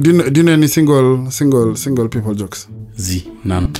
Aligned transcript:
Do 0.00 0.10
you 0.10 0.16
know, 0.16 0.28
do 0.30 0.40
you 0.40 0.44
know 0.46 0.52
any 0.52 0.66
single 0.68 1.30
single 1.30 1.74
single 1.76 2.08
people 2.08 2.34
jokes? 2.34 2.68
Z. 2.98 3.30
None. 3.44 3.74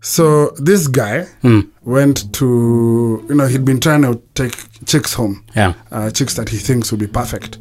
So 0.00 0.50
this 0.56 0.86
guy 0.88 1.26
Hmm. 1.42 1.60
went 1.84 2.32
to 2.34 3.24
you 3.28 3.34
know 3.34 3.46
he'd 3.46 3.64
been 3.64 3.80
trying 3.80 4.02
to 4.02 4.20
take 4.34 4.56
chicks 4.86 5.14
home, 5.14 5.42
Yeah. 5.56 5.74
uh, 5.90 6.10
chicks 6.10 6.34
that 6.34 6.48
he 6.48 6.58
thinks 6.58 6.90
would 6.92 7.00
be 7.00 7.06
perfect 7.06 7.58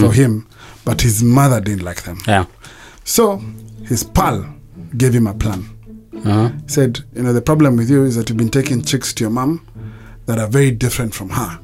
for 0.00 0.12
him, 0.12 0.46
but 0.84 1.00
his 1.02 1.22
mother 1.22 1.60
didn't 1.60 1.84
like 1.84 2.02
them. 2.02 2.18
Yeah. 2.26 2.44
So 3.04 3.40
his 3.84 4.02
pal 4.04 4.44
gave 4.96 5.14
him 5.14 5.26
a 5.26 5.34
plan. 5.34 5.64
Uh-huh. 6.24 6.50
Said, 6.66 7.00
you 7.16 7.22
know, 7.22 7.32
the 7.32 7.40
problem 7.40 7.76
with 7.76 7.88
you 7.90 8.04
is 8.04 8.14
that 8.16 8.28
you've 8.28 8.36
been 8.38 8.50
taking 8.50 8.82
chicks 8.82 9.12
to 9.14 9.24
your 9.24 9.30
mom 9.30 9.60
that 10.26 10.38
are 10.38 10.46
very 10.46 10.70
different 10.70 11.14
from 11.14 11.30
her. 11.30 11.58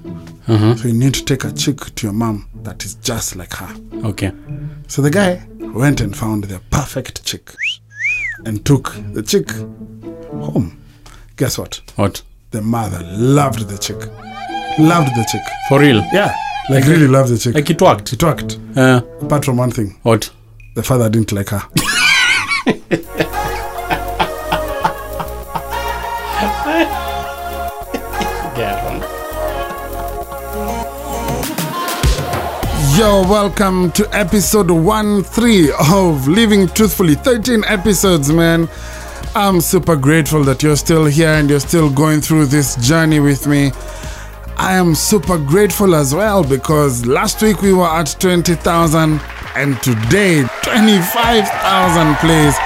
Uh-huh. 0.48 0.74
So 0.76 0.88
you 0.88 0.94
need 0.94 1.14
to 1.14 1.24
take 1.24 1.44
a 1.44 1.52
chick 1.52 1.78
to 1.96 2.06
your 2.06 2.12
mom 2.14 2.48
that 2.62 2.84
is 2.84 2.94
just 2.96 3.36
like 3.36 3.52
her. 3.54 3.74
Okay. 4.04 4.32
So 4.88 5.02
the 5.02 5.10
guy 5.10 5.42
went 5.58 6.00
and 6.00 6.16
found 6.16 6.44
the 6.44 6.60
perfect 6.70 7.24
chick 7.24 7.54
and 8.44 8.64
took 8.64 8.94
the 9.12 9.22
chick 9.22 9.50
home. 10.30 10.80
Guess 11.36 11.58
what? 11.58 11.80
What? 11.96 12.22
The 12.50 12.62
mother 12.62 13.00
loved 13.12 13.68
the 13.68 13.78
chick. 13.78 13.98
Loved 14.78 15.14
the 15.14 15.26
chick. 15.30 15.42
For 15.68 15.80
real? 15.80 16.02
Yeah. 16.12 16.34
Like 16.70 16.84
really 16.86 17.06
loved 17.08 17.30
the 17.30 17.38
chick. 17.38 17.54
Like 17.54 17.70
it 17.70 17.80
worked. 17.80 18.12
it 18.12 18.22
worked. 18.22 18.58
Uh, 18.76 19.02
Apart 19.20 19.44
from 19.44 19.56
one 19.56 19.70
thing. 19.70 19.98
what? 20.02 20.30
The 20.74 20.82
father 20.82 21.08
didn't 21.10 21.32
like 21.32 21.48
her. 21.50 21.62
Yo, 32.98 33.22
welcome 33.22 33.92
to 33.92 34.08
episode 34.12 34.72
1 34.72 35.22
3 35.22 35.72
of 35.88 36.26
Living 36.26 36.66
Truthfully. 36.66 37.14
13 37.14 37.62
episodes, 37.68 38.32
man. 38.32 38.68
I'm 39.36 39.60
super 39.60 39.94
grateful 39.94 40.42
that 40.42 40.64
you're 40.64 40.74
still 40.74 41.04
here 41.04 41.28
and 41.28 41.48
you're 41.48 41.60
still 41.60 41.90
going 41.90 42.20
through 42.20 42.46
this 42.46 42.74
journey 42.84 43.20
with 43.20 43.46
me. 43.46 43.70
I 44.56 44.72
am 44.72 44.96
super 44.96 45.38
grateful 45.38 45.94
as 45.94 46.12
well 46.12 46.42
because 46.42 47.06
last 47.06 47.40
week 47.40 47.62
we 47.62 47.72
were 47.72 47.86
at 47.86 48.16
20,000 48.18 49.20
and 49.54 49.80
today 49.80 50.42
25,000 50.64 52.16
plays. 52.16 52.56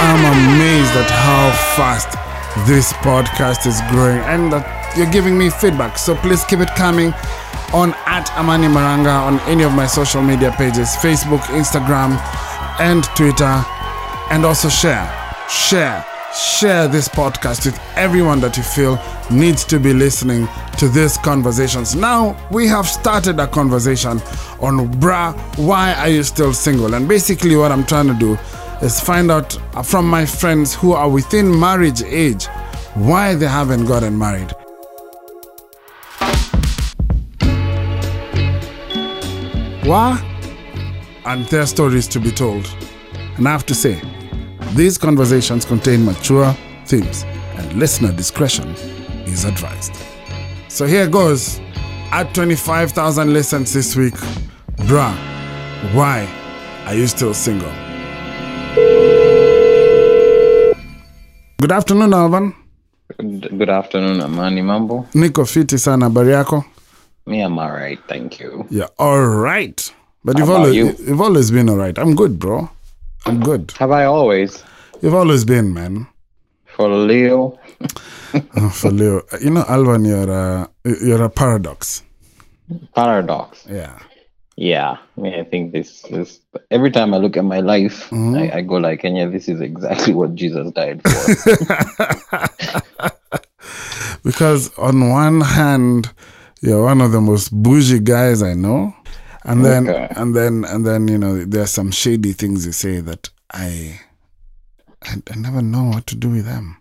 I'm 0.00 0.24
amazed 0.32 0.96
at 0.96 1.10
how 1.10 1.50
fast 1.76 2.08
this 2.66 2.94
podcast 2.94 3.66
is 3.66 3.82
growing 3.90 4.20
and 4.20 4.50
that 4.50 4.96
you're 4.96 5.10
giving 5.10 5.36
me 5.36 5.50
feedback. 5.50 5.98
So 5.98 6.14
please 6.14 6.42
keep 6.44 6.60
it 6.60 6.70
coming 6.74 7.12
on 7.72 7.94
at 8.06 8.30
Amani 8.36 8.66
Maranga 8.66 9.22
on 9.22 9.40
any 9.40 9.62
of 9.62 9.72
my 9.72 9.86
social 9.86 10.22
media 10.22 10.50
pages 10.52 10.88
Facebook, 10.96 11.40
Instagram, 11.58 12.18
and 12.80 13.04
Twitter. 13.16 13.64
And 14.30 14.44
also 14.44 14.68
share, 14.68 15.06
share, 15.48 16.04
share 16.34 16.88
this 16.88 17.08
podcast 17.08 17.64
with 17.64 17.80
everyone 17.96 18.40
that 18.40 18.56
you 18.56 18.62
feel 18.62 19.00
needs 19.30 19.64
to 19.64 19.78
be 19.78 19.92
listening 19.92 20.46
to 20.78 20.88
these 20.88 21.16
conversations. 21.18 21.94
Now, 21.94 22.36
we 22.50 22.66
have 22.68 22.86
started 22.86 23.40
a 23.40 23.46
conversation 23.46 24.20
on, 24.60 24.92
bruh, 25.00 25.34
why 25.58 25.94
are 25.94 26.08
you 26.08 26.22
still 26.22 26.52
single? 26.52 26.94
And 26.94 27.08
basically, 27.08 27.56
what 27.56 27.72
I'm 27.72 27.84
trying 27.84 28.08
to 28.08 28.14
do 28.14 28.38
is 28.82 29.00
find 29.00 29.30
out 29.30 29.56
from 29.84 30.08
my 30.08 30.24
friends 30.26 30.74
who 30.74 30.92
are 30.92 31.08
within 31.08 31.58
marriage 31.58 32.02
age 32.02 32.46
why 32.94 33.34
they 33.34 33.48
haven't 33.48 33.86
gotten 33.86 34.16
married. 34.18 34.52
Why? 39.88 40.20
And 41.24 41.46
their 41.46 41.64
stories 41.64 42.06
to 42.08 42.20
be 42.20 42.30
told. 42.30 42.68
And 43.38 43.48
I 43.48 43.52
have 43.52 43.64
to 43.66 43.74
say, 43.74 43.98
these 44.74 44.98
conversations 44.98 45.64
contain 45.64 46.04
mature 46.04 46.54
themes, 46.84 47.24
and 47.56 47.72
listener 47.72 48.12
discretion 48.12 48.68
is 49.26 49.46
advised. 49.46 49.94
So 50.68 50.84
here 50.84 51.08
goes. 51.08 51.58
At 52.12 52.34
25,000 52.34 53.32
listens 53.32 53.72
this 53.72 53.96
week, 53.96 54.12
bruh, 54.88 55.14
why 55.94 56.28
are 56.84 56.94
you 56.94 57.06
still 57.06 57.32
single? 57.32 57.72
Good 61.62 61.72
afternoon, 61.72 62.12
Alvan. 62.12 62.54
Good 63.16 63.70
afternoon, 63.70 64.20
Amani 64.20 64.60
Mambo. 64.62 65.06
Niko 65.14 65.46
fiti 65.46 65.78
sana, 65.78 66.04
habari 66.06 66.32
yako? 66.32 66.64
Me, 67.28 67.42
I'm 67.42 67.58
alright, 67.58 67.98
thank 68.08 68.40
you. 68.40 68.66
Yeah, 68.70 68.86
all 68.98 69.20
right. 69.20 69.78
But 70.24 70.38
you've 70.38 70.48
about 70.48 70.60
always, 70.60 70.74
you? 70.74 70.96
you've 71.06 71.20
always 71.20 71.50
been 71.50 71.68
all 71.68 71.76
right. 71.76 71.96
I'm 71.98 72.14
good, 72.14 72.38
bro. 72.38 72.70
I'm 73.26 73.40
good. 73.40 73.72
Have 73.78 73.90
I 73.90 74.04
always? 74.04 74.64
You've 75.02 75.14
always 75.14 75.44
been, 75.44 75.74
man. 75.74 76.06
For 76.64 76.88
Leo, 76.88 77.58
Oh, 78.56 78.70
for 78.70 78.90
Leo, 78.90 79.22
you 79.42 79.50
know, 79.50 79.64
Alvan, 79.68 80.06
you're 80.06 80.30
a 80.30 80.70
you're 80.84 81.22
a 81.22 81.28
paradox. 81.28 82.02
paradox. 82.94 83.66
Yeah. 83.68 83.98
Yeah, 84.56 84.96
I 85.16 85.20
mean, 85.20 85.34
I 85.34 85.44
think 85.44 85.72
this 85.72 86.02
this 86.10 86.40
every 86.70 86.90
time 86.90 87.12
I 87.14 87.18
look 87.18 87.36
at 87.36 87.44
my 87.44 87.60
life, 87.60 88.08
mm-hmm. 88.10 88.36
I, 88.36 88.58
I 88.58 88.60
go 88.62 88.76
like, 88.76 89.04
and 89.04 89.16
yeah, 89.16 89.26
this 89.26 89.48
is 89.48 89.60
exactly 89.60 90.14
what 90.14 90.34
Jesus 90.34 90.72
died 90.72 91.02
for. 91.02 91.26
Because 94.24 94.76
on 94.76 95.10
one 95.10 95.40
hand, 95.42 96.10
you're 96.60 96.84
one 96.84 97.00
of 97.00 97.12
the 97.12 97.20
most 97.20 97.50
bougie 97.52 98.00
guys 98.00 98.42
I 98.42 98.54
know, 98.54 98.94
and 99.44 99.64
then 99.64 99.88
Okay. 99.88 100.08
and 100.16 100.34
then 100.34 100.64
and 100.64 100.86
then 100.86 101.08
you 101.08 101.18
know 101.18 101.44
there 101.44 101.62
are 101.62 101.66
some 101.66 101.90
shady 101.90 102.32
things 102.32 102.66
you 102.66 102.72
say 102.72 103.00
that 103.00 103.28
I 103.52 104.00
I, 105.02 105.22
I 105.30 105.36
never 105.36 105.62
know 105.62 105.84
what 105.84 106.06
to 106.08 106.16
do 106.16 106.28
with 106.30 106.44
them. 106.44 106.76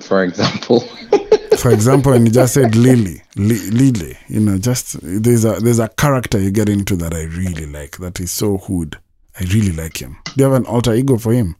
for 0.00 0.22
example, 0.24 0.80
For 1.58 1.70
example, 1.72 2.12
and 2.14 2.26
you 2.26 2.32
just 2.32 2.54
said 2.54 2.74
Lily, 2.74 3.22
Li- 3.36 3.70
Lily. 3.70 4.16
You 4.28 4.40
know, 4.40 4.56
just 4.56 4.96
there's 5.02 5.44
a 5.44 5.60
there's 5.60 5.78
a 5.78 5.88
character 5.88 6.38
you 6.40 6.50
get 6.50 6.68
into 6.70 6.96
that 6.96 7.12
I 7.12 7.24
really 7.24 7.66
like. 7.66 7.98
That 7.98 8.18
is 8.18 8.30
so 8.30 8.56
hood. 8.58 8.96
I 9.38 9.44
really 9.44 9.72
like 9.72 9.98
him. 10.00 10.16
Do 10.24 10.32
you 10.36 10.44
have 10.44 10.54
an 10.54 10.64
alter 10.66 10.94
ego 10.94 11.18
for 11.18 11.32
him? 11.32 11.56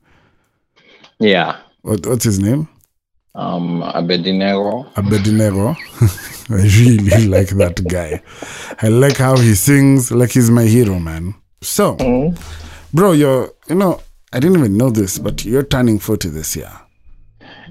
yeah, 1.19 1.59
What, 1.83 2.07
what's 2.07 2.25
his 2.25 2.39
name? 2.39 2.69
Um, 3.35 3.83
Abednego. 3.83 4.91
Abednego. 4.97 5.77
I 6.51 6.55
really 6.55 7.27
like 7.27 7.51
that 7.51 7.83
guy. 7.89 8.23
I 8.83 8.89
like 8.89 9.19
how 9.19 9.37
he 9.37 9.55
sings. 9.55 10.11
Like 10.11 10.31
he's 10.31 10.51
my 10.51 10.65
hero, 10.65 10.99
man. 10.99 11.35
So, 11.63 11.97
bro, 12.93 13.13
you're 13.13 13.53
you 13.69 13.77
know 13.77 14.01
I 14.33 14.41
didn't 14.41 14.59
even 14.59 14.77
know 14.77 14.91
this, 14.91 15.19
but 15.19 15.45
you're 15.45 15.63
turning 15.63 15.99
forty 15.99 16.29
this 16.29 16.57
year. 16.57 16.73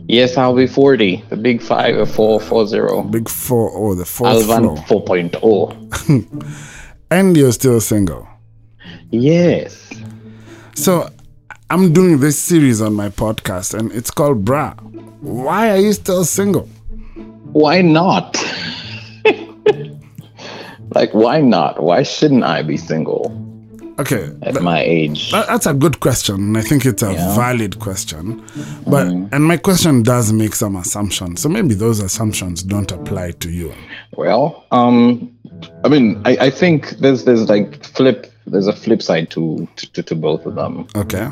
Yes, 0.08 0.38
I'll 0.38 0.56
be 0.56 0.68
forty. 0.68 1.24
The 1.30 1.36
big 1.36 1.62
five, 1.62 1.98
a 1.98 2.06
four, 2.06 2.40
four 2.40 2.66
zero. 2.68 3.02
Big 3.02 3.28
four 3.28 3.70
oh 3.74 3.96
the 3.96 4.06
fourth 4.06 4.50
Alvan 4.50 4.78
floor, 4.86 5.06
4.0. 5.06 6.88
and 7.12 7.36
you're 7.36 7.52
still 7.52 7.82
single. 7.82 8.28
Yes. 9.12 9.92
So 10.76 11.10
I'm 11.70 11.92
doing 11.94 12.20
this 12.20 12.40
series 12.42 12.82
on 12.82 12.94
my 12.94 13.10
podcast 13.10 13.78
and 13.78 13.92
it's 13.92 14.10
called 14.10 14.46
Bra. 14.46 14.76
Why 15.22 15.70
are 15.72 15.78
you 15.78 15.94
still 15.94 16.24
single? 16.26 16.68
Why 17.52 17.82
not? 17.82 18.38
like, 20.96 21.14
why 21.14 21.42
not? 21.42 21.82
Why 21.82 22.04
shouldn't 22.04 22.44
I 22.44 22.62
be 22.62 22.78
single 22.78 23.36
Okay. 24.00 24.30
at 24.44 24.62
my 24.62 24.82
age? 24.82 25.32
that- 25.32 25.48
That's 25.48 25.66
a 25.66 25.74
good 25.74 26.00
question, 26.00 26.56
I 26.56 26.62
think 26.62 26.86
it's 26.86 27.04
a 27.04 27.12
Yeah. 27.14 27.36
valid 27.36 27.80
question. 27.80 28.42
But 28.88 29.08
and 29.08 29.44
my 29.44 29.58
question 29.58 30.04
does 30.04 30.32
make 30.32 30.56
some 30.56 30.76
assumptions, 30.78 31.42
so 31.42 31.50
maybe 31.50 31.74
those 31.76 32.00
assumptions 32.00 32.64
don't 32.64 32.92
apply 32.92 33.32
to 33.32 33.50
you. 33.50 33.74
Well, 34.16 34.64
um, 34.72 35.30
I 35.84 35.90
mean, 35.90 36.22
I, 36.26 36.38
I 36.48 36.50
think 36.50 36.92
there's 37.02 37.26
there's 37.26 37.50
like 37.50 37.84
flip. 37.86 38.32
There's 38.48 38.68
a 38.68 38.74
flip 38.74 39.02
side 39.02 39.30
to 39.32 39.68
to, 39.94 40.02
to 40.04 40.16
both 40.16 40.46
of 40.46 40.56
them. 40.56 40.88
Okay. 40.96 41.28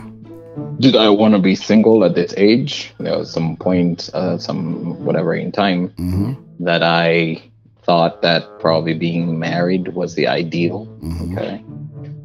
Did 0.79 0.95
I 0.95 1.09
want 1.09 1.33
to 1.33 1.39
be 1.39 1.55
single 1.55 2.03
at 2.03 2.13
this 2.15 2.33
age? 2.37 2.93
There 2.99 3.17
was 3.17 3.31
some 3.31 3.57
point, 3.57 4.09
uh, 4.13 4.37
some 4.37 5.03
whatever 5.03 5.33
in 5.33 5.51
time 5.51 5.89
hmm 5.97 6.33
that 6.59 6.81
I 6.81 7.41
thought 7.83 8.21
that 8.23 8.57
probably 8.59 8.93
being 8.95 9.37
married 9.39 9.89
was 9.89 10.15
the 10.15 10.27
ideal. 10.27 10.85
hmm 10.99 11.33
Okay. 11.33 11.63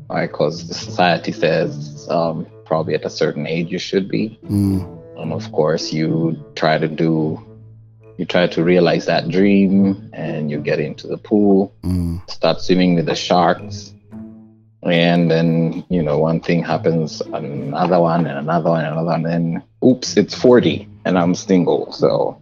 Because 0.08 0.66
the 0.68 0.74
society 0.74 1.32
says 1.32 2.06
um, 2.10 2.46
probably 2.64 2.94
at 2.94 3.04
a 3.04 3.10
certain 3.10 3.46
age 3.46 3.70
you 3.70 3.78
should 3.78 4.08
be. 4.08 4.38
Mm. 4.50 4.86
And 5.16 5.32
of 5.32 5.50
course, 5.52 5.92
you 5.92 6.36
try 6.54 6.78
to 6.78 6.88
do, 6.88 7.40
you 8.18 8.24
try 8.26 8.46
to 8.46 8.62
realize 8.64 9.06
that 9.06 9.28
dream 9.28 10.10
and 10.12 10.50
you 10.50 10.58
get 10.58 10.80
into 10.80 11.06
the 11.06 11.16
pool, 11.18 11.72
Mm. 11.82 12.28
start 12.30 12.60
swimming 12.60 12.94
with 12.94 13.06
the 13.06 13.14
sharks. 13.14 13.92
And 14.84 15.30
then, 15.30 15.84
you 15.88 16.02
know, 16.02 16.18
one 16.18 16.40
thing 16.40 16.64
happens, 16.64 17.20
another 17.20 18.00
one, 18.00 18.26
and 18.26 18.38
another 18.38 18.70
one, 18.70 18.84
and 18.84 18.92
another 18.94 19.06
one. 19.06 19.26
And 19.26 19.32
then, 19.32 19.62
oops, 19.84 20.16
it's 20.16 20.34
40 20.34 20.88
and 21.04 21.16
I'm 21.18 21.34
single. 21.34 21.92
So 21.92 22.40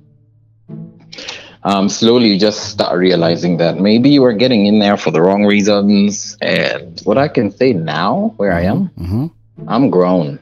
um, 1.64 1.88
slowly 1.90 2.28
you 2.28 2.38
just 2.38 2.70
start 2.70 2.98
realizing 2.98 3.58
that 3.58 3.78
maybe 3.78 4.08
you 4.08 4.22
were 4.22 4.32
getting 4.32 4.66
in 4.66 4.78
there 4.78 4.96
for 4.96 5.10
the 5.10 5.20
wrong 5.20 5.44
reasons. 5.44 6.36
And 6.40 6.98
what 7.04 7.18
I 7.18 7.28
can 7.28 7.50
say 7.50 7.72
now, 7.74 8.32
where 8.36 8.52
I 8.52 8.62
am, 8.62 8.90
Mm-hmm. 8.98 9.26
I'm 9.68 9.90
grown. 9.90 10.38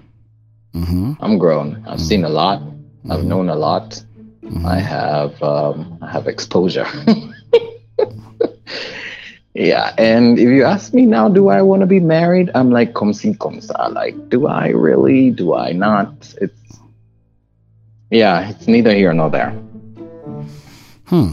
Mm-hmm. 0.74 1.14
I'm 1.20 1.38
grown. 1.38 1.84
I've 1.88 2.00
seen 2.00 2.24
a 2.24 2.28
lot. 2.28 2.62
I've 3.10 3.24
known 3.24 3.48
a 3.48 3.56
lot. 3.56 4.00
Mm-hmm. 4.44 4.64
I 4.64 4.78
have 4.78 5.42
um, 5.42 5.98
I 6.00 6.10
have 6.10 6.28
exposure. 6.28 6.86
yeah, 9.58 9.92
and 9.98 10.38
if 10.38 10.48
you 10.48 10.62
ask 10.64 10.94
me 10.94 11.04
now, 11.04 11.28
do 11.28 11.48
I 11.48 11.60
want 11.62 11.80
to 11.80 11.86
be 11.86 11.98
married? 12.00 12.50
I'm 12.54 12.70
like, 12.70 12.94
come 12.94 13.12
see, 13.12 13.34
come 13.34 13.60
sa. 13.60 13.88
Like, 13.88 14.14
do 14.30 14.46
I 14.46 14.68
really? 14.68 15.30
Do 15.30 15.54
I 15.54 15.72
not? 15.72 16.10
It's 16.40 16.54
yeah, 18.10 18.48
it's 18.50 18.66
neither 18.68 18.94
here 18.94 19.12
nor 19.12 19.28
there. 19.30 19.50
Hmm. 21.06 21.32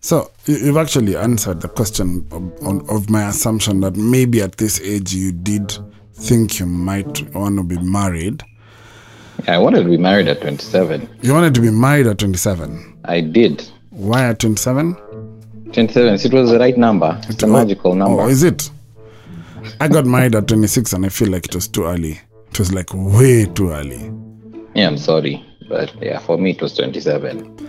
So 0.00 0.30
you- 0.46 0.56
you've 0.58 0.76
actually 0.76 1.16
answered 1.16 1.60
the 1.60 1.68
question 1.68 2.24
of, 2.30 2.42
on- 2.62 2.84
of 2.88 3.10
my 3.10 3.28
assumption 3.28 3.80
that 3.80 3.96
maybe 3.96 4.40
at 4.42 4.58
this 4.58 4.80
age 4.80 5.12
you 5.14 5.32
did 5.32 5.76
think 6.14 6.58
you 6.60 6.66
might 6.66 7.34
want 7.34 7.56
to 7.56 7.64
be 7.64 7.78
married. 7.78 8.42
Yeah, 9.44 9.54
I 9.56 9.58
wanted 9.58 9.84
to 9.84 9.88
be 9.90 9.96
married 9.96 10.28
at 10.28 10.40
27. 10.40 11.08
You 11.22 11.32
wanted 11.32 11.54
to 11.54 11.60
be 11.60 11.70
married 11.70 12.06
at 12.06 12.18
27. 12.18 12.98
I 13.04 13.20
did. 13.20 13.68
Why 13.90 14.28
at 14.28 14.38
27? 14.40 14.96
27. 15.72 16.14
It 16.14 16.32
was 16.32 16.50
the 16.50 16.58
right 16.58 16.76
number. 16.76 17.20
It's 17.28 17.42
a 17.42 17.46
magical 17.46 17.94
number. 17.94 18.22
Oh, 18.22 18.28
is 18.28 18.42
it? 18.42 18.70
I 19.80 19.88
got 19.88 20.06
married 20.06 20.34
at 20.34 20.48
26 20.48 20.92
and 20.94 21.06
I 21.06 21.08
feel 21.08 21.28
like 21.28 21.46
it 21.46 21.54
was 21.54 21.68
too 21.68 21.84
early. 21.84 22.20
It 22.50 22.58
was 22.58 22.72
like 22.72 22.88
way 22.94 23.44
too 23.46 23.70
early. 23.70 24.10
Yeah, 24.74 24.86
I'm 24.88 24.96
sorry, 24.98 25.44
but 25.68 25.92
yeah, 26.02 26.18
for 26.20 26.38
me 26.38 26.50
it 26.52 26.62
was 26.62 26.74
27. 26.74 27.68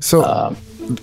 So, 0.00 0.24
Um, 0.24 0.56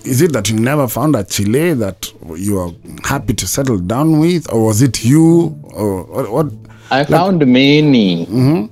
is 0.04 0.22
it 0.22 0.32
that 0.32 0.48
you 0.50 0.56
never 0.58 0.88
found 0.88 1.14
a 1.16 1.24
Chile 1.24 1.74
that 1.74 2.10
you 2.36 2.58
are 2.58 2.70
happy 3.04 3.34
to 3.34 3.46
settle 3.46 3.78
down 3.78 4.18
with, 4.20 4.50
or 4.52 4.66
was 4.66 4.82
it 4.82 5.04
you, 5.04 5.56
or 5.64 6.02
or 6.04 6.24
what? 6.32 6.52
I 6.90 7.04
found 7.04 7.40
many. 7.46 8.68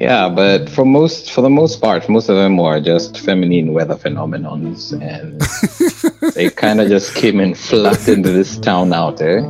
Yeah, 0.00 0.28
but 0.28 0.68
for 0.70 0.84
most, 0.84 1.32
for 1.32 1.42
the 1.42 1.50
most 1.50 1.80
part, 1.80 2.08
most 2.08 2.28
of 2.28 2.36
them 2.36 2.56
were 2.56 2.80
just 2.80 3.18
feminine 3.18 3.72
weather 3.72 3.96
phenomenons, 3.96 4.92
and 4.92 5.40
they 6.34 6.50
kind 6.50 6.80
of 6.80 6.88
just 6.88 7.16
came 7.16 7.40
and 7.40 7.58
flooded 7.58 8.08
into 8.08 8.30
this 8.30 8.56
town 8.58 8.92
out 8.92 9.16
there. 9.16 9.40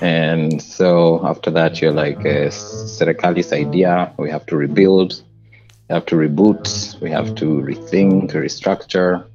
And 0.00 0.62
so 0.62 1.20
after 1.26 1.50
that, 1.50 1.82
you're 1.82 1.92
like, 1.92 2.24
uh, 2.24 2.50
idea. 3.52 4.14
We 4.16 4.30
have 4.30 4.46
to 4.46 4.56
rebuild. 4.56 5.22
We 5.90 5.94
have 5.94 6.06
to 6.06 6.16
reboot. 6.16 6.98
We 7.02 7.10
have 7.10 7.34
to 7.34 7.44
rethink, 7.44 8.32
restructure, 8.32 9.26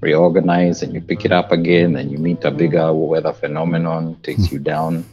reorganize, 0.00 0.82
and 0.82 0.94
you 0.94 1.02
pick 1.02 1.26
it 1.26 1.32
up 1.32 1.52
again. 1.52 1.96
And 1.96 2.10
you 2.10 2.16
meet 2.16 2.42
a 2.44 2.50
bigger 2.50 2.90
weather 2.94 3.34
phenomenon, 3.34 4.18
takes 4.22 4.50
you 4.50 4.60
down. 4.60 5.04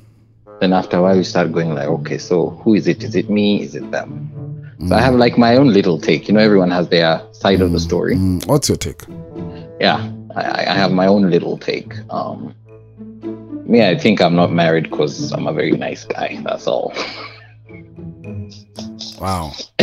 Then 0.62 0.72
after 0.72 0.98
a 0.98 1.02
while, 1.02 1.18
you 1.18 1.26
start 1.26 1.52
going 1.52 1.74
like, 1.74 1.90
okay, 1.90 2.18
so 2.18 2.52
who 2.52 2.76
is 2.76 2.88
it? 2.88 3.04
Is 3.04 3.16
it 3.16 3.30
me? 3.30 3.64
Is 3.64 3.76
it 3.76 3.92
them? 3.92 4.41
So 4.88 4.96
I 4.96 5.02
have 5.02 5.14
like 5.16 5.38
my 5.38 5.56
own 5.56 5.72
little 5.74 6.00
take. 6.00 6.28
You 6.28 6.34
know, 6.34 6.40
everyone 6.40 6.72
has 6.72 6.90
their 6.90 7.22
side 7.34 7.62
of 7.62 7.72
the 7.72 7.80
story. 7.80 8.16
Mm, 8.16 8.46
what's 8.48 8.68
your 8.68 8.78
take? 8.78 9.02
Yeah, 9.80 10.12
I, 10.36 10.66
I 10.70 10.74
have 10.74 10.92
my 10.92 11.06
own 11.08 11.30
little 11.30 11.58
take. 11.58 11.94
Um, 12.10 12.56
me, 13.66 13.86
I 13.88 13.98
think 13.98 14.22
I'm 14.22 14.36
not 14.36 14.52
married 14.52 14.90
because 14.90 15.32
I'm 15.32 15.48
a 15.48 15.54
very 15.54 15.72
nice 15.72 16.04
guy. 16.06 16.40
That's 16.44 16.68
all. 16.68 16.94
Wow. 19.20 19.52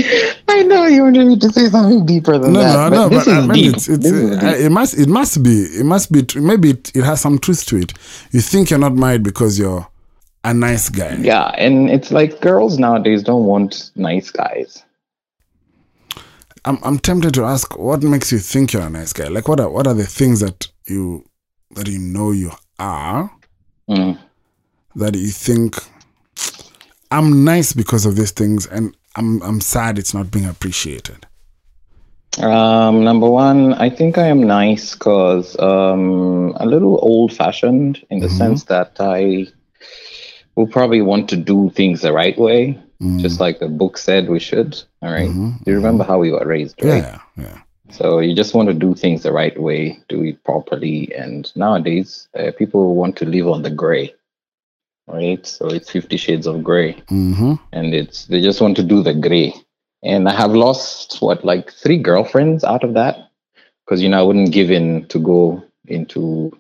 I 0.49 0.63
know 0.65 0.87
you 0.87 1.05
wanted 1.05 1.27
me 1.29 1.39
to 1.39 1.51
say 1.51 1.69
something 1.69 2.05
deeper 2.05 2.37
than 2.39 2.53
No, 2.55 2.61
that. 2.61 2.91
no, 2.91 3.09
no. 3.09 3.11
But 3.11 3.29
I 3.29 3.47
mean, 3.47 3.75
it's, 3.75 3.89
it's, 3.89 4.05
uh, 4.07 4.57
it 4.59 4.73
must, 4.73 4.99
it 4.99 5.09
must 5.09 5.43
be, 5.45 5.63
it 5.63 5.85
must 5.87 6.11
be. 6.11 6.23
tr- 6.25 6.41
Maybe 6.41 6.71
it, 6.71 6.91
it 6.97 7.05
has 7.05 7.21
some 7.21 7.39
truth 7.39 7.65
to 7.67 7.77
it. 7.77 7.93
You 8.33 8.41
think 8.41 8.71
you're 8.71 8.81
not 8.81 8.95
married 8.95 9.23
because 9.23 9.59
you're 9.59 9.87
a 10.43 10.53
nice 10.53 10.89
guy. 10.89 11.15
Yeah, 11.21 11.49
and 11.57 11.89
it's 11.89 12.11
like 12.11 12.41
girls 12.41 12.79
nowadays 12.81 13.23
don't 13.23 13.45
want 13.45 13.93
nice 13.95 14.31
guys. 14.31 14.83
I'm, 16.69 16.79
I'm 16.83 16.99
tempted 16.99 17.33
to 17.35 17.45
ask, 17.45 17.79
what 17.79 18.03
makes 18.03 18.31
you 18.31 18.39
think 18.39 18.75
you're 18.75 18.83
a 18.83 18.91
nice 18.91 19.15
guy? 19.15 19.29
Like, 19.29 19.49
what 19.49 19.59
are, 19.59 19.71
what 19.71 19.87
are 19.87 19.95
the 19.95 20.05
things 20.05 20.41
that 20.41 20.69
you, 20.87 21.25
that 21.75 21.89
you 21.89 21.99
know 21.99 22.31
you 22.33 22.53
are, 22.79 23.31
Mm. 23.89 24.19
that 24.97 25.15
you 25.15 25.29
think 25.29 25.77
I'm 27.11 27.43
nice 27.43 27.73
because 27.73 28.05
of 28.05 28.17
these 28.17 28.33
things, 28.33 28.67
and 28.67 28.95
I'm, 29.17 29.43
I'm 29.43 29.63
sad 29.63 29.99
it's 29.99 30.13
not 30.13 30.31
being 30.31 30.45
appreciated. 30.45 31.25
Um, 32.39 33.03
number 33.03 33.31
one, 33.31 33.73
I 33.73 33.89
think 33.89 34.19
I 34.19 34.27
am 34.27 34.43
nice 34.43 34.93
because 34.93 35.59
um, 35.59 36.53
a 36.57 36.67
little 36.67 36.99
old 37.01 37.33
fashioned 37.33 38.05
in 38.11 38.19
the 38.19 38.29
sense 38.29 38.65
that 38.65 38.97
I 39.01 39.47
will 40.55 40.67
probably 40.67 41.01
want 41.01 41.31
to 41.31 41.37
do 41.37 41.71
things 41.71 42.03
the 42.03 42.13
right 42.13 42.39
way, 42.39 42.79
just 43.19 43.39
like 43.41 43.61
the 43.61 43.69
book 43.69 43.97
said 43.99 44.29
we 44.29 44.41
should. 44.41 44.81
All 45.03 45.13
right? 45.13 45.31
Do 45.65 45.71
you 45.71 45.77
remember 45.77 46.03
how 46.05 46.19
we 46.19 46.33
were 46.33 46.45
raised, 46.47 46.83
right? 46.83 47.03
Yeah, 47.05 47.21
yeah. 47.37 47.59
So 47.91 48.19
you 48.19 48.35
just 48.35 48.55
want 48.55 48.69
to 48.69 48.75
do 48.75 48.95
things 48.95 49.23
the 49.23 49.33
right 49.33 49.59
way, 49.59 50.01
do 50.09 50.23
it 50.25 50.43
properly. 50.45 51.15
And 51.15 51.51
nowadays, 51.57 52.29
uh, 52.39 52.51
people 52.59 52.95
want 52.95 53.17
to 53.19 53.25
live 53.25 53.49
on 53.49 53.63
the 53.63 53.71
gray, 53.71 54.15
right? 55.07 55.47
So 55.47 55.69
it's 55.69 55.91
50 55.91 56.17
shades 56.17 56.47
of 56.47 56.63
gray 56.63 56.95
Mm-hmm. 57.09 57.55
and 57.73 57.95
it's 57.95 58.27
they 58.27 58.41
just 58.43 58.61
want 58.61 58.77
to 58.77 58.83
do 58.83 59.03
the 59.03 59.15
gray. 59.15 59.55
And 60.03 60.29
I 60.29 60.35
have 60.37 60.53
lost 60.53 61.19
what 61.21 61.45
like 61.45 61.73
three 61.73 61.99
girlfriends 61.99 62.63
out 62.65 62.85
of 62.85 62.95
that 62.95 63.31
because 63.85 64.03
you 64.03 64.09
know 64.09 64.19
I 64.21 64.23
wouldn't 64.23 64.53
give 64.53 64.71
in 64.71 65.07
to 65.09 65.19
go 65.19 65.63
into 65.87 66.53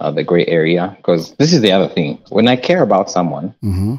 uh, 0.00 0.10
the 0.10 0.22
gray 0.24 0.44
area 0.46 0.94
because 0.96 1.34
this 1.36 1.52
is 1.52 1.60
the 1.60 1.72
other 1.72 1.88
thing. 1.88 2.18
When 2.28 2.46
I 2.48 2.56
care 2.56 2.82
about 2.82 3.10
someone 3.10 3.54
Mm-hmm. 3.62 3.96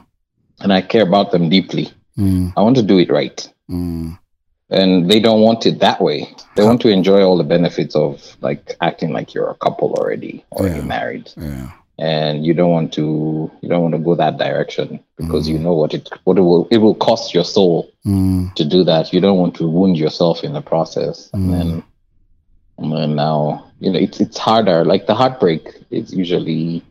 And 0.62 0.72
I 0.74 0.82
care 0.82 1.04
about 1.04 1.32
them 1.32 1.50
deeply, 1.50 1.90
Mm, 2.18 2.54
I 2.56 2.62
want 2.62 2.76
to 2.76 2.84
do 2.84 3.00
it 3.00 3.10
right. 3.10 3.50
mm, 3.70 4.18
And 4.70 5.10
they 5.10 5.20
don't 5.20 5.42
want 5.42 5.66
it 5.66 5.80
that 5.80 6.00
way. 6.00 6.28
They 6.56 6.64
want 6.64 6.80
to 6.82 6.90
enjoy 6.90 7.24
all 7.24 7.38
the 7.38 7.44
benefits 7.44 7.96
of 7.96 8.38
like 8.42 8.76
acting 8.82 9.12
like 9.14 9.34
you're 9.34 9.50
a 9.50 9.56
couple 9.56 9.94
already, 9.96 10.46
already 10.52 10.80
Yeah. 10.80 10.86
married 10.86 11.32
yeah. 11.38 11.72
and 11.98 12.46
you 12.46 12.54
don't 12.54 12.72
want 12.72 12.94
to 12.94 13.50
you 13.62 13.70
don't 13.70 13.82
want 13.82 13.94
to 13.96 14.00
go 14.08 14.14
that 14.16 14.38
direction 14.38 15.00
because 15.18 15.48
you 15.50 15.58
know 15.60 15.74
what 15.74 15.94
it 15.94 16.08
what 16.26 16.38
it 16.38 16.42
will 16.42 16.68
it 16.72 16.78
will 16.78 16.96
cost 16.96 17.34
your 17.34 17.44
soul 17.46 17.90
Mm, 18.06 18.54
to 18.56 18.64
do 18.66 18.84
that. 18.84 19.12
You 19.14 19.22
don't 19.22 19.38
want 19.40 19.56
to 19.56 19.68
wound 19.68 19.98
yourself 19.98 20.44
in 20.44 20.54
the 20.54 20.62
process, 20.62 21.30
and 21.34 21.54
then 21.54 21.84
and 22.78 22.92
then 22.92 23.16
now 23.16 23.72
you 23.80 23.90
know 23.92 23.98
it's 24.00 24.20
it's 24.20 24.38
harder. 24.38 24.84
Like 24.86 25.08
the 25.08 25.16
heartbreak 25.16 25.64
is 25.90 26.14
usually 26.14 26.84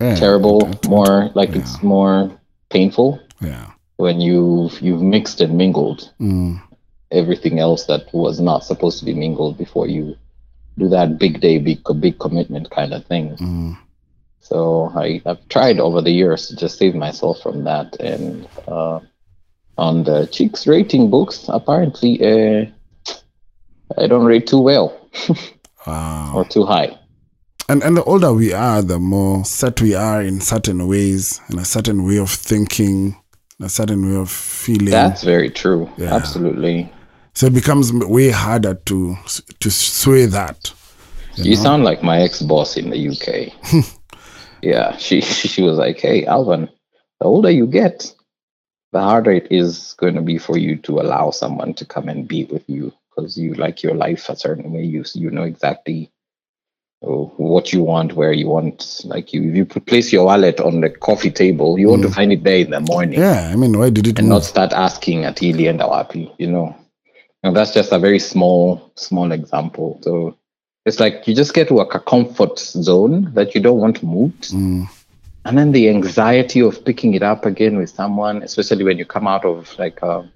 yeah. 0.00 0.16
terrible, 0.16 0.70
more 0.88 1.30
like 1.34 1.50
it's 1.56 1.82
more 1.82 2.30
painful 2.78 3.08
Yeah. 3.40 3.66
when 4.04 4.16
you've 4.26 4.74
you've 4.86 5.02
mixed 5.16 5.40
and 5.44 5.52
mingled 5.62 6.00
Mm, 6.20 6.60
everything 7.20 7.56
else 7.66 7.82
that 7.90 8.02
was 8.12 8.36
not 8.50 8.64
supposed 8.70 8.98
to 8.98 9.04
be 9.10 9.14
mingled 9.24 9.54
before 9.64 9.86
you 9.94 10.16
do 10.78 10.88
that 10.88 11.18
big 11.24 11.34
day, 11.40 11.56
big 11.58 11.80
big 12.00 12.16
commitment 12.18 12.66
kind 12.78 12.92
of 12.96 13.00
thing. 13.06 13.26
mm, 13.38 13.72
So 14.50 14.58
I, 15.04 15.22
I've 15.28 15.44
tried 15.48 15.78
over 15.86 16.00
the 16.02 16.10
years 16.22 16.48
to 16.48 16.56
just 16.56 16.78
save 16.78 16.94
myself 17.06 17.36
from 17.44 17.64
that. 17.64 17.88
And 18.00 18.46
uh, 18.66 18.98
on 19.78 20.04
the 20.04 20.26
chicks 20.34 20.66
rating 20.66 21.10
books, 21.10 21.46
apparently 21.48 22.12
uh, 22.32 22.66
I 24.02 24.06
don't 24.10 24.26
rate 24.26 24.46
too 24.48 24.60
well 24.70 24.88
wow. 25.86 26.32
or 26.36 26.44
too 26.44 26.64
high. 26.66 26.98
And 27.68 27.82
and 27.82 27.96
the 27.96 28.04
older 28.04 28.32
we 28.32 28.52
are, 28.52 28.82
the 28.82 28.98
more 28.98 29.44
set 29.44 29.80
we 29.80 29.94
are 29.94 30.20
in 30.20 30.40
certain 30.40 30.86
ways, 30.86 31.40
in 31.50 31.58
a 31.58 31.64
certain 31.64 32.04
way 32.04 32.18
of 32.18 32.30
thinking, 32.30 33.16
a 33.60 33.68
certain 33.68 34.08
way 34.08 34.16
of 34.16 34.30
feeling. 34.30 34.90
That's 34.90 35.22
very 35.22 35.50
true. 35.50 35.90
Yeah. 35.96 36.14
Absolutely. 36.14 36.92
so 37.34 37.46
it 37.46 37.54
becomes 37.54 37.92
way 37.92 38.30
harder 38.30 38.74
to 38.74 39.16
to 39.60 39.70
sway 39.70 40.26
that. 40.26 40.72
You 41.36 41.56
sound 41.56 41.82
like 41.82 42.02
my 42.02 42.20
ex 42.20 42.42
boss 42.42 42.76
in 42.76 42.90
the 42.90 43.08
UK. 43.08 43.84
yeah, 44.62 44.96
she 44.98 45.20
she 45.20 45.62
was 45.62 45.78
like, 45.78 45.98
"Hey, 46.00 46.26
Alvin, 46.26 46.68
the 47.18 47.26
older 47.26 47.50
you 47.50 47.66
get, 47.66 48.14
the 48.92 49.00
harder 49.00 49.32
it 49.32 49.48
is 49.50 49.94
going 49.98 50.14
to 50.14 50.22
be 50.22 50.38
for 50.38 50.56
you 50.58 50.76
to 50.76 51.00
allow 51.00 51.30
someone 51.30 51.74
to 51.74 51.84
come 51.84 52.08
and 52.08 52.28
be 52.28 52.44
with 52.44 52.68
you 52.68 52.92
because 53.08 53.36
you 53.36 53.54
like 53.54 53.82
your 53.82 53.94
life 53.94 54.28
a 54.28 54.36
certain 54.36 54.72
way. 54.72 54.84
You 54.84 55.04
you 55.14 55.30
know 55.30 55.42
exactly 55.42 56.12
what 57.04 57.72
you 57.72 57.82
want, 57.82 58.14
where 58.14 58.32
you 58.32 58.48
want. 58.48 59.00
Like 59.04 59.32
you, 59.32 59.48
if 59.50 59.56
you 59.56 59.64
put, 59.64 59.86
place 59.86 60.12
your 60.12 60.26
wallet 60.26 60.60
on 60.60 60.80
the 60.80 60.90
coffee 60.90 61.30
table, 61.30 61.78
you 61.78 61.88
want 61.88 62.02
to 62.02 62.10
find 62.10 62.32
it 62.32 62.44
there 62.44 62.58
in 62.58 62.70
the 62.70 62.80
morning 62.80 63.18
Yeah, 63.20 63.50
I 63.52 63.56
mean, 63.56 63.78
why 63.78 63.90
did 63.90 64.06
it 64.06 64.18
and 64.18 64.28
move? 64.28 64.36
not 64.36 64.44
start 64.44 64.72
asking 64.72 65.24
at 65.24 65.42
Ili 65.42 65.66
and 65.66 65.80
Awapi, 65.80 66.32
you 66.38 66.46
know. 66.50 66.74
And 67.42 67.54
that's 67.56 67.74
just 67.74 67.92
a 67.92 67.98
very 67.98 68.18
small, 68.18 68.90
small 68.96 69.30
example. 69.32 69.98
So 70.02 70.36
it's 70.86 70.98
like 71.00 71.26
you 71.28 71.34
just 71.34 71.54
get 71.54 71.68
to 71.68 71.74
like 71.74 71.94
a 71.94 72.00
comfort 72.00 72.58
zone 72.58 73.32
that 73.34 73.54
you 73.54 73.60
don't 73.60 73.78
want 73.80 74.02
moved. 74.02 74.50
Mm, 74.52 74.88
And 75.44 75.58
then 75.58 75.72
the 75.72 75.90
anxiety 75.90 76.60
of 76.60 76.82
picking 76.84 77.12
it 77.14 77.22
up 77.22 77.44
again 77.44 77.76
with 77.76 77.90
someone, 77.90 78.42
especially 78.42 78.82
when 78.84 78.96
you 78.98 79.04
come 79.04 79.26
out 79.26 79.44
of 79.44 79.78
like 79.78 80.00
a, 80.02 80.26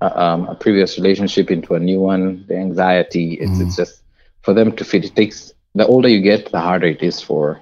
a, 0.00 0.22
um, 0.22 0.48
a 0.48 0.54
previous 0.54 0.96
relationship 0.96 1.50
into 1.50 1.74
a 1.74 1.78
new 1.80 2.00
one, 2.00 2.44
the 2.48 2.56
anxiety, 2.56 3.34
it's, 3.34 3.60
it's 3.60 3.76
just 3.76 4.00
for 4.42 4.54
them 4.54 4.72
to 4.76 4.84
fit. 4.84 5.04
It 5.04 5.14
takes 5.14 5.52
the 5.76 5.86
older 5.86 6.08
you 6.08 6.20
get, 6.20 6.50
the 6.50 6.60
harder 6.60 6.88
it 6.88 7.02
is 7.02 7.20
for 7.20 7.60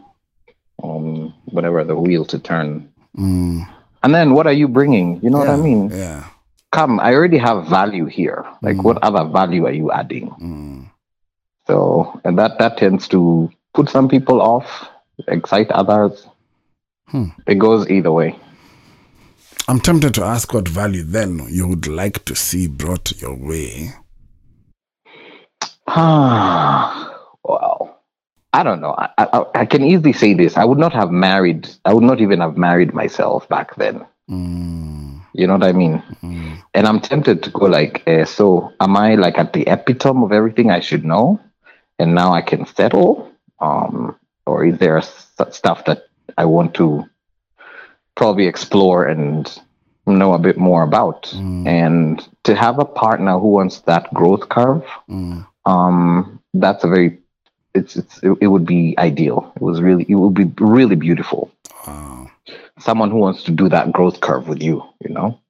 um 0.83 1.35
whatever 1.47 1.85
the 1.85 1.97
wheel 1.97 2.25
to 2.25 2.38
turn. 2.38 2.88
Mm. 3.18 3.68
And 4.02 4.14
then 4.14 4.35
what 4.35 4.47
are 4.47 4.52
you 4.52 4.68
bringing? 4.68 5.21
You 5.23 5.30
know 5.30 5.38
what 5.38 5.50
I 5.50 5.56
mean? 5.56 5.90
Yeah. 5.90 6.28
Come, 6.73 7.00
I 7.00 7.14
already 7.14 7.38
have 7.38 7.68
value 7.68 8.06
here. 8.06 8.44
Like, 8.61 8.83
what 8.83 8.99
other 9.02 9.25
value 9.25 9.64
are 9.66 9.73
you 9.73 9.92
adding? 9.92 10.30
Mm. 10.30 10.90
So, 11.66 12.21
and 12.25 12.38
that 12.38 12.59
that 12.59 12.76
tends 12.76 13.09
to 13.09 13.50
put 13.73 13.88
some 13.88 14.09
people 14.09 14.42
off, 14.42 14.88
excite 15.28 15.71
others. 15.71 16.26
Hmm. 17.06 17.28
It 17.47 17.59
goes 17.59 17.88
either 17.88 18.12
way. 18.12 18.38
I'm 19.66 19.80
tempted 19.80 20.14
to 20.14 20.25
ask 20.25 20.52
what 20.52 20.68
value 20.68 21.02
then 21.02 21.47
you 21.49 21.66
would 21.68 21.87
like 21.87 22.25
to 22.26 22.35
see 22.35 22.66
brought 22.66 23.21
your 23.21 23.37
way. 23.37 23.90
Ah, 25.87 27.21
well, 27.44 27.93
I 28.54 28.62
don't 28.62 28.80
know. 28.80 28.94
I, 28.96 29.08
I, 29.18 29.44
I 29.62 29.64
can 29.66 29.82
easily 29.84 30.12
say 30.12 30.32
this. 30.32 30.56
I 30.56 30.64
would 30.64 30.78
not 30.78 30.92
have 30.92 31.11
married. 31.11 31.68
I 31.84 31.92
would 31.92 32.04
not 32.04 32.20
even 32.20 32.40
have 32.40 32.56
married 32.56 32.94
myself 32.94 33.49
back 33.49 33.75
then. 33.76 34.06
Mm. 34.30 35.20
You 35.34 35.46
know 35.49 35.54
what 35.58 35.64
I 35.64 35.73
mean? 35.73 36.02
Mm. 36.23 36.62
And 36.73 36.87
I'm 36.87 37.00
tempted 37.00 37.42
to 37.42 37.50
go 37.50 37.66
like, 37.66 38.02
uh, 38.06 38.25
so 38.25 38.73
am 38.80 38.96
I 38.96 39.16
like 39.16 39.37
at 39.38 39.52
the 39.52 39.66
epitome 39.66 40.23
of 40.25 40.32
everything 40.32 40.70
I 40.70 40.78
should 40.80 41.04
know, 41.04 41.40
and 41.99 42.14
now 42.14 42.32
I 42.32 42.42
can 42.42 42.64
settle? 42.66 43.32
Um, 43.61 44.16
or 44.46 44.64
is 44.64 44.78
there 44.78 44.99
s- 44.99 45.32
stuff 45.50 45.84
that 45.87 46.04
I 46.38 46.44
want 46.44 46.75
to 46.75 47.04
probably 48.14 48.46
explore 48.46 49.06
and 49.06 49.50
know 50.06 50.32
a 50.34 50.38
bit 50.38 50.58
more 50.58 50.84
about? 50.84 51.25
Mm. 51.34 51.66
And 51.66 52.28
to 52.44 52.54
have 52.54 52.78
a 52.78 52.84
partner 52.84 53.38
who 53.38 53.49
wants 53.49 53.80
that 53.80 54.12
growth 54.14 54.49
curve, 54.49 54.84
Mm. 55.11 55.44
um, 55.66 56.38
that's 56.54 56.84
a 56.84 56.88
very 56.88 57.18
it's, 57.75 57.97
it's 57.97 58.23
it, 58.23 58.37
it 58.40 58.47
would 58.49 58.66
be 58.66 58.95
ideal. 58.99 59.52
It 59.57 59.62
was 59.62 59.81
really 59.81 60.07
it 60.09 60.14
would 60.14 60.35
be 60.35 60.50
really 60.59 60.97
beautiful. 60.97 61.50
Wow. 61.87 62.31
Someone 62.78 63.11
who 63.11 63.19
wants 63.19 63.45
to 63.45 63.50
do 63.52 63.69
that 63.69 63.93
growth 63.93 64.21
curve 64.21 64.49
with 64.49 64.62
you, 64.62 64.83
you 65.00 65.12
know. 65.14 65.40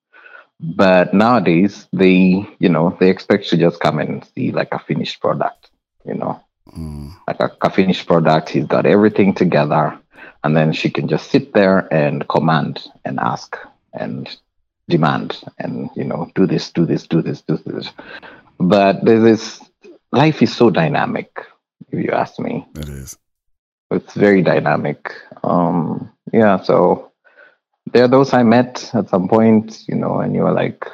But 0.60 1.12
nowadays 1.12 1.86
they, 1.92 2.46
you 2.58 2.68
know, 2.68 2.96
they 3.00 3.10
expect 3.10 3.48
to 3.48 3.56
just 3.56 3.80
come 3.80 3.98
and 3.98 4.24
see 4.34 4.52
like 4.52 4.72
a 4.72 4.78
finished 4.78 5.20
product, 5.20 5.70
you 6.06 6.14
know, 6.14 6.40
Mm. 6.76 7.12
like 7.28 7.40
a, 7.40 7.52
a 7.60 7.70
finished 7.70 8.06
product. 8.06 8.48
He's 8.48 8.64
got 8.66 8.86
everything 8.86 9.34
together, 9.34 9.96
and 10.42 10.56
then 10.56 10.72
she 10.72 10.90
can 10.90 11.08
just 11.08 11.30
sit 11.30 11.52
there 11.52 11.86
and 11.92 12.26
command 12.26 12.88
and 13.04 13.20
ask 13.20 13.56
and 13.92 14.34
demand 14.88 15.42
and 15.58 15.90
you 15.94 16.04
know 16.04 16.30
do 16.34 16.46
this, 16.46 16.70
do 16.72 16.84
this, 16.86 17.06
do 17.06 17.22
this, 17.22 17.42
do 17.42 17.58
this. 17.64 17.90
But 18.58 19.04
there's 19.04 19.22
this 19.22 19.60
life 20.10 20.42
is 20.42 20.56
so 20.56 20.70
dynamic, 20.70 21.30
if 21.96 22.04
you 22.04 22.10
ask 22.12 22.38
me 22.38 22.66
It 22.76 22.88
is. 22.88 23.16
it's 23.90 24.14
very 24.14 24.42
dynamic. 24.42 25.14
Um, 25.42 26.10
yeah, 26.32 26.60
so 26.62 27.10
there 27.92 28.04
are 28.04 28.08
those 28.08 28.32
I 28.32 28.42
met 28.42 28.90
at 28.94 29.08
some 29.08 29.28
point, 29.28 29.84
you 29.88 29.94
know, 29.94 30.18
and 30.20 30.34
you 30.34 30.42
were 30.42 30.52
like, 30.52 30.86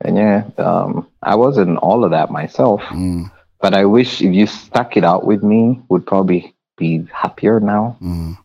and 0.00 0.16
yeah, 0.16 0.44
um, 0.58 1.06
I 1.22 1.34
wasn't 1.36 1.78
all 1.78 2.04
of 2.04 2.10
that 2.10 2.30
myself, 2.30 2.82
Mm. 2.90 3.30
but 3.60 3.72
I 3.74 3.84
wish 3.84 4.20
if 4.20 4.34
you 4.34 4.46
stuck 4.46 4.96
it 4.96 5.04
out 5.04 5.24
with 5.24 5.42
me, 5.42 5.80
would 5.88 6.06
probably 6.06 6.54
be 6.76 7.06
happier 7.12 7.60
now. 7.60 7.96
Mm. 8.02 8.36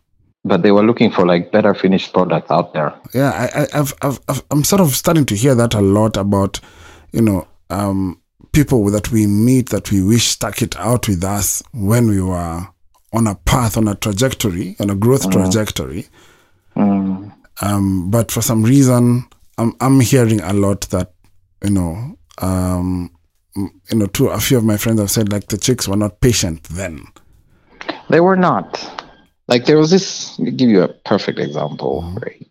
But 0.44 0.62
they 0.62 0.70
were 0.72 0.84
looking 0.84 1.10
for 1.10 1.26
like 1.26 1.52
better 1.52 1.74
finished 1.74 2.14
products 2.14 2.50
out 2.50 2.72
there. 2.72 2.94
Yeah, 3.12 3.30
I, 3.32 3.62
I, 3.62 3.66
I've, 3.80 3.92
I've, 4.00 4.20
I've, 4.28 4.42
I'm 4.50 4.64
sort 4.64 4.80
of 4.80 4.94
starting 4.96 5.26
to 5.26 5.34
hear 5.36 5.54
that 5.56 5.74
a 5.74 5.80
lot 5.82 6.16
about, 6.16 6.60
you 7.12 7.20
know, 7.20 7.46
um, 7.68 8.18
people 8.52 8.84
that 8.90 9.10
we 9.10 9.26
meet 9.26 9.68
that 9.70 9.90
we 9.90 10.02
wish 10.02 10.26
stuck 10.28 10.62
it 10.62 10.76
out 10.76 11.08
with 11.08 11.22
us 11.24 11.62
when 11.72 12.08
we 12.08 12.20
were 12.20 12.66
on 13.12 13.26
a 13.26 13.34
path, 13.34 13.76
on 13.76 13.88
a 13.88 13.94
trajectory, 13.94 14.76
on 14.80 14.90
a 14.90 14.94
growth 14.94 15.30
trajectory. 15.30 16.06
Mm, 16.76 17.32
Um, 17.62 18.10
but 18.10 18.30
for 18.30 18.40
some 18.42 18.62
reason, 18.62 19.24
I'm, 19.58 19.74
I'm 19.80 20.00
hearing 20.00 20.40
a 20.40 20.52
lot 20.52 20.82
that, 20.90 21.12
you 21.62 21.70
know, 21.70 22.16
um, 22.38 23.10
you 23.56 23.70
know, 23.98 24.06
two, 24.06 24.28
a 24.28 24.38
few 24.40 24.56
of 24.58 24.64
my 24.64 24.76
friends 24.76 25.00
have 25.00 25.10
said 25.10 25.30
like 25.32 25.48
the 25.48 25.58
chicks 25.58 25.86
were 25.88 25.96
not 25.96 26.20
patient 26.20 26.62
then. 26.64 27.04
they 28.08 28.20
were 28.20 28.36
not. 28.36 28.78
Like 29.48 29.64
there 29.66 29.76
was 29.78 29.90
this. 29.90 30.38
Let 30.38 30.44
me 30.46 30.50
give 30.52 30.70
you 30.70 30.82
a 30.82 30.88
perfect 30.88 31.38
example. 31.40 32.02
Right. 32.22 32.46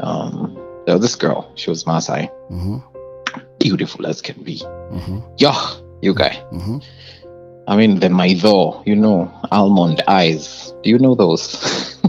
Um, 0.00 0.54
there 0.84 0.94
was 0.96 1.02
this 1.02 1.14
girl. 1.14 1.50
She 1.54 1.70
was 1.70 1.84
Maasai, 1.84 2.28
hmm 2.48 2.78
beautiful 3.60 4.06
as 4.06 4.20
can 4.20 4.42
be. 4.42 4.58
hmm 4.58 5.20
Yeah, 5.38 5.56
you 6.02 6.14
guy. 6.14 6.34
hmm 6.50 6.78
I 7.68 7.76
mean, 7.76 8.00
the 8.00 8.08
maido, 8.08 8.84
you 8.84 8.96
know, 8.96 9.30
almond 9.52 10.02
eyes. 10.08 10.72
Do 10.82 10.90
you 10.90 10.98
know 10.98 11.14
those? 11.14 11.96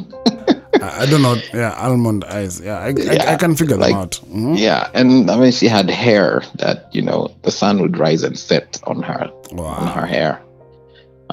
I, 0.81 1.05
don't 1.05 1.22
know. 1.22 1.36
Yeah, 1.53 1.75
almond 1.77 2.24
eyes. 2.24 2.60
Yeah, 2.60 2.79
I, 2.79 2.88
I, 2.88 3.34
I 3.34 3.36
can 3.36 3.55
figure 3.55 3.77
like- 3.77 3.91
them 3.91 4.00
out. 4.01 4.20
Mhm. 4.34 4.58
yeah, 4.58 4.89
and 4.96 5.29
I 5.29 5.38
mean, 5.38 5.51
she 5.51 5.67
had 5.67 5.88
hair 5.89 6.41
that 6.55 6.89
you 6.96 7.03
know 7.03 7.29
the 7.43 7.51
sun 7.51 7.79
would 7.81 7.98
rise 8.00 8.24
and 8.24 8.39
set 8.39 8.79
on 8.86 9.03
her 9.03 9.29
on 9.60 9.88
her 9.88 10.08
hair. 10.08 10.41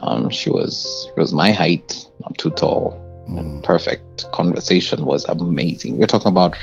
Um, 0.02 0.28
she 0.28 0.50
was 0.50 1.06
she 1.14 1.20
was 1.20 1.32
my 1.32 1.50
height, 1.50 2.04
not 2.20 2.36
too 2.36 2.50
tall, 2.50 3.00
and 3.28 3.64
perfect. 3.64 4.30
Conversation 4.32 5.06
was 5.06 5.24
amazing. 5.24 5.96
We're 5.96 6.06
talking 6.06 6.28
about. 6.28 6.54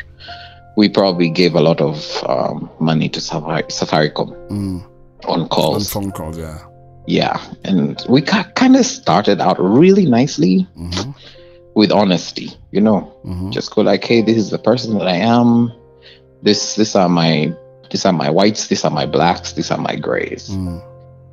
We 0.78 0.90
probably 0.90 1.30
gave 1.30 1.56
a 1.56 1.62
lot 1.62 1.80
of 1.82 2.24
um, 2.28 2.70
money 2.80 3.10
to 3.10 3.22
Safari, 3.22 3.64
Safaricom 3.64 4.34
Mm. 4.50 4.84
on 5.26 5.42
On 5.42 5.48
calls. 5.48 5.92
phone 5.92 6.12
calls, 6.12 6.38
yeah. 6.38 6.60
Yeah, 7.08 7.40
and 7.64 8.04
we 8.10 8.22
kind 8.22 8.76
of 8.76 8.86
started 8.86 9.40
out 9.40 9.58
really 9.60 10.06
nicely 10.06 10.68
hmm 10.76 11.12
with 11.76 11.92
honesty. 11.92 12.50
You 12.72 12.82
know, 12.82 13.00
hmm 13.24 13.52
just 13.52 13.74
go 13.76 13.82
like 13.82 14.04
hey 14.04 14.22
this 14.22 14.38
is 14.38 14.50
the 14.50 14.58
person 14.58 14.98
that 14.98 15.08
i 15.08 15.16
am 15.16 15.72
this 16.42 16.76
these 16.76 16.96
are 16.96 17.08
my 17.10 17.54
these 17.92 18.06
are 18.06 18.14
my 18.14 18.30
whites 18.30 18.68
these 18.68 18.84
are 18.84 18.92
my 18.92 19.06
blacks 19.06 19.54
these 19.54 19.72
are 19.72 19.78
my 19.78 19.96
grays 19.96 20.50
Mm. 20.50 20.82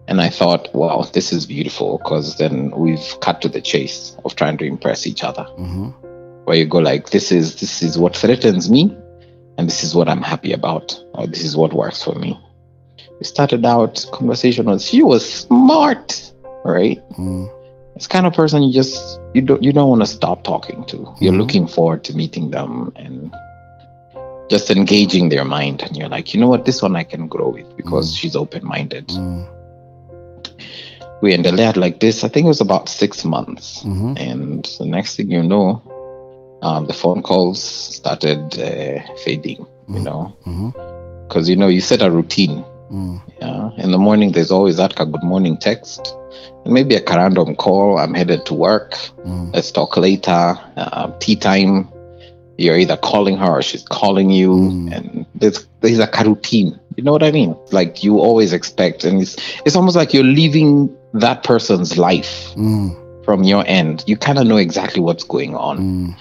and 0.09 0.21
i 0.21 0.29
thought 0.29 0.69
wow 0.75 1.03
this 1.13 1.33
is 1.33 1.47
beautiful 1.47 1.99
because 1.99 2.37
then 2.37 2.71
we've 2.77 3.09
cut 3.21 3.41
to 3.43 3.49
the 3.49 3.61
chase 3.61 4.17
of 4.25 4.35
trying 4.37 4.59
to 4.59 4.65
impress 4.65 5.07
each 5.07 5.25
other 5.25 5.45
hmm 5.57 5.89
where 6.45 6.57
you 6.57 6.67
go 6.67 6.79
like 6.79 7.11
this 7.11 7.33
is 7.33 7.57
this 7.61 7.83
is 7.83 7.97
what 7.99 8.17
threatens 8.17 8.69
me 8.71 8.95
and 9.59 9.69
this 9.69 9.83
is 9.85 9.95
what 9.95 10.09
i'm 10.09 10.23
happy 10.23 10.53
about 10.53 10.99
or 11.15 11.27
this 11.27 11.45
is 11.45 11.57
what 11.57 11.73
works 11.73 12.03
for 12.03 12.15
me 12.15 12.39
we 13.19 13.25
started 13.25 13.65
out 13.65 14.05
conversation 14.13 14.67
was 14.67 14.85
she 14.85 15.03
was 15.03 15.23
smart 15.41 16.33
right 16.65 17.01
Mm. 17.19 17.49
it's 17.97 18.07
kind 18.07 18.27
of 18.27 18.33
person 18.35 18.63
you 18.63 18.73
just 18.73 19.21
you 19.35 19.43
don't 19.43 19.63
you 19.63 19.73
don't 19.73 19.89
want 19.89 20.03
to 20.03 20.07
stop 20.07 20.43
talking 20.45 20.85
to 20.87 20.97
you're 21.21 21.33
Mhm. 21.33 21.39
looking 21.39 21.67
forward 21.67 22.05
to 22.05 22.15
meeting 22.17 22.51
them 22.51 22.93
and 22.97 23.33
just 24.49 24.71
engaging 24.71 25.29
their 25.29 25.45
mind 25.45 25.83
and 25.83 25.97
you're 25.97 26.09
like 26.09 26.35
you 26.35 26.41
know 26.41 26.49
what 26.49 26.65
this 26.65 26.83
one 26.83 26.95
i 26.97 27.05
can 27.05 27.27
grow 27.29 27.49
with 27.51 27.77
because 27.77 28.13
Mhm. 28.13 28.17
she's 28.19 28.37
open-minded 28.37 29.07
Mm. 29.09 29.47
we 31.23 31.33
ended 31.33 31.59
up 31.61 31.77
like 31.77 32.01
this 32.01 32.25
i 32.25 32.29
think 32.29 32.45
it 32.47 32.49
was 32.49 32.61
about 32.61 32.89
six 32.89 33.25
months 33.25 33.83
Mhm. 33.85 34.19
and 34.19 34.69
the 34.79 34.87
next 34.87 35.17
thing 35.17 35.31
you 35.31 35.43
know 35.43 35.81
um, 36.63 36.87
the 36.87 36.93
phone 36.95 37.23
calls 37.23 37.61
started 37.63 38.41
uh, 38.59 39.01
fading 39.25 39.59
you 39.89 40.01
Mhm. 40.01 40.05
know 40.05 40.23
because 41.29 41.49
you 41.49 41.57
know 41.57 41.69
you 41.69 41.81
set 41.81 42.03
a 42.03 42.11
routine 42.11 42.65
Mm. 42.93 43.23
yeah. 43.41 43.71
In 43.79 43.91
the 43.91 43.97
morning, 43.97 44.33
there's 44.33 44.51
always 44.51 44.77
that 44.77 44.95
good 44.95 45.23
morning 45.23 45.57
text, 45.57 46.15
and 46.67 46.75
maybe 46.75 46.95
a 46.95 47.03
random 47.09 47.57
call. 47.57 47.97
I'm 47.97 48.13
headed 48.13 48.45
to 48.47 48.55
work. 48.55 48.93
Mm. 49.25 49.55
Let's 49.55 49.71
talk 49.73 49.97
later. 49.97 50.59
Uh, 50.77 51.11
tea 51.19 51.37
time. 51.37 51.89
You're 52.59 52.77
either 52.77 52.99
calling 52.99 53.39
her 53.39 53.51
or 53.51 53.63
she's 53.63 53.83
calling 53.89 54.29
you, 54.29 54.51
Mm. 54.53 54.93
and 54.95 55.27
there's 55.35 55.67
there's 55.81 56.01
a 56.01 56.09
routine. 56.23 56.79
You 56.97 57.03
know 57.05 57.13
what 57.13 57.23
I 57.23 57.31
mean? 57.31 57.57
Like 57.71 58.05
you 58.05 58.19
always 58.21 58.53
expect, 58.53 59.05
and 59.05 59.23
it's 59.23 59.37
it's 59.65 59.75
almost 59.75 59.97
like 59.97 60.13
you're 60.13 60.23
living 60.43 60.95
that 61.15 61.45
person's 61.45 61.97
life 61.97 62.53
Mm. 62.57 62.93
from 63.25 63.43
your 63.43 63.65
end. 63.67 64.05
You 64.07 64.19
kind 64.19 64.39
of 64.39 64.47
know 64.47 64.59
exactly 64.59 65.01
what's 65.01 65.25
going 65.25 65.57
on. 65.57 66.15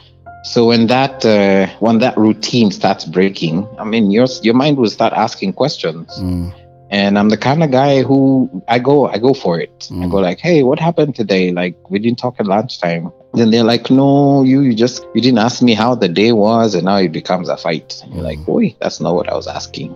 Mm. 0.44 0.48
So 0.48 0.66
when 0.68 0.88
that 0.88 1.26
uh, 1.26 1.68
when 1.80 2.00
that 2.00 2.18
routine 2.18 2.72
starts 2.72 3.06
breaking, 3.06 3.68
I 3.80 3.84
mean, 3.84 4.12
your 4.12 4.28
your 4.42 4.54
mind 4.56 4.78
will 4.78 4.90
start 4.90 5.14
asking 5.14 5.54
questions 5.54 6.08
Mm. 6.20 6.54
and 6.92 7.18
I'm 7.18 7.30
the 7.30 7.38
kind 7.38 7.64
of 7.64 7.72
guy 7.72 8.02
who 8.04 8.50
I 8.68 8.80
go 8.80 9.08
I 9.08 9.18
go 9.20 9.34
for 9.34 9.60
it. 9.60 9.88
I 9.92 9.94
Mm. 9.94 10.12
go 10.12 10.18
like, 10.18 10.40
hey, 10.40 10.64
what 10.64 10.80
happened 10.80 11.16
today? 11.16 11.52
Like 11.52 11.76
we 11.90 12.00
didn't 12.00 12.20
talk 12.20 12.36
at 12.40 12.48
lunchtime. 12.48 13.12
Then 13.34 13.52
they're 13.52 13.64
like, 13.64 13.90
no, 13.90 14.44
you, 14.44 14.60
you 14.62 14.74
just 14.76 15.06
you 15.16 15.22
didn't 15.22 15.38
ask 15.40 15.62
me 15.62 15.74
how 15.74 15.96
the 15.96 16.10
day 16.10 16.32
was, 16.34 16.76
and 16.76 16.84
now 16.86 16.98
it 16.98 17.12
becomes 17.14 17.48
a 17.48 17.56
fight. 17.56 18.02
And 18.04 18.14
you're 18.14 18.24
like, 18.24 18.44
boy, 18.46 18.76
that's 18.82 19.00
not 19.00 19.16
what 19.16 19.30
I 19.30 19.36
was 19.36 19.48
asking. 19.48 19.96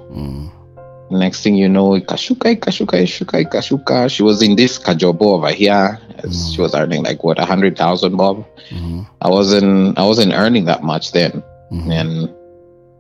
Mm. 1.12 1.19
Next 1.19 1.41
thing 1.43 1.55
you 1.55 1.69
know, 1.69 1.91
kashuka, 2.01 2.55
kashuka, 2.57 3.01
kashuka, 3.03 3.45
kashuka. 3.51 4.09
She 4.09 4.24
was 4.24 4.41
in 4.41 4.55
this 4.55 4.79
kajobo 4.79 5.21
over 5.38 5.51
here. 5.51 6.00
Mm. 6.24 6.55
She 6.55 6.62
was 6.62 6.74
earning 6.74 7.03
like 7.03 7.24
what 7.24 7.39
a 7.39 7.45
hundred 7.45 7.77
thousand 7.77 8.17
bob. 8.17 8.45
Mhm. 8.71 9.05
I 9.21 9.29
wasn't 9.29 9.97
I 10.00 10.05
wasn't 10.05 10.33
earning 10.33 10.65
that 10.65 10.81
much 10.83 11.12
then 11.12 11.43
Mhm. 11.71 11.91
and, 11.91 12.29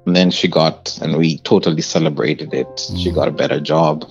and 0.05 0.15
then 0.15 0.29
she 0.31 0.47
got 0.47 0.97
and 1.01 1.17
we 1.17 1.37
totally 1.39 1.81
celebrated 1.81 2.53
it 2.53 2.67
she 2.95 3.09
Mm. 3.09 3.15
got 3.15 3.27
a 3.27 3.31
better 3.31 3.59
job 3.59 4.05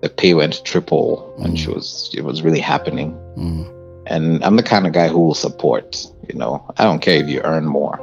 the 0.00 0.08
pay 0.08 0.32
went 0.34 0.64
triple 0.64 1.30
and 1.40 1.54
Mm. 1.54 1.58
she 1.58 1.68
was 1.68 2.08
it 2.16 2.24
was 2.24 2.40
really 2.42 2.60
happening 2.60 3.12
Mm. 3.36 3.66
And 4.06 4.44
I'm 4.44 4.56
the 4.56 4.62
kind 4.62 4.86
of 4.86 4.92
guy 4.92 5.08
who 5.08 5.18
will 5.18 5.34
support, 5.34 6.06
you 6.28 6.38
know. 6.38 6.60
I 6.76 6.84
don't 6.84 7.00
care 7.00 7.16
if 7.22 7.26
you 7.28 7.40
earn 7.42 7.64
more. 7.64 7.96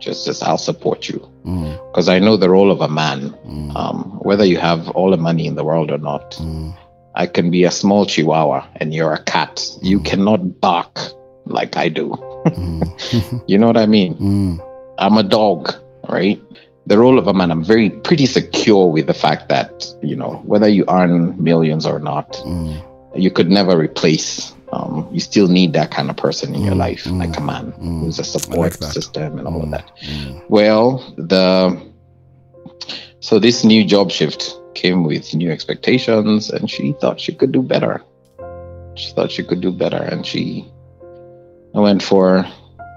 Mm, 0.00 0.04
Just 0.04 0.26
just 0.26 0.42
I'll 0.42 0.58
support 0.58 1.08
you. 1.08 1.18
mm, 1.44 1.72
Because 1.92 2.08
I 2.08 2.18
know 2.18 2.36
the 2.36 2.48
role 2.50 2.70
of 2.70 2.80
a 2.80 2.88
man. 2.88 3.30
mm, 3.46 3.76
Um, 3.76 4.18
whether 4.22 4.44
you 4.44 4.58
have 4.58 4.88
all 4.90 5.10
the 5.10 5.16
money 5.16 5.46
in 5.46 5.54
the 5.54 5.64
world 5.64 5.90
or 5.90 5.98
not. 5.98 6.32
mm. 6.40 6.74
I 7.14 7.26
can 7.26 7.50
be 7.50 7.64
a 7.64 7.70
small 7.70 8.06
chihuahua 8.06 8.66
and 8.76 8.94
you're 8.94 9.12
a 9.12 9.22
cat. 9.24 9.60
You 9.82 10.00
cannot 10.00 10.60
bark 10.60 10.98
like 11.44 11.76
I 11.76 11.88
do. 11.88 12.10
Mm, 12.46 13.42
You 13.48 13.58
know 13.58 13.66
what 13.66 13.76
I 13.76 13.86
mean? 13.86 14.14
mm, 14.16 14.58
I'm 14.98 15.18
a 15.18 15.22
dog, 15.22 15.74
right? 16.08 16.40
The 16.86 16.98
role 16.98 17.18
of 17.18 17.26
a 17.28 17.34
man, 17.34 17.50
I'm 17.50 17.64
very 17.64 17.90
pretty 17.90 18.26
secure 18.26 18.86
with 18.90 19.06
the 19.06 19.14
fact 19.14 19.48
that, 19.48 19.86
you 20.02 20.16
know, 20.16 20.40
whether 20.46 20.68
you 20.68 20.84
earn 20.88 21.36
millions 21.42 21.84
or 21.86 21.98
not, 21.98 22.32
mm, 22.46 22.74
you 23.14 23.30
could 23.30 23.50
never 23.50 23.76
replace. 23.76 24.54
Um, 24.72 25.08
you 25.10 25.18
still 25.20 25.48
need 25.48 25.72
that 25.72 25.90
kind 25.90 26.10
of 26.10 26.16
person 26.16 26.54
in 26.54 26.62
your 26.62 26.74
Mm, 26.74 26.78
life, 26.86 27.04
mm, 27.04 27.18
like 27.18 27.36
a 27.36 27.40
man 27.40 27.72
mm. 27.72 28.00
who's 28.00 28.18
a 28.20 28.24
support 28.24 28.72
that. 28.74 28.92
system 28.92 29.38
and 29.38 29.46
all 29.48 29.60
of 29.62 29.66
Mm, 29.68 29.70
that. 29.72 29.90
mm. 30.06 30.42
Well, 30.48 31.02
the 31.18 31.76
so 33.20 33.38
this 33.38 33.64
new 33.64 33.84
job 33.84 34.10
shift 34.10 34.54
came 34.74 35.02
with 35.04 35.34
new 35.34 35.50
expectations, 35.50 36.50
and 36.50 36.70
she 36.70 36.92
thought 37.00 37.20
she 37.20 37.32
could 37.32 37.52
do 37.52 37.62
better. 37.62 38.00
She 38.94 39.10
thought 39.12 39.30
she 39.30 39.42
could 39.42 39.60
do 39.60 39.72
better, 39.72 39.98
and 40.02 40.24
she 40.24 40.64
went 41.74 42.02
for 42.02 42.46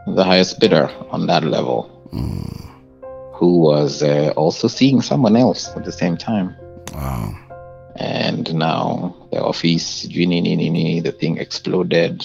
the 0.08 0.24
highest 0.24 0.60
bidder 0.60 0.90
on 1.12 1.26
that 1.28 1.44
level, 1.44 1.90
Mm. 2.14 2.70
who 3.34 3.58
was 3.60 4.04
uh, 4.04 4.32
also 4.36 4.68
seeing 4.68 5.02
someone 5.02 5.36
else 5.36 5.70
at 5.76 5.84
the 5.86 5.92
same 5.92 6.18
time. 6.18 6.56
Wow. 6.94 7.34
And 7.96 8.54
now 8.56 9.16
the 9.32 9.42
office, 9.42 10.06
jini 10.08 10.42
nini 10.42 10.70
nini, 10.70 11.00
the 11.00 11.12
thing 11.12 11.38
exploded. 11.38 12.20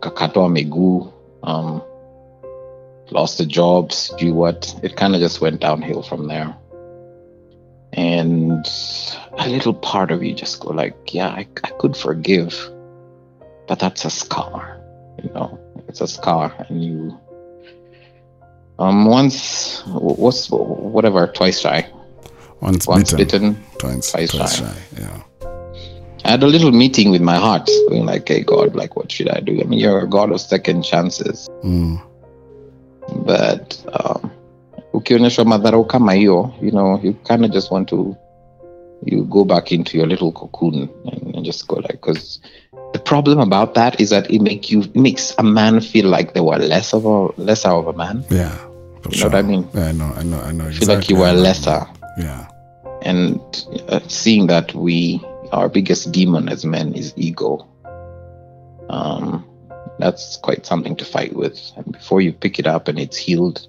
Kakatwa 0.00 0.48
miguu, 0.48 1.12
um, 1.42 1.82
lost 3.10 3.38
the 3.38 3.46
jobs, 3.46 4.12
do 4.18 4.32
what? 4.34 4.74
It 4.82 4.96
kind 4.96 5.14
of 5.14 5.20
just 5.20 5.40
went 5.40 5.60
downhill 5.60 6.02
from 6.02 6.28
there. 6.28 6.56
And 7.92 8.64
a 9.38 9.48
little 9.48 9.74
part 9.74 10.10
of 10.10 10.22
you 10.22 10.34
just 10.34 10.60
go 10.60 10.70
like, 10.70 11.14
yeah, 11.14 11.28
I, 11.28 11.48
I 11.64 11.70
could 11.78 11.96
forgive, 11.96 12.54
but 13.66 13.78
that's 13.78 14.04
a 14.04 14.10
scar, 14.10 14.80
you 15.22 15.30
know, 15.30 15.58
it's 15.88 16.00
a 16.00 16.06
scar. 16.06 16.54
And 16.68 16.84
you, 16.84 17.20
um, 18.78 19.06
once, 19.06 19.82
what's, 19.86 20.48
whatever, 20.50 21.26
twice 21.26 21.60
shy, 21.60 21.90
Once, 22.60 22.86
once 22.88 23.12
bitten, 23.12 23.52
bitten, 23.52 23.64
twice, 23.78 24.10
twice 24.12 24.30
twice 24.32 24.56
shy. 24.56 24.64
shy. 24.64 25.00
Yeah. 25.00 25.22
I 26.24 26.30
had 26.32 26.42
a 26.42 26.46
little 26.46 26.72
meeting 26.72 27.10
with 27.10 27.22
my 27.22 27.36
heart, 27.36 27.68
going 27.88 28.04
like, 28.04 28.28
"Hey 28.28 28.42
God, 28.42 28.74
like, 28.74 28.96
what 28.96 29.10
should 29.12 29.28
I 29.30 29.40
do? 29.40 29.60
I 29.60 29.64
mean, 29.64 29.78
you're 29.80 30.00
a 30.00 30.06
God 30.08 30.32
of 30.32 30.40
second 30.40 30.82
chances, 30.82 31.48
Mm, 31.64 32.00
but 33.24 33.78
um, 33.92 34.30
ukionyeshwa 34.92 35.44
madharau 35.44 35.84
kama 35.86 36.12
hiyo, 36.12 36.52
you 36.60 36.70
know, 36.70 37.00
you 37.02 37.14
kind 37.24 37.44
of 37.44 37.50
just 37.52 37.70
want 37.70 37.88
to, 37.88 38.16
you 39.06 39.24
go 39.24 39.44
back 39.44 39.72
into 39.72 39.96
your 39.96 40.06
little 40.06 40.32
cocoon 40.32 40.88
and, 41.06 41.34
and 41.36 41.44
just 41.44 41.66
go 41.68 41.76
like, 41.76 42.00
because 42.02 42.40
the 42.92 42.98
problem 42.98 43.38
about 43.38 43.74
that 43.74 44.00
is 44.00 44.10
that 44.10 44.30
it 44.30 44.42
make 44.42 44.70
you 44.70 44.84
makes 44.94 45.34
a 45.38 45.42
man 45.42 45.80
feel 45.80 46.06
like 46.08 46.34
they 46.34 46.40
were 46.40 46.58
less 46.58 46.92
of 46.92 47.04
a 47.04 47.28
lesser 47.40 47.70
of 47.70 47.86
a 47.86 47.92
man. 47.92 48.24
yeah. 48.30 48.54
You 49.10 49.20
know 49.20 49.26
what 49.26 49.34
I 49.36 49.42
mean? 49.42 49.66
Yeah, 49.72 49.86
I 49.86 49.92
know. 49.92 50.12
I 50.16 50.22
know. 50.24 50.40
I 50.40 50.52
know. 50.52 50.70
Feel 50.72 50.88
like 50.88 51.08
you 51.08 51.16
were 51.16 51.32
lesser. 51.32 51.86
Yeah. 52.18 52.48
and 53.02 53.40
uh, 53.88 54.00
seeing 54.08 54.48
that 54.48 54.74
we 54.74 55.22
our 55.52 55.68
biggest 55.68 56.12
demon 56.12 56.48
as 56.48 56.64
men 56.64 56.92
is 56.94 57.14
ego 57.16 57.66
um 58.90 59.44
that's 59.98 60.36
quite 60.36 60.64
something 60.64 60.94
to 60.96 61.04
fight 61.04 61.34
with. 61.34 61.58
And 61.76 61.92
before 61.92 62.20
you 62.20 62.32
pick 62.32 62.58
it 62.58 62.66
up 62.66 62.88
and 62.88 62.98
it's 62.98 63.16
healed 63.16 63.66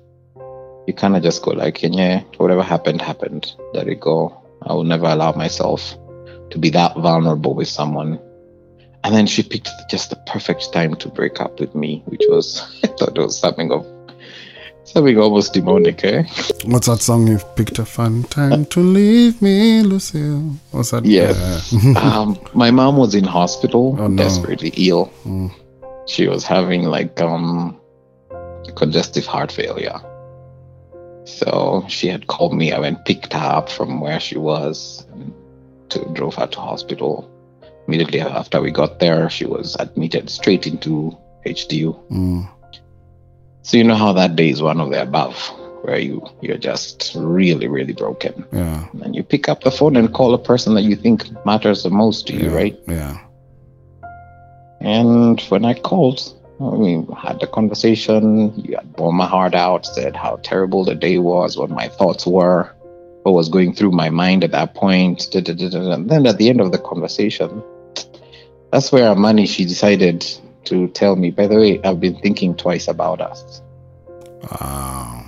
you 0.88 0.94
kind 0.94 1.16
of 1.16 1.24
just 1.24 1.42
go 1.42 1.52
like 1.52 1.82
yeah 1.82 2.22
whatever 2.38 2.64
happened 2.64 3.02
happened. 3.02 3.54
Let 3.74 3.88
it 3.88 4.00
go. 4.00 4.36
I 4.64 4.74
will 4.74 4.84
never 4.84 5.06
allow 5.06 5.32
myself 5.34 5.96
to 6.52 6.58
be 6.58 6.70
that 6.72 6.96
vulnerable 6.96 7.54
with 7.54 7.68
someone. 7.68 8.20
And 9.04 9.16
then 9.16 9.28
she 9.28 9.44
picked 9.44 9.70
just 9.90 10.10
the 10.10 10.18
perfect 10.28 10.74
time 10.74 10.96
to 10.96 11.10
break 11.10 11.40
up 11.40 11.60
with 11.60 11.74
me 11.74 12.04
which 12.06 12.24
was 12.28 12.62
i 12.84 12.88
thought 12.88 13.18
it 13.18 13.22
was 13.22 13.40
something 13.40 13.72
of 13.72 13.86
something 14.94 15.18
almost 15.18 15.54
demonic 15.54 16.04
eh 16.04 16.24
What's 16.66 16.88
that 16.88 17.00
song 17.02 17.28
you've 17.28 17.46
picked 17.56 17.80
a 17.80 17.86
fun 17.86 18.24
time 18.24 18.66
to 18.66 18.80
leave 18.82 19.42
me, 19.42 19.82
Lucille? 19.84 20.56
What's 20.72 20.92
that? 20.92 21.06
Yeah. 21.06 21.34
um, 22.02 22.38
my 22.54 22.72
mom 22.72 22.98
was 22.98 23.16
in 23.16 23.24
hospital, 23.24 23.96
Oh, 24.00 24.08
no. 24.08 24.24
desperately 24.24 24.70
ill. 24.76 25.12
Mm. 25.26 25.52
She 26.08 26.28
was 26.28 26.44
having 26.44 26.84
like 26.84 27.22
um 27.22 27.80
congestive 28.76 29.26
heart 29.26 29.52
failure. 29.52 30.00
So 31.26 31.86
she 31.88 32.08
had 32.08 32.28
called 32.28 32.54
me. 32.56 32.72
I 32.72 32.80
went 32.80 33.06
picked 33.06 33.34
her 33.34 33.40
up 33.58 33.70
from 33.70 34.02
where 34.02 34.20
she 34.20 34.38
was 34.38 35.06
to 35.90 36.00
drove 36.14 36.36
her 36.36 36.48
to 36.48 36.60
hospital. 36.60 37.30
Immediately 37.88 38.22
after 38.22 38.62
we 38.62 38.72
got 38.72 39.00
there, 39.00 39.30
she 39.30 39.46
was 39.46 39.76
admitted 39.80 40.30
straight 40.30 40.66
into 40.68 41.16
HDU. 41.46 41.96
Mm, 42.12 42.50
So 43.62 43.78
you 43.78 43.84
know 43.84 43.96
how 43.96 44.14
that 44.14 44.36
day 44.36 44.50
is 44.50 44.62
one 44.62 44.80
of 44.80 44.90
the 44.90 45.02
above, 45.02 45.36
where 45.84 46.00
you 46.00 46.26
you're 46.42 46.58
just 46.58 47.14
really 47.16 47.68
really 47.68 47.94
broken, 47.94 48.46
yeah. 48.52 48.88
and 49.04 49.16
you 49.16 49.24
pick 49.24 49.50
up 49.50 49.64
the 49.64 49.72
phone 49.72 49.96
and 49.96 50.14
call 50.14 50.34
a 50.34 50.40
person 50.40 50.74
that 50.76 50.84
you 50.84 50.96
think 50.96 51.24
matters 51.46 51.84
the 51.84 51.90
most 51.90 52.28
to 52.28 52.34
you, 52.34 52.50
yeah, 52.50 52.56
right? 52.56 52.80
Yeah. 52.88 53.18
And 54.82 55.40
when 55.42 55.66
I 55.66 55.74
called, 55.74 56.22
we 56.60 57.06
had 57.18 57.40
the 57.40 57.48
conversation. 57.48 58.54
You 58.56 58.78
had 58.78 58.94
borne 58.96 59.16
my 59.16 59.28
heart 59.28 59.56
out, 59.56 59.86
said 59.86 60.16
how 60.16 60.38
terrible 60.38 60.86
the 60.86 60.96
day 60.96 61.18
was, 61.18 61.58
what 61.58 61.70
my 61.70 61.88
thoughts 61.90 62.26
were, 62.26 62.74
what 63.24 63.34
was 63.34 63.50
going 63.50 63.74
through 63.74 63.92
my 63.92 64.10
mind 64.10 64.44
at 64.44 64.52
that 64.52 64.76
point. 64.76 65.28
da, 65.32 65.42
da, 65.42 65.54
da, 65.54 65.70
da, 65.70 65.80
da. 65.80 65.92
And 65.92 66.10
then 66.10 66.26
at 66.26 66.38
the 66.38 66.50
end 66.50 66.62
of 66.62 66.72
the 66.72 66.80
conversation, 66.80 67.62
that's 68.72 68.92
where 68.92 69.10
Amani, 69.10 69.46
she 69.46 69.66
decided 69.66 70.26
to 70.66 70.88
tell 70.90 71.16
me, 71.16 71.32
by 71.32 71.48
the 71.48 71.56
way, 71.56 71.80
I've 71.84 72.00
been 72.00 72.16
thinking 72.20 72.56
twice 72.56 72.88
about 72.88 73.22
us. 73.22 73.62
Wow. 74.52 75.26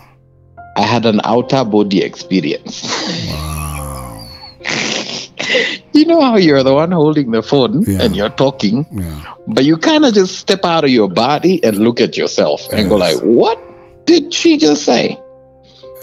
I 0.77 0.81
had 0.81 1.05
an 1.05 1.19
outer 1.23 1.63
body 1.65 2.01
experience. 2.03 2.83
Wow. 3.29 4.27
you 5.93 6.05
know 6.05 6.21
how 6.21 6.37
you're 6.37 6.63
the 6.63 6.73
one 6.73 6.91
holding 6.91 7.31
the 7.31 7.43
phone 7.43 7.83
Yeah. 7.83 8.03
and 8.03 8.15
you're 8.15 8.29
talking, 8.29 8.85
Yeah. 8.91 9.33
but 9.47 9.65
you 9.65 9.77
kind 9.77 10.05
of 10.05 10.13
just 10.13 10.37
step 10.37 10.63
out 10.63 10.83
of 10.83 10.89
your 10.89 11.09
body 11.09 11.63
and 11.63 11.77
look 11.77 11.99
at 11.99 12.15
yourself 12.17 12.67
and 12.71 12.89
go 12.89 12.95
like, 12.95 13.17
"What 13.19 13.59
did 14.05 14.33
she 14.33 14.57
just 14.57 14.83
say?" 14.85 15.19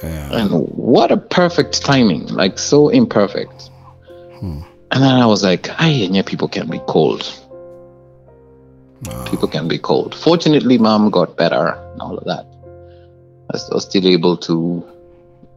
Yeah. 0.02 0.32
And 0.32 0.50
what 0.68 1.10
a 1.10 1.16
perfect 1.16 1.82
timing, 1.84 2.26
like 2.28 2.58
so 2.58 2.88
imperfect. 2.88 3.70
Hmm. 4.38 4.60
And 4.90 5.02
then 5.02 5.14
I 5.14 5.26
was 5.26 5.42
like, 5.42 5.68
"I 5.80 5.88
yeah, 5.90 6.22
people 6.22 6.48
can 6.48 6.68
be 6.68 6.80
cold. 6.86 7.22
Wow. 9.04 9.24
People 9.30 9.48
can 9.48 9.68
be 9.68 9.78
cold." 9.78 10.14
Fortunately, 10.14 10.78
mom 10.78 11.10
got 11.10 11.36
better 11.36 11.78
and 11.92 12.00
all 12.00 12.16
of 12.18 12.24
that. 12.24 12.46
I 13.50 13.58
was 13.72 13.84
still 13.84 14.06
able 14.06 14.36
to 14.38 14.84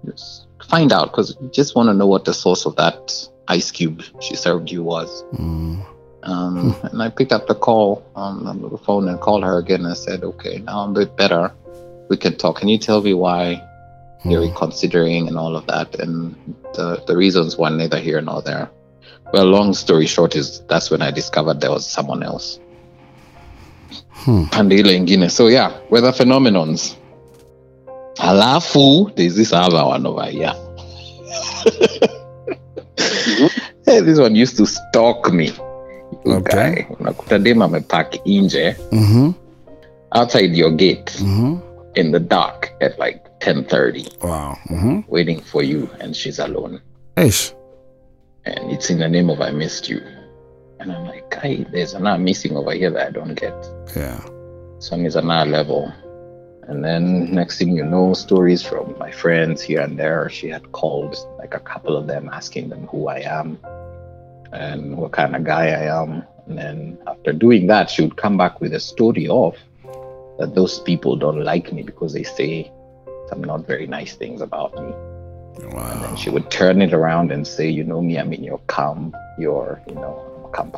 just 0.06 0.48
find 0.70 0.94
out 0.94 1.12
because 1.12 1.36
you 1.42 1.50
just 1.50 1.76
want 1.76 1.90
to 1.90 1.94
know 1.94 2.08
what 2.08 2.24
the 2.26 2.34
source 2.34 2.66
of 2.66 2.76
that 2.78 3.14
ice 3.48 3.72
cube 3.72 4.02
she 4.22 4.36
served 4.36 4.72
you 4.72 4.82
was. 4.84 5.24
Mm, 5.34 5.86
Um, 6.24 6.76
and 6.84 7.02
I 7.02 7.10
picked 7.10 7.34
up 7.34 7.48
the 7.48 7.56
call 7.56 8.04
um, 8.16 8.48
on 8.48 8.62
the 8.62 8.78
phone 8.78 9.10
and 9.10 9.20
called 9.20 9.44
her 9.44 9.58
again 9.58 9.84
and 9.86 9.98
said, 9.98 10.24
okay, 10.24 10.60
now 10.60 10.82
I'm 10.82 10.92
a 10.92 11.00
bit 11.02 11.18
better. 11.18 11.52
We 12.10 12.16
can 12.16 12.38
talk. 12.38 12.60
Can 12.60 12.70
you 12.70 12.78
tell 12.78 13.02
me 13.02 13.14
why 13.14 13.60
you're 14.24 14.42
mm, 14.42 14.50
reconsidering 14.50 15.28
and 15.28 15.38
all 15.38 15.56
of 15.58 15.66
that? 15.68 16.00
And 16.00 16.36
the, 16.76 17.04
the 17.08 17.18
reasons 17.18 17.58
were 17.58 17.70
neither 17.72 18.00
here 18.00 18.22
nor 18.22 18.42
there. 18.42 18.70
Well, 19.34 19.46
long 19.46 19.74
story 19.74 20.06
short 20.06 20.36
is 20.36 20.62
that's 20.70 20.92
when 20.92 21.02
I 21.02 21.12
discovered 21.12 21.60
there 21.60 21.72
was 21.72 21.90
someone 21.90 22.22
else. 22.24 22.60
Hmm. 24.26 24.44
And 24.52 24.72
ile 24.74 24.96
ingine. 24.96 25.30
So 25.32 25.48
yeah, 25.48 25.72
weather 25.90 26.12
phenomenons. 26.12 26.96
Alafu, 28.18 29.16
there's 29.16 29.36
this 29.36 29.54
other 29.54 29.84
one 29.86 30.06
over 30.06 30.26
here. 30.26 30.54
hey, 33.86 34.02
this 34.02 34.20
one 34.20 34.36
used 34.36 34.58
to 34.58 34.66
stalk 34.66 35.32
me. 35.34 35.52
Okay. 36.26 36.86
Guy, 36.86 36.88
unakuta 37.00 37.40
dem 37.40 37.62
amepark 37.62 38.20
nje 38.26 38.76
mhm, 38.92 39.34
outside 40.12 40.56
your 40.58 40.72
gate 40.72 41.12
mhm. 41.22 41.58
in 41.96 42.12
the 42.12 42.20
dark 42.20 42.70
at 42.82 43.00
like 43.00 43.22
10:30 43.40 44.06
Wow. 44.24 44.56
mhm. 44.70 45.04
waiting 45.10 45.42
for 45.42 45.64
you 45.64 45.90
and 46.00 46.16
she's 46.16 46.40
alone 46.40 46.80
Ish. 47.18 47.54
and 48.46 48.72
it's 48.72 48.90
in 48.90 49.00
the 49.00 49.08
name 49.10 49.32
of 49.32 49.42
I 49.42 49.52
missed 49.52 49.90
you 49.90 50.02
and 50.82 50.92
I'm 50.92 51.06
like 51.06 51.34
hey 51.42 51.64
there's 51.72 51.94
another 51.94 52.22
missing 52.22 52.58
over 52.58 52.72
here 52.74 52.92
that 52.92 53.08
I 53.08 53.12
don't 53.12 53.36
get 53.36 53.54
Yeah. 53.96 54.20
song 54.80 55.06
is 55.06 55.16
another 55.16 55.50
level 55.50 55.94
and 56.68 56.84
then 56.84 57.34
next 57.34 57.58
thing 57.58 57.76
you 57.76 57.86
know 57.86 58.14
stories 58.14 58.62
from 58.64 58.96
my 58.98 59.12
friends 59.12 59.62
here 59.62 59.82
and 59.82 59.98
there 59.98 60.30
she 60.30 60.48
had 60.50 60.72
called 60.72 61.16
like 61.38 61.54
a 61.54 61.60
couple 61.60 61.96
of 61.96 62.08
them 62.08 62.30
asking 62.32 62.70
them 62.70 62.88
who 62.88 63.08
I 63.08 63.20
am 63.20 63.58
and 64.54 64.98
what 64.98 65.12
kind 65.14 65.36
of 65.36 65.44
guy 65.44 65.68
I 65.68 66.02
am 66.02 66.24
And 66.48 66.58
then 66.58 66.98
after 67.08 67.32
doing 67.32 67.68
that, 67.68 67.90
she 67.90 68.02
would 68.02 68.18
come 68.18 68.36
back 68.36 68.60
with 68.60 68.74
a 68.74 68.80
story 68.80 69.28
of 69.28 69.56
that 70.40 70.56
those 70.56 70.80
people 70.80 71.16
don't 71.16 71.44
like 71.44 71.72
me 71.72 71.84
because 71.84 72.14
they 72.14 72.24
say 72.24 72.72
some 73.30 73.44
not 73.44 73.68
very 73.68 73.88
nice 73.88 74.16
things 74.16 74.42
about 74.42 74.74
me. 74.76 74.92
Wow. 75.72 76.04
And 76.10 76.18
she 76.20 76.30
would 76.30 76.50
turn 76.50 76.82
it 76.82 76.94
around 76.94 77.32
and 77.32 77.46
say, 77.46 77.70
you 77.70 77.84
know 77.84 78.02
me, 78.02 78.18
I'm 78.18 78.34
in 78.34 78.44
your 78.44 78.60
camp, 78.68 79.16
you're, 79.38 79.80
you 79.88 79.96
know, 79.96 80.16
Camp 80.54 80.76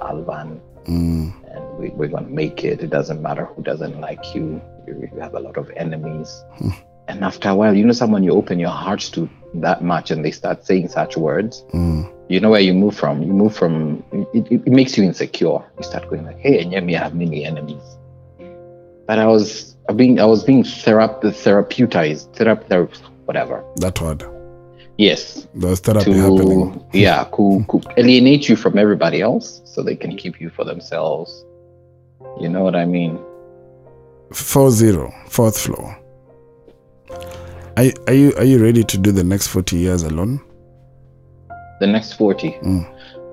Mm. 0.86 1.32
and 1.56 1.78
we, 1.80 1.90
we're 1.92 2.10
going 2.10 2.26
to 2.26 2.30
make 2.32 2.64
it. 2.66 2.82
It 2.82 2.90
doesn't 2.90 3.22
matter 3.22 3.46
who 3.46 3.64
doesn't 3.64 4.02
like 4.02 4.36
you. 4.36 4.62
You, 4.86 5.10
you 5.14 5.20
have 5.22 5.34
a 5.34 5.40
lot 5.40 5.56
of 5.58 5.70
enemies. 5.78 6.44
and 7.08 7.24
after 7.24 7.48
a 7.50 7.56
while, 7.56 7.74
you 7.76 7.86
know, 7.86 7.94
someone 7.94 8.22
you 8.24 8.32
open 8.32 8.60
your 8.60 8.70
hearts 8.70 9.10
to 9.12 9.30
that 9.56 9.82
much 9.82 10.12
and 10.12 10.26
they 10.26 10.32
start 10.32 10.66
saying 10.66 10.90
such 10.90 11.16
words, 11.16 11.64
Mm. 11.74 12.12
you 12.28 12.40
know 12.42 12.50
where 12.50 12.60
you 12.60 12.74
move 12.74 12.96
from. 12.98 13.24
You 13.24 13.32
move 13.34 13.56
from, 13.56 14.04
it, 14.12 14.28
it, 14.52 14.62
it 14.66 14.72
makes 14.74 14.98
you 14.98 15.04
insecure. 15.06 15.64
You 15.78 15.84
start 15.84 16.10
going 16.10 16.26
like, 16.26 16.40
hey, 16.40 16.60
and 16.62 16.86
me, 16.86 16.98
I 16.98 17.04
have 17.04 17.16
many 17.16 17.46
enemies. 17.46 17.84
But 19.08 19.20
I 19.20 19.28
was 19.28 19.76
being, 19.96 20.20
I 20.20 20.26
was 20.26 20.44
being 20.44 20.64
therape- 20.64 21.22
therapeutized, 21.24 22.36
therap- 22.36 22.98
whatever. 23.26 23.64
That 23.78 24.02
word. 24.02 24.26
Yes, 24.98 25.48
There's 25.56 25.80
therapy 25.80 26.14
happening. 26.14 26.80
to 26.92 26.98
yeah 27.00 27.26
who, 27.34 27.66
who 27.70 27.82
alienate 27.98 28.48
you 28.48 28.56
from 28.56 28.78
everybody 28.78 29.22
else 29.22 29.62
so 29.66 29.82
they 29.82 29.96
can 29.96 30.16
keep 30.16 30.40
you 30.40 30.50
for 30.52 30.64
themselves 30.66 31.44
you 32.40 32.48
know 32.50 32.64
what 32.64 32.76
i 32.76 32.86
mean 32.86 33.20
Four 34.32 34.72
zero, 34.72 35.14
fourth 35.28 35.58
floor. 35.60 35.96
Are, 37.78 37.86
are 38.08 38.14
you 38.14 38.34
are 38.38 38.44
you 38.44 38.62
ready 38.64 38.84
to 38.84 38.98
do 38.98 39.12
the 39.12 39.24
next 39.24 39.48
forty 39.48 39.78
years 39.78 40.04
alone? 40.04 40.40
the 41.80 41.88
next 41.88 42.14
40 42.14 42.52
Mm. 42.62 42.86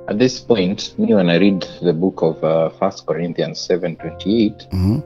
at 0.08 0.18
this 0.18 0.40
point 0.40 0.98
me 0.98 1.14
when 1.14 1.28
i 1.30 1.36
read 1.36 1.66
the 1.82 1.92
book 1.92 2.20
of 2.22 2.42
uh, 2.42 2.70
first 2.70 3.06
corinthians 3.06 3.60
7 3.60 3.96
28 3.96 4.66
hmm 4.72 4.98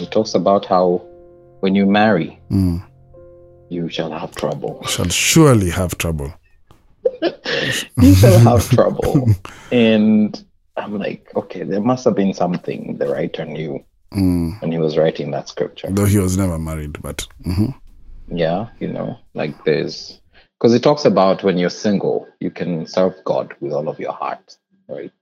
it 0.00 0.10
talks 0.10 0.34
about 0.34 0.64
how 0.64 1.02
when 1.60 1.74
you 1.74 1.86
marry 1.86 2.38
Mm. 2.50 2.82
You 3.70 3.88
shall 3.88 4.10
have 4.10 4.34
trouble 4.34 4.82
Shall 4.84 5.08
surely 5.08 5.70
have 5.70 5.96
trouble. 5.98 6.32
you 8.02 8.14
shall 8.14 8.38
have 8.40 8.68
trouble 8.78 9.26
and 9.72 10.44
i'm 10.76 10.98
like 10.98 11.30
okay 11.34 11.62
there 11.62 11.80
must 11.80 12.04
have 12.04 12.14
been 12.14 12.34
something 12.34 12.96
the 12.98 13.06
writer 13.08 13.44
knew 13.44 13.82
Mm. 14.12 14.60
when 14.60 14.72
he 14.72 14.78
was 14.78 14.96
writing 14.98 15.30
that 15.30 15.48
scripture 15.48 15.86
Though 15.88 16.04
he 16.04 16.18
was 16.18 16.36
never 16.36 16.58
married, 16.58 17.00
but 17.00 17.28
mhm. 17.46 17.72
yeah 18.26 18.66
you 18.80 18.88
know 18.88 19.16
like 19.34 19.54
there's 19.64 20.20
because 20.58 20.74
it 20.74 20.82
talks 20.82 21.04
about 21.04 21.44
when 21.44 21.58
you're 21.58 21.70
single 21.70 22.26
you 22.40 22.50
can 22.50 22.86
serve 22.88 23.14
god 23.24 23.54
with 23.60 23.72
all 23.72 23.88
of 23.88 24.00
your 24.00 24.10
heart 24.12 24.56
right 24.88 25.12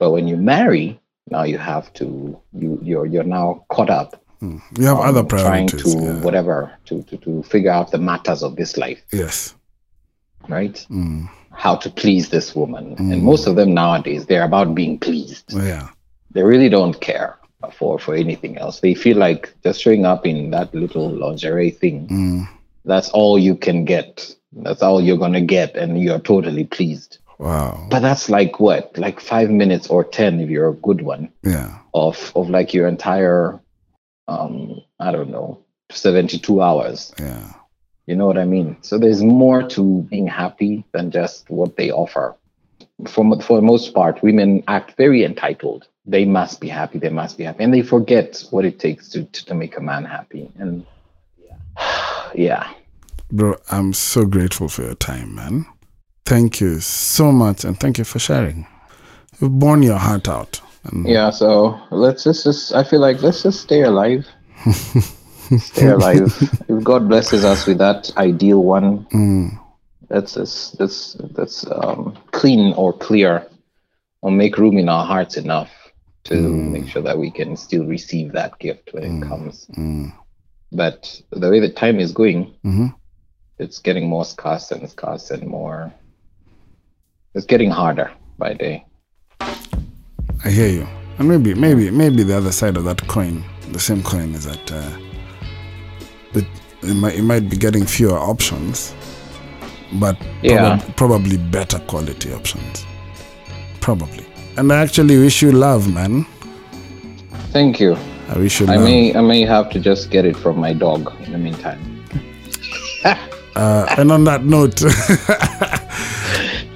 but 0.00 0.10
when 0.10 0.26
you 0.26 0.36
marry 0.36 1.00
now 1.30 1.44
you 1.44 1.58
have 1.58 1.92
to 1.92 2.36
you 2.52 2.80
you're 2.82 3.06
you're 3.06 3.22
now 3.38 3.64
caught 3.68 3.88
up 3.88 4.20
Mm. 4.42 4.60
you 4.78 4.86
have 4.86 4.98
on 4.98 5.08
other 5.08 5.24
trying 5.24 5.66
to 5.66 5.88
yeah. 5.90 6.20
whatever 6.20 6.70
to, 6.86 7.02
to 7.04 7.16
to 7.18 7.42
figure 7.42 7.72
out 7.72 7.90
the 7.90 7.98
matters 7.98 8.42
of 8.42 8.54
this 8.56 8.76
life 8.76 9.02
Yes. 9.12 9.54
right 10.48 10.86
Mm. 10.90 11.28
how 11.52 11.74
to 11.76 11.90
please 11.90 12.28
this 12.28 12.54
woman 12.54 12.94
Mm. 12.96 13.12
and 13.12 13.22
most 13.22 13.46
of 13.46 13.56
them 13.56 13.74
nowadays 13.74 14.26
they're 14.26 14.44
about 14.44 14.74
being 14.74 14.98
pleased 14.98 15.52
Yeah. 15.52 15.88
they 16.30 16.42
really 16.42 16.68
don't 16.68 17.00
care 17.00 17.36
for 17.72 17.98
for 17.98 18.14
anything 18.14 18.56
else 18.58 18.80
they 18.80 18.94
feel 18.94 19.16
like 19.16 19.52
just 19.64 19.80
showing 19.82 20.04
up 20.06 20.24
in 20.26 20.50
that 20.50 20.72
little 20.74 21.08
lingerie 21.10 21.70
thing 21.70 22.06
Mm. 22.08 22.48
that's 22.84 23.10
all 23.10 23.38
you 23.38 23.54
can 23.56 23.84
get. 23.84 24.34
That's 24.64 24.82
all 24.82 25.02
you're 25.02 25.18
gonna 25.18 25.42
get, 25.44 25.76
and 25.76 26.00
you're 26.02 26.18
totally 26.32 26.64
pleased. 26.64 27.18
Wow. 27.38 27.86
But 27.90 28.00
that's 28.00 28.30
like 28.30 28.58
what, 28.60 28.96
like 28.96 29.20
five 29.20 29.50
minutes 29.50 29.88
or 29.88 30.02
ten 30.04 30.40
if 30.40 30.48
you're 30.48 30.70
a 30.70 30.80
good 30.88 31.02
one 31.02 31.28
Yeah. 31.44 31.70
of 31.92 32.32
of 32.34 32.48
like 32.48 32.72
your 32.72 32.88
entire, 32.88 33.60
um, 34.28 34.82
I 35.00 35.10
don't 35.10 35.30
know, 35.30 35.64
seventy 35.90 36.38
two 36.38 36.62
hours. 36.62 37.12
Yeah. 37.18 37.52
You 38.06 38.16
know 38.16 38.26
what 38.26 38.38
I 38.38 38.44
mean? 38.44 38.76
So 38.80 38.98
there's 38.98 39.22
more 39.22 39.68
to 39.68 40.02
being 40.02 40.26
happy 40.26 40.84
than 40.92 41.10
just 41.10 41.50
what 41.50 41.76
they 41.76 41.90
offer. 41.90 42.36
For 43.06 43.40
for 43.42 43.56
the 43.56 43.62
most 43.62 43.94
part, 43.94 44.22
women 44.22 44.62
act 44.68 44.96
very 44.96 45.24
entitled. 45.24 45.88
They 46.06 46.24
must 46.24 46.60
be 46.60 46.68
happy. 46.68 46.98
They 46.98 47.10
must 47.10 47.36
be 47.36 47.44
happy, 47.44 47.64
and 47.64 47.74
they 47.74 47.82
forget 47.82 48.42
what 48.50 48.64
it 48.64 48.78
takes 48.78 49.08
to 49.10 49.24
to, 49.24 49.44
to 49.46 49.54
make 49.54 49.76
a 49.76 49.80
man 49.80 50.04
happy. 50.04 50.50
And 50.58 50.86
yeah. 51.36 51.56
Yeah. 52.34 52.70
Bro, 53.30 53.56
I'm 53.70 53.92
so 53.92 54.24
grateful 54.24 54.68
for 54.68 54.82
your 54.82 54.94
time, 54.94 55.34
man. 55.34 55.66
Thank 56.24 56.60
you 56.60 56.80
so 56.80 57.30
much, 57.30 57.64
and 57.64 57.78
thank 57.78 57.98
you 57.98 58.04
for 58.04 58.18
sharing. 58.18 58.66
You've 59.40 59.58
borne 59.58 59.82
your 59.82 59.98
heart 59.98 60.28
out. 60.28 60.60
And 60.92 61.06
Yeah, 61.08 61.30
so 61.30 61.78
let's 61.90 62.24
just, 62.24 62.44
just 62.44 62.74
I 62.74 62.84
feel 62.84 63.00
like 63.00 63.22
let's 63.22 63.42
just 63.42 63.60
stay 63.60 63.82
alive. 63.82 64.26
stay 65.58 65.88
alive. 65.88 66.32
If 66.68 66.84
God 66.84 67.08
blesses 67.08 67.44
us 67.44 67.66
with 67.66 67.78
that 67.78 68.10
ideal 68.16 68.62
one, 68.62 69.06
Mm, 69.12 69.58
that's 70.08 70.34
that's 70.34 70.70
that's 70.72 71.16
that's 71.36 71.66
um, 71.70 72.16
clean 72.32 72.72
or 72.74 72.92
clear, 72.92 73.46
or 74.22 74.30
make 74.30 74.58
room 74.58 74.78
in 74.78 74.88
our 74.88 75.04
hearts 75.06 75.36
enough 75.36 75.70
to 76.24 76.34
make 76.34 76.88
sure 76.88 77.02
that 77.02 77.18
we 77.18 77.30
can 77.30 77.56
still 77.56 77.84
receive 77.86 78.32
that 78.32 78.58
gift 78.58 78.90
when 78.92 79.04
it 79.04 79.26
comes. 79.28 79.66
mm, 79.76 80.12
But 80.72 81.22
the 81.30 81.48
way 81.50 81.60
the 81.60 81.70
time 81.70 82.00
is 82.00 82.12
going, 82.12 82.54
mhm. 82.64 82.94
it's 83.58 83.78
getting 83.78 84.08
more 84.08 84.24
scarce 84.24 84.70
and 84.70 84.88
scarce 84.90 85.30
and 85.30 85.46
more. 85.46 85.92
It's 87.34 87.46
getting 87.46 87.70
harder 87.70 88.10
by 88.38 88.54
day. 88.54 88.84
I 90.44 90.50
hear 90.50 90.68
you. 90.68 90.86
And 91.18 91.28
maybe, 91.28 91.54
maybe, 91.54 91.90
maybe 91.90 92.22
the 92.22 92.36
other 92.36 92.52
side 92.52 92.76
of 92.76 92.84
that 92.84 93.06
coin, 93.08 93.44
the 93.72 93.80
same 93.80 94.02
coin, 94.02 94.34
is 94.34 94.44
that 94.44 94.72
uh, 94.72 94.90
it, 96.34 96.44
it, 96.82 96.94
might, 96.94 97.14
it 97.16 97.22
might 97.22 97.48
be 97.50 97.56
getting 97.56 97.84
fewer 97.84 98.16
options, 98.18 98.94
but 99.94 100.16
Yeah. 100.42 100.78
probab- 100.78 100.96
probably 100.96 101.38
better 101.38 101.80
quality 101.80 102.32
options. 102.32 102.86
Probably. 103.80 104.24
And 104.56 104.72
I 104.72 104.80
actually 104.80 105.18
wish 105.18 105.42
you 105.42 105.50
love, 105.52 105.92
man. 105.92 106.24
Thank 107.52 107.80
you. 107.80 107.96
I 108.28 108.38
wish 108.38 108.60
you 108.60 108.66
I 108.66 108.76
may 108.76 109.14
I 109.14 109.22
may 109.22 109.40
have 109.42 109.70
to 109.70 109.80
just 109.80 110.10
get 110.10 110.26
it 110.26 110.36
from 110.36 110.58
my 110.58 110.74
dog 110.74 111.10
in 111.24 111.32
the 111.32 111.38
meantime. 111.38 111.80
Uh, 113.56 113.86
and 113.98 114.12
on 114.12 114.24
that 114.24 114.44
note, 114.44 114.80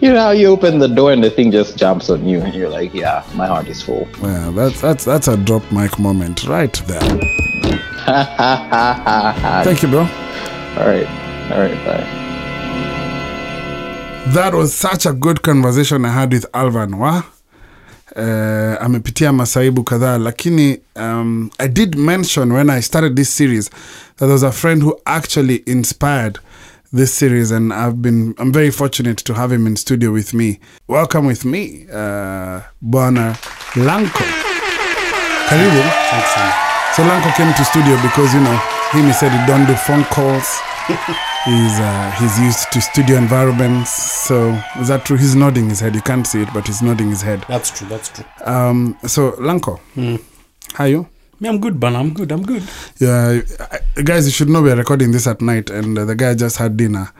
You 0.02 0.12
know 0.12 0.20
how 0.20 0.32
you 0.32 0.48
open 0.48 0.80
the 0.80 0.88
door 0.88 1.12
and 1.12 1.22
the 1.22 1.30
thing 1.30 1.52
just 1.52 1.78
jumps 1.78 2.10
on 2.10 2.26
you 2.26 2.40
and 2.40 2.52
you're 2.52 2.68
like, 2.68 2.92
yeah, 2.92 3.22
my 3.36 3.46
heart 3.46 3.68
is 3.68 3.80
full. 3.80 4.08
yeah, 4.20 4.50
that's 4.52 4.80
that's 4.80 5.04
that's 5.04 5.28
a 5.28 5.36
drop 5.36 5.62
mic 5.70 5.96
moment 5.96 6.42
right 6.48 6.72
there. 6.88 7.00
Thank 9.64 9.80
you, 9.80 9.88
bro. 9.88 10.00
All 10.00 10.86
right. 10.88 11.06
All 11.52 11.60
right, 11.60 11.86
bye. 11.86 12.04
That 14.32 14.54
was 14.54 14.74
such 14.74 15.06
a 15.06 15.12
good 15.12 15.42
conversation 15.42 16.04
I 16.04 16.08
had 16.08 16.32
with 16.32 16.46
Alvan 16.52 16.98
wa 16.98 17.22
uh, 18.16 18.76
amepitia 18.80 19.32
masaibu 19.32 19.84
kadhaa 19.84 20.18
lakini 20.18 20.80
um, 20.96 21.50
I 21.58 21.68
did 21.68 21.96
mention 21.96 22.52
when 22.52 22.70
I 22.70 22.82
started 22.82 23.16
this 23.16 23.36
series 23.36 23.70
that 23.70 24.26
there 24.26 24.32
was 24.32 24.42
a 24.42 24.52
friend 24.52 24.82
who 24.82 24.98
actually 25.06 25.62
inspired 25.66 26.38
this 26.92 27.14
series 27.14 27.50
and 27.50 27.72
I've 27.72 28.02
been 28.02 28.34
I'm 28.38 28.52
very 28.52 28.70
fortunate 28.70 29.16
to 29.18 29.34
have 29.34 29.50
him 29.50 29.66
in 29.66 29.76
studio 29.76 30.12
with 30.12 30.34
me. 30.34 30.60
Welcome 30.88 31.24
with 31.26 31.44
me, 31.44 31.86
uh, 31.90 32.60
Bwana 32.84 33.34
Lanko. 33.74 34.24
Karibu. 35.48 35.82
So 36.94 37.02
Lanko 37.02 37.34
came 37.34 37.52
to 37.54 37.64
studio 37.64 37.96
because 38.02 38.34
you 38.34 38.40
know 38.40 38.56
him 38.90 39.06
he 39.06 39.12
said 39.12 39.30
he 39.32 39.46
don't 39.46 39.66
do 39.66 39.74
phone 39.74 40.04
calls. 40.04 40.60
he's 41.46 41.80
uh, 41.80 42.14
he's 42.18 42.38
used 42.38 42.70
to 42.72 42.80
studio 42.82 43.16
environments. 43.16 43.90
So 43.90 44.50
is 44.78 44.88
that 44.88 45.06
true? 45.06 45.16
He's 45.16 45.34
nodding 45.34 45.70
his 45.70 45.80
head. 45.80 45.94
You 45.94 46.02
can't 46.02 46.26
see 46.26 46.42
it, 46.42 46.48
but 46.52 46.66
he's 46.66 46.82
nodding 46.82 47.08
his 47.08 47.22
head. 47.22 47.44
That's 47.48 47.70
true. 47.70 47.88
That's 47.88 48.10
true. 48.10 48.24
Um, 48.44 48.98
so 49.06 49.32
Lanko, 49.32 49.80
how 50.74 50.84
are 50.84 50.88
you? 50.88 51.08
Me, 51.42 51.48
I'm 51.48 51.58
good, 51.58 51.80
man. 51.80 51.96
I'm 51.96 52.14
good. 52.14 52.30
I'm 52.30 52.44
good. 52.44 52.62
Yeah, 53.00 53.40
I, 53.98 54.02
guys, 54.02 54.26
you 54.26 54.30
should 54.30 54.48
know 54.48 54.62
we're 54.62 54.76
recording 54.76 55.10
this 55.10 55.26
at 55.26 55.40
night, 55.40 55.70
and 55.70 55.98
uh, 55.98 56.04
the 56.04 56.14
guy 56.14 56.34
just 56.36 56.56
had 56.56 56.76
dinner. 56.76 57.10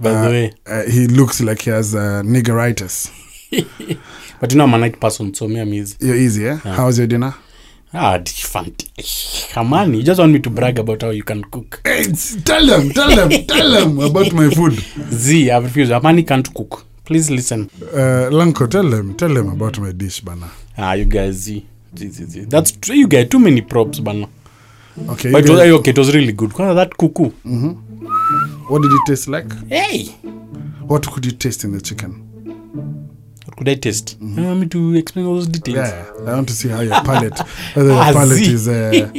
By 0.00 0.10
Uh, 0.10 0.22
the 0.24 0.30
way, 0.30 0.52
Uh, 0.66 0.84
he 0.90 1.06
looks 1.06 1.42
like 1.42 1.60
he 1.60 1.70
has 1.70 1.94
uh, 1.94 2.22
niggeritis. 2.24 3.10
but 4.40 4.50
you 4.52 4.56
know 4.56 4.64
I'm 4.64 4.72
a 4.72 4.78
night 4.78 4.98
person, 4.98 5.34
so 5.34 5.46
me 5.46 5.60
I'm 5.60 5.74
easy. 5.74 5.96
You're 6.00 6.16
easy, 6.16 6.48
eh? 6.48 6.58
was 6.86 6.96
your 6.96 7.06
dinner? 7.08 7.34
Ah, 7.92 8.18
on, 9.74 9.92
you 9.92 10.02
just 10.02 10.18
want 10.18 10.32
me 10.32 10.38
to 10.38 10.48
brag 10.48 10.78
about 10.78 11.02
how 11.02 11.10
you 11.10 11.22
can 11.22 11.44
cook. 11.44 11.82
Hey, 11.84 12.04
tell 12.44 12.64
them, 12.66 12.88
tell 12.90 13.14
them, 13.14 13.30
tell 13.46 13.70
them 13.70 14.00
about 14.00 14.32
my 14.32 14.48
food. 14.48 14.72
Z, 15.12 15.50
I've 15.50 15.64
refused. 15.64 15.92
Amani 15.92 16.22
can't 16.22 16.54
cook. 16.54 16.86
Please 17.04 17.30
listen. 17.30 17.68
Uh, 17.82 18.30
Lanko, 18.30 18.66
tell 18.66 18.88
them, 18.88 19.14
tell 19.14 19.34
them 19.34 19.50
about 19.50 19.78
my 19.78 19.92
dish, 19.92 20.20
bana. 20.20 20.50
Ah, 20.78 20.94
you 20.94 21.04
guys, 21.04 21.34
Z. 21.34 21.66
Z, 21.94 22.08
Z, 22.08 22.24
Z. 22.24 22.40
That's 22.48 22.72
true. 22.72 22.96
You 22.96 23.08
get 23.08 23.30
too 23.30 23.38
many 23.38 23.62
props, 23.62 24.00
bana. 24.00 24.26
Okay, 25.08 25.30
But 25.32 25.44
it 25.44 25.50
was, 25.50 25.60
eh, 25.60 25.70
okay, 25.70 25.90
it 25.90 25.98
was 25.98 26.14
really 26.14 26.32
good. 26.32 26.50
Kwanza 26.50 26.74
that 26.74 26.90
kuku. 26.96 27.32
what 28.68 28.82
did 28.82 28.92
it 28.92 29.00
taste 29.06 29.28
like? 29.28 29.46
Hey! 29.68 30.04
What 30.88 31.06
could 31.10 31.24
you 31.26 31.32
taste 31.32 31.64
in 31.64 31.72
the 31.72 31.80
chicken? 31.80 32.24
could 33.56 33.68
I 33.68 33.74
taste? 33.74 34.16
You 34.20 34.44
want 34.44 34.60
me 34.60 34.66
to 34.68 34.94
explain 34.94 35.26
all 35.26 35.34
those 35.34 35.48
details? 35.48 35.76
Yeah, 35.88 36.04
I 36.26 36.34
want 36.34 36.48
to 36.48 36.54
see 36.54 36.68
how 36.68 36.80
your 36.80 37.00
palate, 37.02 37.38
whether 37.74 37.88
your 37.88 37.98
Ah, 37.98 38.12
palate 38.12 38.40
is 38.40 38.68
uh, 38.68 39.10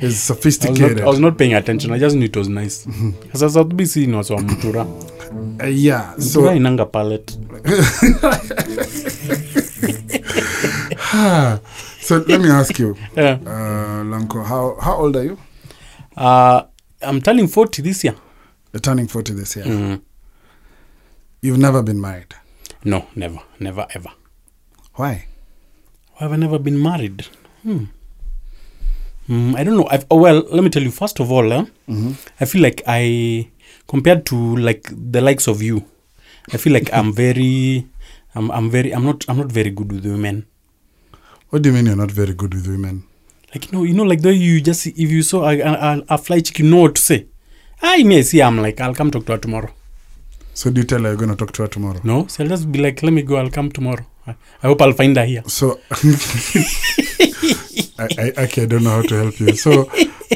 is 0.00 0.30
I 0.30 0.34
was, 0.34 0.60
not, 0.80 1.00
I 1.00 1.04
was 1.06 1.18
not 1.20 1.38
paying 1.38 1.54
attention. 1.54 1.92
I 1.92 1.98
just 1.98 2.16
knew 2.16 2.24
it 2.24 2.36
was 2.36 2.48
nice. 2.48 2.86
Sasa 3.32 3.50
South 3.50 3.68
BC 3.74 4.06
ni 4.06 4.16
watu 4.16 4.32
wa 4.32 4.40
mtura. 4.42 4.82
Uh, 4.82 4.88
yeah. 5.84 6.14
Mtura 6.18 6.28
So, 6.32 6.54
inanga 6.54 6.84
palate. 6.86 7.38
so 12.06 12.18
let 12.28 12.40
me 12.40 12.48
ask 12.48 12.78
you, 12.78 12.96
Yeah. 13.16 13.38
uh, 13.46 14.04
Lanko, 14.04 14.42
how 14.44 14.76
how 14.80 14.94
old 15.02 15.16
are 15.16 15.24
you? 15.24 15.36
Uh, 16.16 16.62
I'm 17.02 17.20
turning 17.20 17.46
40 17.48 17.82
this 17.82 18.04
year. 18.04 18.14
You're 18.72 18.80
turning 18.80 19.06
forty 19.08 19.32
this 19.32 19.56
year. 19.56 19.64
Mm. 19.64 20.00
You've 21.42 21.58
never 21.58 21.82
been 21.82 22.00
married. 22.00 22.34
No, 22.84 23.06
never. 23.14 23.38
Never 23.58 23.86
ever. 23.94 24.10
Why? 24.94 25.26
Why 26.14 26.20
have 26.24 26.32
I 26.32 26.36
never 26.36 26.58
been 26.58 26.80
married? 26.82 27.26
Hmm. 27.62 27.84
Mm, 29.28 29.56
I 29.56 29.64
don't 29.64 29.76
know. 29.76 29.88
I've, 29.90 30.06
oh, 30.10 30.16
well, 30.20 30.42
let 30.52 30.62
me 30.62 30.70
tell 30.70 30.82
you. 30.82 30.90
First 30.90 31.20
of 31.20 31.32
all, 31.32 31.52
eh, 31.52 31.64
I 32.40 32.44
feel 32.44 32.62
like 32.62 32.82
I, 32.86 33.48
compared 33.88 34.24
to 34.26 34.36
like 34.56 34.88
the 34.92 35.20
likes 35.20 35.46
of 35.48 35.62
you, 35.62 35.84
I 36.52 36.56
feel 36.58 36.72
like 36.72 36.88
I'm 36.92 37.12
very, 37.12 37.86
I'm, 38.34 38.50
I'm 38.52 38.70
very, 38.70 38.92
I'm 38.94 39.04
not, 39.04 39.24
I'm 39.28 39.38
not 39.38 39.50
very 39.50 39.70
good 39.70 39.90
with 39.92 40.04
women. 40.06 40.46
What 41.50 41.62
do 41.62 41.68
you 41.68 41.74
mean 41.74 41.86
you're 41.86 41.96
not 41.96 42.10
very 42.10 42.34
good 42.34 42.54
with 42.54 42.66
women? 42.66 43.04
Like 43.54 43.72
know, 43.72 43.84
you 43.84 43.94
know, 43.94 44.02
like 44.02 44.20
way 44.22 44.32
you 44.32 44.60
just 44.60 44.86
if 44.86 44.98
you 44.98 45.22
saw 45.22 45.48
a, 45.48 45.60
a, 45.60 46.02
a 46.08 46.18
fly 46.18 46.40
chick, 46.40 46.58
you 46.58 46.68
know 46.68 46.82
what 46.82 46.96
to 46.96 47.02
say. 47.02 47.26
I 47.80 48.02
may 48.02 48.22
see. 48.22 48.42
I'm 48.42 48.58
like, 48.58 48.80
I'll 48.80 48.94
come 48.94 49.10
talk 49.10 49.26
to 49.26 49.32
her 49.32 49.38
tomorrow. 49.38 49.70
So 50.54 50.70
do 50.70 50.80
you 50.80 50.86
tell 50.86 51.02
her 51.02 51.08
you're 51.08 51.16
going 51.16 51.28
to 51.28 51.36
talk 51.36 51.52
to 51.52 51.62
her 51.62 51.68
tomorrow? 51.68 52.00
No, 52.02 52.26
so 52.28 52.42
I'll 52.42 52.48
just 52.48 52.72
be 52.72 52.78
like, 52.78 53.02
let 53.02 53.12
me 53.12 53.22
go. 53.22 53.36
I'll 53.36 53.50
come 53.50 53.70
tomorrow. 53.70 54.06
I, 54.26 54.34
I 54.62 54.66
hope 54.68 54.80
I'll 54.80 54.92
find 54.92 55.16
her 55.16 55.24
here. 55.24 55.42
So, 55.46 55.78
I, 57.98 58.08
I 58.18 58.32
actually 58.38 58.62
I 58.62 58.66
don't 58.66 58.82
know 58.82 58.90
how 58.90 59.02
to 59.02 59.14
help 59.16 59.38
you. 59.38 59.52
So, 59.54 59.90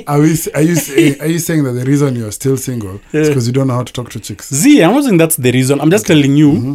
are 0.06 0.20
we? 0.20 0.36
Are 0.54 0.62
you 0.62 0.76
saying, 0.76 1.20
are 1.20 1.26
you 1.26 1.38
saying 1.38 1.64
that 1.64 1.72
the 1.72 1.84
reason 1.84 2.16
you're 2.16 2.32
still 2.32 2.56
single 2.56 3.00
is 3.12 3.28
because 3.28 3.46
you 3.46 3.52
don't 3.52 3.66
know 3.68 3.74
how 3.74 3.82
to 3.82 3.92
talk 3.92 4.10
to 4.10 4.20
chicks? 4.20 4.52
Z, 4.54 4.82
I'm 4.84 4.92
not 4.92 5.04
saying 5.04 5.16
that's 5.16 5.36
the 5.36 5.50
reason. 5.52 5.80
I'm 5.80 5.90
just 5.90 6.06
telling 6.06 6.36
you 6.36 6.52
mm-hmm. 6.52 6.74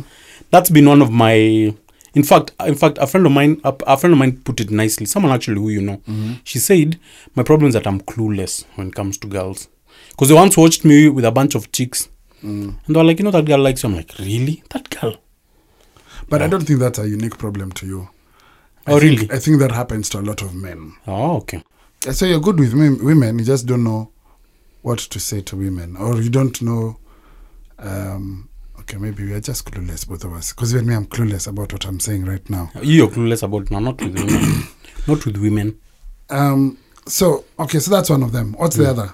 that's 0.50 0.70
been 0.70 0.88
one 0.88 1.02
of 1.02 1.12
my. 1.12 1.74
In 2.16 2.24
fact, 2.24 2.52
in 2.66 2.76
fact, 2.76 2.98
a 3.00 3.08
friend 3.08 3.26
of 3.26 3.32
mine, 3.34 3.60
a, 3.64 3.74
a 3.88 3.98
friend 3.98 4.14
of 4.14 4.20
mine 4.20 4.38
put 4.44 4.60
it 4.62 4.72
nicely. 4.72 5.06
Someone 5.06 5.32
actually 5.34 5.60
who 5.60 5.70
you 5.70 5.82
know, 5.82 6.02
she 6.44 6.60
said, 6.60 6.98
"My 7.36 7.44
problem 7.44 7.68
is 7.68 7.74
that 7.74 7.86
I'm 7.86 8.00
clueless 8.02 8.64
when 8.76 8.88
it 8.88 8.96
comes 8.96 9.18
to 9.20 9.28
girls." 9.28 9.68
Because 10.12 10.30
they 10.30 10.36
once 10.36 10.56
watched 10.58 10.86
me 10.86 11.10
with 11.10 11.26
a 11.26 11.32
bunch 11.32 11.56
of 11.56 11.72
chicks, 11.72 12.08
and 12.42 12.78
they 12.88 12.94
were 12.94 13.04
like, 13.04 13.20
"You 13.20 13.26
know 13.26 13.32
that 13.32 13.46
girl 13.46 13.60
likes 13.60 13.84
you." 13.84 13.90
I'm 13.90 13.96
like, 13.96 14.18
"Really? 14.18 14.64
That 14.70 14.90
girl?" 14.90 15.18
But 16.30 16.42
I 16.42 16.48
don't 16.48 16.64
think 16.66 16.80
that's 16.80 17.00
a 17.00 17.08
unique 17.08 17.38
problem 17.38 17.72
to 17.74 17.86
you. 17.86 18.10
I 18.88 18.94
Oh, 18.94 19.00
think, 19.00 19.20
really? 19.22 19.32
I 19.32 19.40
think 19.40 19.60
that 19.60 19.72
happens 19.72 20.10
to 20.10 20.20
a 20.20 20.22
lot 20.30 20.42
of 20.42 20.54
men. 20.56 20.94
Oh, 21.08 21.38
okay. 21.38 21.62
Uh, 22.08 22.14
So 22.14 22.26
you're 22.26 22.40
good 22.40 22.60
with 22.60 22.74
men- 22.74 23.04
women, 23.04 23.40
you 23.40 23.46
just 23.46 23.66
don't 23.66 23.84
know 23.84 24.12
what 24.84 25.00
to 25.00 25.20
say 25.20 25.42
to 25.42 25.56
women, 25.58 25.98
or 25.98 26.22
you 26.22 26.30
don't 26.30 26.62
know. 26.62 26.98
Um, 27.80 28.48
okay, 28.86 28.98
maybe 28.98 29.26
we 29.26 29.34
are 29.34 29.42
just 29.42 29.70
clueless, 29.70 30.08
both 30.08 30.24
of 30.24 30.34
us. 30.34 30.54
Because 30.54 30.74
even 30.74 30.88
me, 30.88 30.96
I'm 30.96 31.06
clueless 31.08 31.48
about 31.48 31.74
what 31.74 31.86
I'm 31.86 32.00
saying 32.00 32.26
right 32.26 32.48
now. 32.50 32.72
You're 32.82 33.08
clueless 33.08 33.44
about 33.44 33.72
now, 33.72 33.80
not 33.80 34.00
with 34.02 34.16
women. 34.16 34.64
not 35.08 35.26
with 35.26 35.38
women. 35.38 35.80
Um, 36.30 36.78
so 37.08 37.46
okay, 37.60 37.80
so 37.80 37.92
that's 37.92 38.10
one 38.10 38.24
of 38.24 38.32
them. 38.32 38.54
What's 38.54 38.76
the 38.76 38.90
other? 38.90 39.14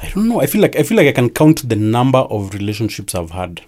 I 0.00 0.08
don't 0.10 0.28
know. 0.28 0.40
I 0.40 0.46
feel 0.46 0.62
like 0.62 0.76
I 0.76 0.82
feel 0.82 0.96
like 0.96 1.06
I 1.06 1.12
can 1.12 1.30
count 1.30 1.68
the 1.68 1.76
number 1.76 2.18
of 2.18 2.54
relationships 2.54 3.14
I've 3.14 3.30
had. 3.30 3.60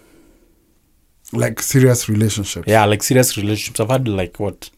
Like 1.32 1.60
serious 1.60 2.08
relationships. 2.08 2.66
Yeah, 2.68 2.84
like 2.84 3.02
serious 3.02 3.36
relationships. 3.36 3.80
I've 3.80 3.90
had 3.90 4.08
like 4.08 4.38
what? 4.38 4.70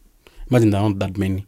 Imagine 0.49 0.71
there 0.71 0.81
aren't 0.81 0.99
that 0.99 1.17
many. 1.17 1.45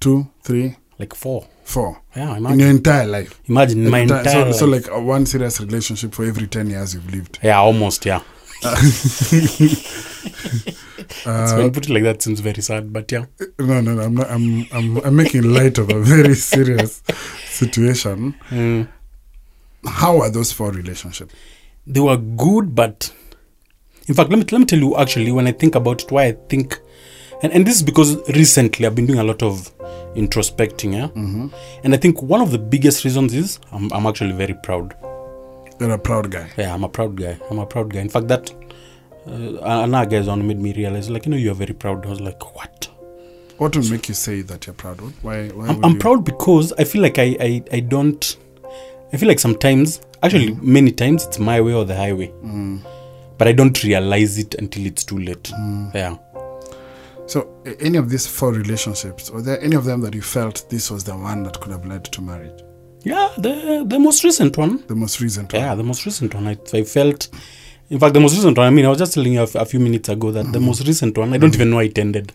Two, 0.00 0.30
three, 0.42 0.76
Like 0.98 1.14
four. 1.14 1.46
four. 1.64 2.02
Yeah, 2.16 2.36
imagine. 2.36 2.54
In 2.54 2.58
your 2.60 2.70
entire 2.70 3.06
life. 3.06 3.40
Imagine 3.48 3.88
my 3.88 4.00
Entire- 4.00 4.18
entire. 4.18 4.52
so, 4.52 4.58
so 4.60 4.66
like 4.66 4.90
uh, 4.90 5.00
one 5.00 5.26
serious 5.26 5.60
relationship 5.60 6.12
for 6.14 6.24
every 6.24 6.46
10 6.48 6.70
years 6.70 6.94
you've 6.94 7.12
lived. 7.14 7.38
yeah, 7.42 7.58
almost. 7.58 8.04
Yeah. 8.04 8.20
Uh, 11.24 11.46
so 11.46 11.56
when 11.56 11.64
you 11.66 11.70
put 11.70 11.88
it 11.88 11.92
like 11.92 12.02
that, 12.02 12.20
seems 12.20 12.40
very 12.40 12.60
sad. 12.60 12.92
But 12.92 13.10
yeah, 13.10 13.24
No, 13.58 13.80
no, 13.80 13.94
no. 13.94 14.02
I'm 14.02 14.14
not. 14.14 14.30
I'm. 14.30 14.66
I'm. 14.72 14.96
I'm 14.98 15.16
making 15.16 15.42
light 15.42 15.78
of 15.78 15.88
a 15.90 16.00
very 16.14 16.34
serious 16.34 17.02
situation. 17.46 18.34
Mm. 18.50 18.88
How 19.86 20.20
are 20.20 20.30
those 20.30 20.52
four 20.52 20.70
relationships? 20.72 21.34
they 21.86 22.00
were 22.00 22.16
good, 22.18 22.74
but 22.74 23.10
in 24.06 24.14
fact, 24.14 24.28
let 24.30 24.38
me 24.38 24.44
let 24.52 24.58
me 24.58 24.66
tell 24.66 24.78
you 24.78 24.96
actually 24.98 25.32
when 25.32 25.46
I 25.46 25.52
think 25.52 25.74
about 25.74 26.02
it, 26.02 26.10
why 26.12 26.24
I 26.24 26.32
think, 26.32 26.78
and 27.42 27.52
and 27.52 27.66
this 27.66 27.76
is 27.76 27.82
because 27.82 28.16
recently 28.30 28.86
I've 28.86 28.94
been 28.94 29.06
doing 29.06 29.18
a 29.18 29.24
lot 29.24 29.42
of 29.42 29.70
introspecting. 30.14 30.94
Yeah, 30.94 31.08
mm-hmm. 31.08 31.48
and 31.84 31.94
I 31.94 31.96
think 31.96 32.22
one 32.22 32.40
of 32.40 32.50
the 32.50 32.58
biggest 32.58 33.04
reasons 33.04 33.34
is 33.34 33.58
I'm 33.72 33.92
I'm 33.92 34.06
actually 34.06 34.32
very 34.32 34.54
proud. 34.54 34.94
You're 35.80 35.92
a 35.92 35.98
proud 35.98 36.30
guy. 36.30 36.50
Yeah, 36.56 36.74
I'm 36.74 36.82
a 36.82 36.88
proud 36.88 37.16
guy. 37.16 37.38
I'm 37.50 37.60
a 37.60 37.66
proud 37.66 37.92
guy. 37.92 38.00
In 38.00 38.08
fact, 38.08 38.26
that 38.28 38.50
uh, 39.28 39.58
another 39.62 40.10
guy's 40.10 40.26
on 40.26 40.44
made 40.46 40.58
me 40.58 40.72
realize, 40.72 41.08
like, 41.08 41.24
you 41.26 41.30
know, 41.30 41.36
you're 41.36 41.54
very 41.54 41.74
proud. 41.74 42.04
I 42.04 42.08
was 42.08 42.20
like, 42.20 42.56
what? 42.56 42.88
What 43.58 43.76
will 43.76 43.88
make 43.88 44.08
you 44.08 44.14
say 44.14 44.40
that 44.42 44.66
you're 44.66 44.74
proud? 44.74 45.00
Why? 45.22 45.48
Why? 45.48 45.68
I'm, 45.68 45.84
I'm 45.84 45.92
you- 45.92 45.98
proud 45.98 46.24
because 46.24 46.72
I 46.72 46.84
feel 46.84 47.02
like 47.02 47.18
I, 47.20 47.36
I, 47.40 47.62
I 47.72 47.80
don't. 47.80 48.36
I 49.12 49.16
feel 49.16 49.28
like 49.28 49.38
sometimes, 49.38 50.00
actually, 50.22 50.54
many 50.56 50.90
times, 50.90 51.24
it's 51.26 51.38
my 51.38 51.60
way 51.60 51.74
or 51.74 51.84
the 51.84 51.94
highway. 51.94 52.32
But 53.38 53.46
I 53.46 53.52
don't 53.52 53.80
realize 53.84 54.36
it 54.36 54.56
until 54.56 54.84
it's 54.84 55.04
too 55.04 55.18
late. 55.18 55.48
Yeah. 55.94 56.16
So, 57.28 57.62
any 57.80 57.98
of 57.98 58.08
these 58.08 58.26
four 58.26 58.52
relationships, 58.52 59.30
were 59.30 59.42
there 59.42 59.60
any 59.60 59.76
of 59.76 59.84
them 59.84 60.00
that 60.00 60.14
you 60.14 60.22
felt 60.22 60.68
this 60.70 60.90
was 60.90 61.04
the 61.04 61.14
one 61.14 61.42
that 61.42 61.60
could 61.60 61.72
have 61.72 61.84
led 61.84 62.04
to 62.06 62.22
marriage? 62.22 62.62
Yeah, 63.04 63.28
the 63.36 63.84
the 63.86 63.98
most 63.98 64.24
recent 64.24 64.56
one. 64.56 64.82
The 64.86 64.94
most 64.96 65.20
recent 65.20 65.52
one. 65.52 65.62
Yeah, 65.62 65.74
the 65.74 65.82
most 65.82 66.06
recent 66.06 66.34
one. 66.34 66.48
I, 66.48 66.56
I 66.72 66.82
felt. 66.84 67.28
In 67.90 67.98
fact, 67.98 68.14
the 68.14 68.20
most 68.20 68.34
recent 68.34 68.56
one, 68.58 68.66
I 68.66 68.70
mean, 68.70 68.84
I 68.84 68.88
was 68.88 68.98
just 68.98 69.14
telling 69.14 69.32
you 69.34 69.42
a 69.42 69.64
few 69.64 69.80
minutes 69.80 70.08
ago 70.10 70.30
that 70.30 70.52
the 70.52 70.60
most 70.60 70.86
recent 70.86 71.16
one, 71.16 71.32
I 71.32 71.38
don't 71.38 71.54
even 71.54 71.70
know 71.70 71.78
it 71.78 71.98
ended. 71.98 72.32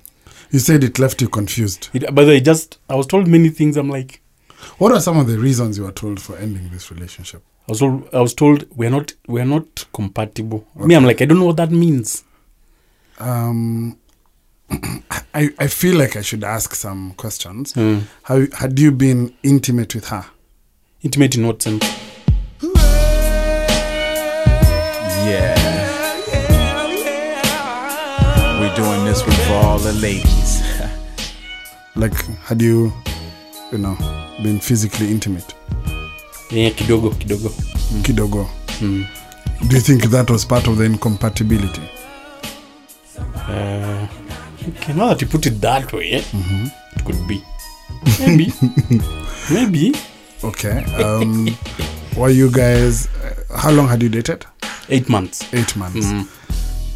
You 0.49 0.59
said 0.59 0.83
it 0.83 0.97
left 0.97 1.21
you 1.21 1.29
confused. 1.29 1.89
It, 1.93 2.13
but 2.13 2.27
I 2.27 2.39
just, 2.39 2.79
I 2.89 2.95
was 2.95 3.05
told 3.05 3.27
many 3.27 3.49
things. 3.49 3.77
I'm 3.77 3.89
like, 3.89 4.19
What 4.77 4.91
are 4.91 4.99
some 4.99 5.17
of 5.19 5.27
the 5.27 5.37
reasons 5.37 5.77
you 5.77 5.83
were 5.83 5.91
told 5.91 6.19
for 6.21 6.37
ending 6.37 6.69
this 6.69 6.91
relationship? 6.91 7.43
I 7.67 7.71
was 7.71 7.79
told, 7.79 8.09
I 8.13 8.21
was 8.21 8.33
told 8.33 8.65
we're 8.75 8.89
not, 8.89 9.13
we're 9.27 9.45
not 9.45 9.85
compatible. 9.93 10.67
Me, 10.75 10.95
I'm 10.95 11.05
like, 11.05 11.21
I 11.21 11.25
don't 11.25 11.39
know 11.39 11.45
what 11.45 11.57
that 11.57 11.71
means. 11.71 12.23
Um, 13.19 13.97
I 15.33 15.49
I 15.59 15.67
feel 15.67 15.97
like 15.97 16.15
I 16.15 16.21
should 16.21 16.43
ask 16.43 16.75
some 16.75 17.13
questions. 17.13 17.73
Hmm. 17.73 17.99
How 18.23 18.45
had 18.57 18.79
you 18.79 18.91
been 18.91 19.33
intimate 19.43 19.93
with 19.95 20.07
her? 20.07 20.25
Intimate 21.01 21.35
in 21.35 21.45
what 21.47 21.61
sense? 21.61 21.83
Yeah. 25.25 25.55
We're 28.59 28.75
doing 28.75 29.05
this 29.05 29.21
one 29.21 29.35
for 29.47 29.53
all 29.53 29.79
the 29.79 29.93
ladies. 29.93 30.61
Like, 31.95 32.15
had 32.47 32.59
you, 32.59 32.91
you 33.71 33.77
know, 33.77 33.95
been 34.41 34.59
physically 34.59 35.11
intimate? 35.11 35.53
Yeah, 36.49 36.71
kidogo, 36.71 37.11
kidogo. 37.13 37.49
Kidogo. 38.01 38.47
Mm. 38.79 39.05
Do 39.69 39.75
you 39.75 39.79
think 39.81 40.05
that 40.05 40.27
was 40.31 40.43
part 40.43 40.65
of 40.67 40.77
the 40.77 40.85
incompatibility? 40.85 41.83
Uh, 43.35 44.07
okay, 44.69 44.93
now 44.93 45.07
that 45.09 45.21
you 45.21 45.27
put 45.27 45.45
it 45.45 45.61
that 45.61 45.91
way, 45.93 46.11
eh, 46.13 46.23
it 46.95 47.05
could 47.05 47.27
be. 47.27 47.43
Maybe. 48.19 48.51
Maybe. 49.51 49.93
Okay. 50.43 50.83
Um, 51.01 51.47
were 52.17 52.29
you 52.29 52.51
guys? 52.51 53.07
Uh, 53.07 53.57
how 53.57 53.71
long 53.71 53.87
had 53.87 54.01
you 54.03 54.09
dated? 54.09 54.45
Eight 54.89 55.07
months. 55.09 55.53
Eight 55.53 55.75
months. 55.75 56.07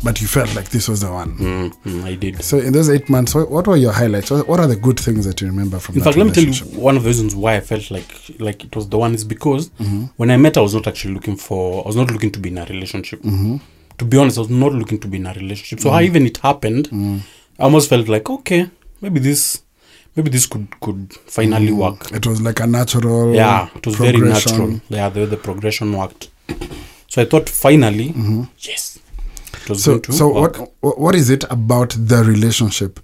But 0.03 0.21
you 0.21 0.27
felt 0.27 0.53
like 0.55 0.69
this 0.69 0.87
was 0.87 1.01
the 1.01 1.11
one. 1.11 1.35
Mm, 1.37 1.75
mm, 1.83 2.03
I 2.03 2.13
did. 2.15 2.43
So 2.43 2.59
in 2.59 2.71
those 2.71 2.87
eight 2.89 3.09
months, 3.09 3.33
what, 3.33 3.49
what 3.49 3.65
were 3.67 3.75
your 3.77 3.91
highlights? 3.91 4.29
What, 4.29 4.47
what 4.47 4.59
are 4.59 4.67
the 4.67 4.75
good 4.75 4.99
things 4.99 5.25
that 5.25 5.41
you 5.41 5.47
remember 5.47 5.79
from 5.79 5.95
In 5.95 6.03
fact, 6.03 6.17
let 6.17 6.27
me 6.27 6.31
tell 6.33 6.43
you 6.43 6.53
one 6.79 6.95
of 6.97 7.03
the 7.03 7.07
reasons 7.09 7.35
why 7.35 7.55
I 7.55 7.61
felt 7.61 7.89
like 7.89 8.07
like 8.39 8.63
it 8.63 8.75
was 8.75 8.87
the 8.89 8.97
one 8.97 9.15
is 9.15 9.23
because 9.23 9.69
when 10.17 10.29
I 10.29 10.37
met, 10.37 10.55
I 10.57 10.61
was 10.61 10.75
not 10.75 10.85
actually 10.87 11.15
looking 11.15 11.35
for. 11.35 11.83
I 11.83 11.87
was 11.87 11.95
not 11.95 12.11
looking 12.11 12.31
to 12.31 12.39
be 12.39 12.49
in 12.49 12.57
a 12.59 12.65
relationship. 12.65 13.21
To 13.23 14.05
be 14.05 14.17
honest, 14.17 14.37
I 14.37 14.41
was 14.41 14.49
not 14.51 14.73
looking 14.73 14.99
to 14.99 15.07
be 15.07 15.17
in 15.17 15.25
a 15.25 15.33
relationship. 15.33 15.79
So 15.79 15.89
how 15.89 16.01
even 16.01 16.25
it 16.27 16.37
happened, 16.37 16.89
I 17.59 17.63
almost 17.63 17.89
felt 17.89 18.07
like 18.07 18.29
okay, 18.29 18.69
maybe 19.01 19.19
this, 19.19 19.61
maybe 20.15 20.29
this 20.29 20.45
could 20.45 20.67
could 20.79 21.13
finally 21.25 21.71
work. 21.71 22.11
It 22.11 22.25
was 22.25 22.41
like 22.41 22.59
a 22.59 22.67
natural. 22.67 23.33
Yeah, 23.33 23.69
it 23.75 23.85
was 23.85 23.95
very 23.95 24.19
natural. 24.19 24.79
Yeah, 24.89 25.09
the 25.09 25.21
way 25.21 25.25
the 25.25 25.37
progression 25.37 25.93
worked. 25.97 26.29
So 27.07 27.21
I 27.21 27.25
thought 27.25 27.49
finally, 27.49 28.13
yes, 28.59 28.99
it 29.63 29.69
was 29.69 29.83
So, 29.83 30.01
so 30.09 30.33
work. 30.33 30.57
what 30.59 30.71
what 30.81 30.99
what 30.99 31.15
is 31.15 31.29
it 31.29 31.43
about 31.49 31.95
the 31.97 32.23
relationship 32.23 32.99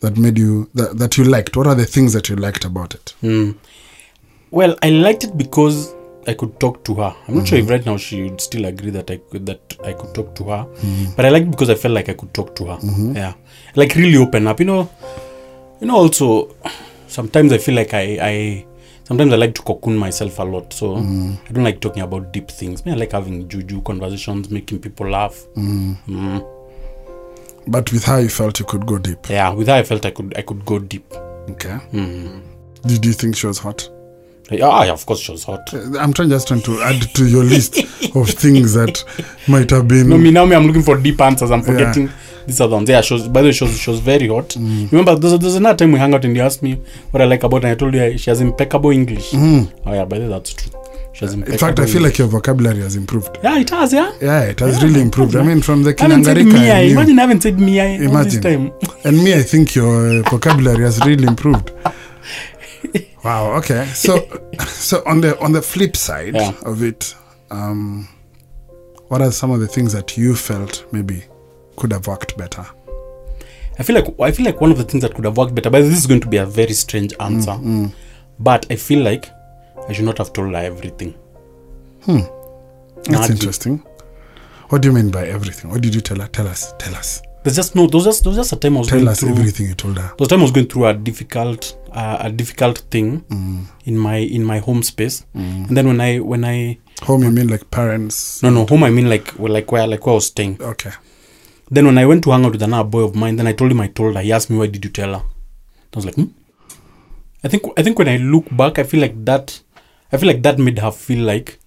that 0.00 0.16
made 0.16 0.38
you 0.38 0.68
that, 0.74 0.98
that 0.98 1.16
you 1.18 1.24
liked? 1.24 1.56
What 1.56 1.66
are 1.66 1.74
the 1.74 1.86
things 1.86 2.12
that 2.12 2.28
you 2.28 2.36
liked 2.36 2.64
about 2.64 2.94
it? 2.94 3.14
Mm. 3.22 3.56
Well, 4.52 4.76
I 4.82 4.90
liked 4.90 5.24
it 5.24 5.36
because 5.36 5.92
I 6.28 6.34
could 6.34 6.58
talk 6.58 6.84
to 6.84 6.94
her. 6.94 7.14
I'm 7.28 7.36
not 7.36 7.48
sure 7.48 7.58
if 7.58 7.68
right 7.68 7.84
now 7.84 7.96
she 7.96 8.24
would 8.24 8.40
still 8.40 8.64
agree 8.64 8.90
that 8.90 9.10
I 9.10 9.18
could 9.18 9.46
that 9.46 9.76
I 9.84 9.92
could 9.92 10.14
talk 10.14 10.34
to 10.36 10.44
her. 10.44 10.66
But 11.16 11.24
I 11.24 11.28
liked 11.30 11.50
because 11.50 11.70
I 11.70 11.74
felt 11.74 11.94
like 11.94 12.08
I 12.08 12.14
could 12.14 12.34
talk 12.34 12.54
to 12.56 12.66
her. 12.66 12.78
Yeah, 13.14 13.34
like 13.74 13.94
really 13.94 14.16
open 14.16 14.46
up. 14.46 14.60
You 14.60 14.66
know, 14.66 14.90
you 15.80 15.86
know. 15.86 15.96
Also, 15.96 16.54
sometimes 17.06 17.52
I 17.52 17.58
feel 17.58 17.74
like 17.74 17.94
I 17.94 18.18
I 18.20 18.66
sometimes 19.04 19.32
I 19.32 19.36
like 19.36 19.54
to 19.54 19.62
cocoon 19.62 19.96
myself 19.96 20.38
a 20.38 20.42
lot. 20.42 20.72
So 20.72 20.96
I 20.96 21.52
don't 21.52 21.64
like 21.64 21.80
talking 21.80 22.02
about 22.02 22.32
deep 22.32 22.50
things. 22.50 22.84
Me, 22.84 22.92
I 22.92 22.96
like 22.96 23.12
having 23.12 23.48
juju 23.48 23.82
conversations, 23.82 24.50
making 24.50 24.80
people 24.80 25.08
laugh. 25.08 25.46
Mm. 25.56 26.44
But 27.68 27.92
with 27.92 28.04
her, 28.04 28.20
you 28.20 28.28
felt 28.28 28.60
you 28.60 28.66
could 28.66 28.86
go 28.86 28.98
deep. 28.98 29.28
Yeah, 29.28 29.50
with 29.50 29.68
her 29.68 29.74
I 29.74 29.82
felt 29.82 30.04
I 30.06 30.10
could 30.10 30.36
I 30.36 30.42
could 30.42 30.64
go 30.64 30.78
deep. 30.78 31.12
Okay. 31.50 31.78
Mm. 31.92 32.42
Did 32.86 33.04
you 33.04 33.12
think 33.12 33.36
she 33.36 33.46
was 33.46 33.58
hot? 33.58 33.88
Yeah, 34.50 34.84
yeah, 34.84 34.92
of 34.92 35.04
course 35.06 35.20
she 35.20 35.32
was 35.32 35.42
hot. 35.44 35.72
I'm 35.98 36.12
trying 36.12 36.28
just 36.30 36.46
trying 36.48 36.62
to 36.62 36.80
add 36.82 37.02
to 37.14 37.26
your 37.26 37.42
list 37.44 37.78
of 38.14 38.28
things 38.30 38.74
that 38.74 39.02
might 39.48 39.70
have 39.70 39.88
been. 39.88 40.08
No, 40.08 40.16
me 40.18 40.30
now 40.30 40.44
me 40.44 40.54
I'm 40.54 40.66
looking 40.66 40.82
for 40.84 40.96
deep 40.96 41.20
answers. 41.20 41.50
I'm 41.50 41.62
forgetting 41.62 42.10
these 42.46 42.60
other 42.60 42.76
ones. 42.76 42.88
Yeah, 42.88 43.00
she 43.00 43.14
was 43.14 43.26
by 43.26 43.42
the 43.42 43.48
way, 43.48 43.52
she 43.52 43.64
was, 43.64 43.76
she 43.76 43.90
was 43.90 43.98
very 43.98 44.28
hot. 44.28 44.54
Remember, 44.56 45.16
there's, 45.16 45.36
there's 45.40 45.56
another 45.56 45.76
time 45.78 45.90
we 45.92 45.98
hung 45.98 46.14
out 46.14 46.24
and 46.24 46.36
you 46.36 46.42
asked 46.42 46.62
me 46.62 46.74
what 47.10 47.20
I 47.20 47.24
like 47.24 47.42
about 47.42 47.64
her. 47.64 47.68
And 47.70 47.76
I 47.76 47.78
told 47.78 47.94
you 47.94 48.00
uh, 48.02 48.16
she 48.16 48.30
has 48.30 48.40
impeccable 48.40 48.90
English. 48.90 49.34
Oh 49.34 49.68
yeah, 49.86 50.04
by 50.04 50.18
the 50.18 50.24
way, 50.26 50.28
that's 50.30 50.54
true. 50.54 50.70
She 51.12 51.24
has 51.24 51.34
impeccable 51.34 51.52
in 51.54 51.58
fact, 51.58 51.80
I 51.80 51.86
feel 51.86 52.02
like 52.02 52.18
your 52.18 52.28
vocabulary 52.28 52.82
has 52.82 52.94
improved. 52.94 53.38
yeah, 53.42 53.58
it 53.58 53.70
has. 53.70 53.92
Yeah, 53.92 54.12
Yeah, 54.20 54.42
it 54.42 54.60
has 54.60 54.80
really 54.80 55.00
improved. 55.00 55.34
I 55.34 55.42
mean, 55.42 55.60
from 55.60 55.82
the 55.82 55.92
Kinangarika. 55.92 56.56
I 56.56 56.70
I 56.70 56.80
imagine 56.82 57.18
I 57.18 57.22
haven't 57.22 57.40
said 57.40 57.58
Mia 57.58 58.06
all 58.08 58.22
this 58.22 58.38
time. 58.38 58.70
and 59.02 59.24
me, 59.24 59.34
I 59.34 59.42
think 59.42 59.74
your 59.74 60.20
uh, 60.20 60.22
vocabulary 60.30 60.84
has 60.84 61.00
really 61.04 61.26
improved. 61.26 61.72
Wow. 63.24 63.52
Okay. 63.58 63.86
So, 63.94 64.26
so 64.68 65.02
on 65.06 65.20
the 65.20 65.38
on 65.40 65.52
the 65.52 65.62
flip 65.62 65.96
side 65.96 66.34
Yeah. 66.34 66.52
of 66.64 66.82
it, 66.82 67.14
um, 67.50 68.08
what 69.08 69.20
are 69.22 69.30
some 69.32 69.50
of 69.50 69.60
the 69.60 69.66
things 69.68 69.92
that 69.92 70.16
you 70.16 70.34
felt 70.34 70.84
maybe 70.92 71.24
could 71.76 71.92
have 71.92 72.06
worked 72.06 72.36
better? 72.36 72.64
I 73.78 73.82
feel 73.82 73.96
like 73.96 74.06
I 74.20 74.30
feel 74.32 74.46
like 74.46 74.60
one 74.60 74.70
of 74.70 74.78
the 74.78 74.84
things 74.84 75.02
that 75.02 75.14
could 75.14 75.24
have 75.24 75.36
worked 75.36 75.54
better. 75.54 75.70
But 75.70 75.82
this 75.82 75.98
is 75.98 76.06
going 76.06 76.20
to 76.20 76.28
be 76.28 76.38
a 76.38 76.46
very 76.46 76.72
strange 76.72 77.12
answer. 77.20 77.52
Mm, 77.52 77.92
But 78.38 78.66
I 78.70 78.76
feel 78.76 79.02
like 79.04 79.28
I 79.88 79.92
should 79.92 80.04
not 80.06 80.18
have 80.18 80.32
told 80.32 80.52
her 80.54 80.56
everything. 80.56 81.14
Hmm. 82.04 82.20
That's 83.04 83.30
interesting. 83.30 83.82
What 84.68 84.82
do 84.82 84.88
you 84.88 84.94
mean 84.94 85.10
by 85.10 85.26
everything? 85.28 85.70
What 85.70 85.80
did 85.82 85.94
you 85.94 86.00
tell 86.00 86.18
her? 86.20 86.26
Tell 86.28 86.48
us. 86.48 86.74
Tell 86.78 86.94
us. 86.94 87.22
There's 87.44 87.54
just 87.56 87.76
no. 87.76 87.86
There's 87.86 88.04
just 88.04 88.24
there's 88.24 88.36
just 88.36 88.52
a 88.52 88.56
time 88.56 88.76
I 88.76 88.80
was 88.80 88.88
Tell 88.88 89.08
us 89.08 89.20
through. 89.20 89.30
everything 89.30 89.66
you 89.68 89.74
told 89.74 89.98
her. 89.98 90.12
Those 90.18 90.28
time 90.28 90.40
I 90.40 90.42
was 90.42 90.50
going 90.52 90.66
through 90.66 90.86
a 90.86 90.94
difficult 90.94 91.76
uh, 91.96 92.18
a 92.20 92.30
difficult 92.30 92.78
thing 92.90 93.24
in 93.84 93.96
my 93.98 94.16
in 94.18 94.44
my 94.44 94.58
home 94.58 94.82
space, 94.82 95.24
and 95.34 95.76
then 95.76 95.86
when 95.86 96.00
I 96.00 96.18
when 96.20 96.44
I 96.44 96.78
Home, 97.02 97.22
you 97.24 97.30
mean 97.30 97.48
like 97.48 97.70
parents? 97.70 98.42
no 98.42 98.50
no 98.50 98.64
home 98.66 98.84
I 98.84 98.90
mean 98.90 99.08
like 99.08 99.32
well, 99.38 99.52
like 99.52 99.70
where 99.72 99.86
like 99.86 100.04
where 100.06 100.12
I 100.12 100.16
was 100.16 100.26
staying. 100.26 100.56
Okay. 100.60 100.92
Then 101.70 101.86
when 101.86 101.98
I 101.98 102.06
went 102.06 102.22
to 102.24 102.30
hang 102.30 102.44
out 102.44 102.52
with 102.52 102.62
another 102.62 102.88
boy 102.88 103.00
of 103.00 103.14
mine, 103.14 103.36
then 103.36 103.46
I 103.46 103.52
told 103.52 103.70
him 103.72 103.80
I 103.80 103.88
told 103.88 104.14
her. 104.14 104.22
He 104.22 104.32
asked 104.32 104.50
me 104.50 104.56
why 104.58 104.66
did 104.68 104.84
you 104.84 104.90
tell 104.90 105.12
her? 105.14 105.22
I 105.24 105.96
was 105.96 106.06
like, 106.06 106.14
hmm? 106.14 106.26
I 107.44 107.48
think 107.48 107.64
I 107.78 107.82
think 107.82 107.98
when 107.98 108.08
I 108.08 108.16
look 108.18 108.44
back, 108.56 108.78
I 108.78 108.84
feel 108.84 109.00
like 109.00 109.24
that 109.24 109.60
I 110.12 110.16
feel 110.18 110.28
like 110.28 110.42
that 110.42 110.58
made 110.58 110.78
her 110.78 110.90
feel 110.90 111.24
like 111.24 111.58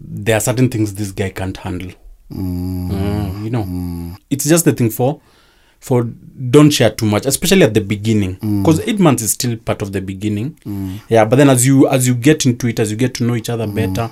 there 0.00 0.36
are 0.36 0.40
certain 0.40 0.68
things 0.70 0.94
this 0.94 1.12
guy 1.12 1.30
can't 1.30 1.56
handle. 1.56 1.92
Mm, 2.32 3.44
you 3.44 3.50
know, 3.50 4.16
it's 4.30 4.44
just 4.48 4.64
the 4.64 4.72
thing 4.72 4.90
for 4.90 5.20
for 5.80 6.04
don't 6.04 6.70
share 6.70 6.90
too 6.90 7.06
much, 7.06 7.24
especially 7.26 7.62
at 7.62 7.72
the 7.74 7.80
beginning, 7.80 8.34
because 8.62 8.80
eight 8.80 8.98
months 9.00 9.22
is 9.22 9.32
still 9.32 9.56
part 9.56 9.82
of 9.82 9.92
the 9.92 10.00
beginning. 10.00 10.56
Yeah, 11.08 11.24
but 11.24 11.36
then 11.36 11.48
as 11.50 11.66
you 11.66 11.88
as 11.88 12.06
you 12.06 12.14
get 12.14 12.44
into 12.46 12.66
it, 12.68 12.78
as 12.78 12.90
you 12.90 12.96
get 12.96 13.14
to 13.14 13.24
know 13.24 13.34
each 13.34 13.48
other 13.48 13.66
better, 13.66 14.10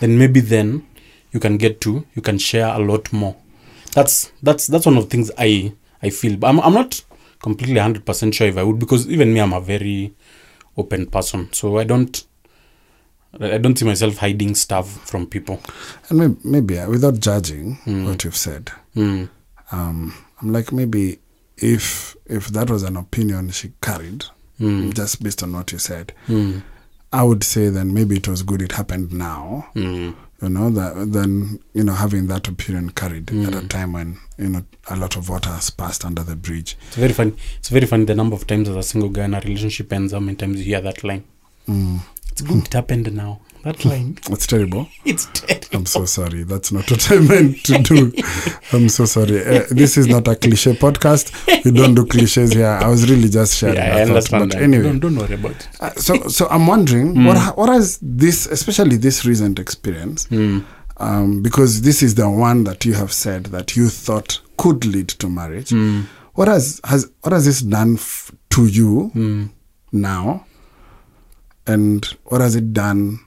then 0.00 0.18
maybe 0.18 0.40
then 0.40 0.86
you 1.32 1.40
can 1.40 1.58
get 1.58 1.80
to 1.82 2.04
you 2.14 2.22
can 2.22 2.38
share 2.38 2.68
a 2.68 2.78
lot 2.78 3.12
more. 3.12 3.36
That's 3.94 4.32
that's 4.42 4.66
that's 4.66 4.86
one 4.86 4.96
of 4.96 5.04
the 5.04 5.10
things 5.10 5.30
I 5.38 5.72
I 6.02 6.10
feel. 6.10 6.36
But 6.38 6.48
I'm 6.48 6.60
I'm 6.60 6.74
not 6.74 7.04
completely 7.42 7.78
hundred 7.78 8.04
percent 8.06 8.34
sure 8.34 8.46
if 8.48 8.56
I 8.56 8.62
would 8.62 8.78
because 8.78 9.08
even 9.08 9.32
me 9.34 9.40
I'm 9.40 9.52
a 9.52 9.60
very 9.60 10.14
open 10.76 11.06
person, 11.06 11.52
so 11.52 11.78
I 11.78 11.84
don't 11.84 12.24
I 13.40 13.58
don't 13.58 13.78
see 13.78 13.84
myself 13.84 14.16
hiding 14.18 14.54
stuff 14.56 14.88
from 15.08 15.26
people. 15.26 15.60
And 16.08 16.18
maybe, 16.18 16.36
maybe 16.44 16.78
uh, 16.78 16.88
without 16.90 17.20
judging 17.20 17.76
what 18.06 18.24
you've 18.24 18.36
said, 18.36 18.70
Mm. 18.96 19.28
um, 19.70 20.14
I'm 20.40 20.52
like 20.52 20.72
maybe 20.72 21.18
if 21.56 22.16
if 22.26 22.48
that 22.48 22.70
was 22.70 22.82
an 22.82 22.96
opinion 22.96 23.50
she 23.50 23.72
carried, 23.80 24.24
just 24.94 25.22
based 25.22 25.42
on 25.42 25.52
what 25.52 25.72
you 25.72 25.78
said, 25.78 26.12
Mm. 26.28 26.62
I 27.12 27.22
would 27.24 27.42
say 27.42 27.68
then 27.70 27.92
maybe 27.92 28.16
it 28.16 28.28
was 28.28 28.42
good 28.42 28.62
it 28.62 28.72
happened 28.72 29.12
now. 29.12 29.68
Mm. 29.74 30.14
You 30.42 30.48
know 30.48 30.70
that 30.70 31.12
then 31.12 31.58
you 31.74 31.84
know 31.84 31.92
having 31.94 32.28
that 32.28 32.48
opinion 32.48 32.90
carried 32.90 33.30
at 33.46 33.54
a 33.54 33.66
time 33.68 33.92
when 33.92 34.18
you 34.38 34.48
know 34.48 34.62
a 34.88 34.96
lot 34.96 35.16
of 35.16 35.28
water 35.28 35.50
has 35.50 35.70
passed 35.70 36.04
under 36.04 36.22
the 36.22 36.36
bridge. 36.36 36.76
It's 36.88 36.96
very 36.96 37.12
funny. 37.12 37.34
It's 37.58 37.68
very 37.68 37.86
funny 37.86 38.04
the 38.04 38.14
number 38.14 38.36
of 38.36 38.46
times 38.46 38.68
as 38.68 38.76
a 38.76 38.82
single 38.82 39.10
guy 39.10 39.24
in 39.24 39.34
a 39.34 39.40
relationship 39.40 39.92
ends, 39.92 40.12
how 40.12 40.20
many 40.20 40.36
times 40.36 40.58
you 40.58 40.64
hear 40.64 40.80
that 40.80 41.02
line. 41.04 41.24
It's 42.32 42.40
good 42.42 42.64
it 42.66 42.72
happened 42.72 43.12
now. 43.12 43.40
That 43.64 43.84
line. 43.84 44.16
It's 44.30 44.46
terrible. 44.46 44.88
It's 45.04 45.26
dead. 45.26 45.66
I'm 45.72 45.84
so 45.86 46.04
sorry. 46.06 46.44
That's 46.44 46.72
not 46.72 46.90
what 46.90 47.10
I 47.12 47.18
meant 47.18 47.62
to 47.64 47.78
do. 47.82 48.12
I'm 48.72 48.88
so 48.88 49.04
sorry. 49.04 49.40
Uh, 49.44 49.64
this 49.70 49.96
is 49.98 50.06
not 50.06 50.26
a 50.28 50.34
cliche 50.36 50.72
podcast. 50.72 51.32
We 51.64 51.70
don't 51.72 51.94
do 51.94 52.06
cliches 52.06 52.52
here. 52.52 52.66
I 52.68 52.88
was 52.88 53.10
really 53.10 53.28
just 53.28 53.56
sharing 53.58 53.76
Yeah, 53.76 53.82
I 53.82 53.86
a 53.86 53.92
thought. 54.06 54.08
understand. 54.08 54.48
But 54.50 54.58
that. 54.58 54.62
anyway, 54.62 54.82
Don't, 54.84 55.00
don't 55.00 55.16
worry 55.16 55.34
about 55.34 55.50
it. 55.52 55.68
Uh, 55.80 55.90
so 55.96 56.28
so 56.28 56.46
I'm 56.48 56.66
wondering 56.66 57.24
what 57.24 57.56
what 57.58 57.68
has 57.68 57.98
this, 58.00 58.46
especially 58.46 58.96
this 58.96 59.24
recent 59.26 59.58
experience, 59.58 60.26
um, 60.96 61.42
because 61.42 61.82
this 61.82 62.02
is 62.02 62.14
the 62.14 62.28
one 62.30 62.64
that 62.64 62.84
you 62.84 62.94
have 62.94 63.12
said 63.12 63.46
that 63.46 63.76
you 63.76 63.88
thought 63.88 64.40
could 64.56 64.84
lead 64.86 65.08
to 65.08 65.28
marriage. 65.28 65.72
What 66.34 66.48
has 66.48 66.80
has 66.84 67.10
what 67.22 67.32
has 67.32 67.44
this 67.44 67.60
done 67.60 67.94
f- 67.94 68.32
to 68.50 68.66
you 68.66 69.50
now, 69.92 70.46
and 71.66 72.04
what 72.24 72.40
has 72.40 72.54
it 72.56 72.72
done? 72.72 73.18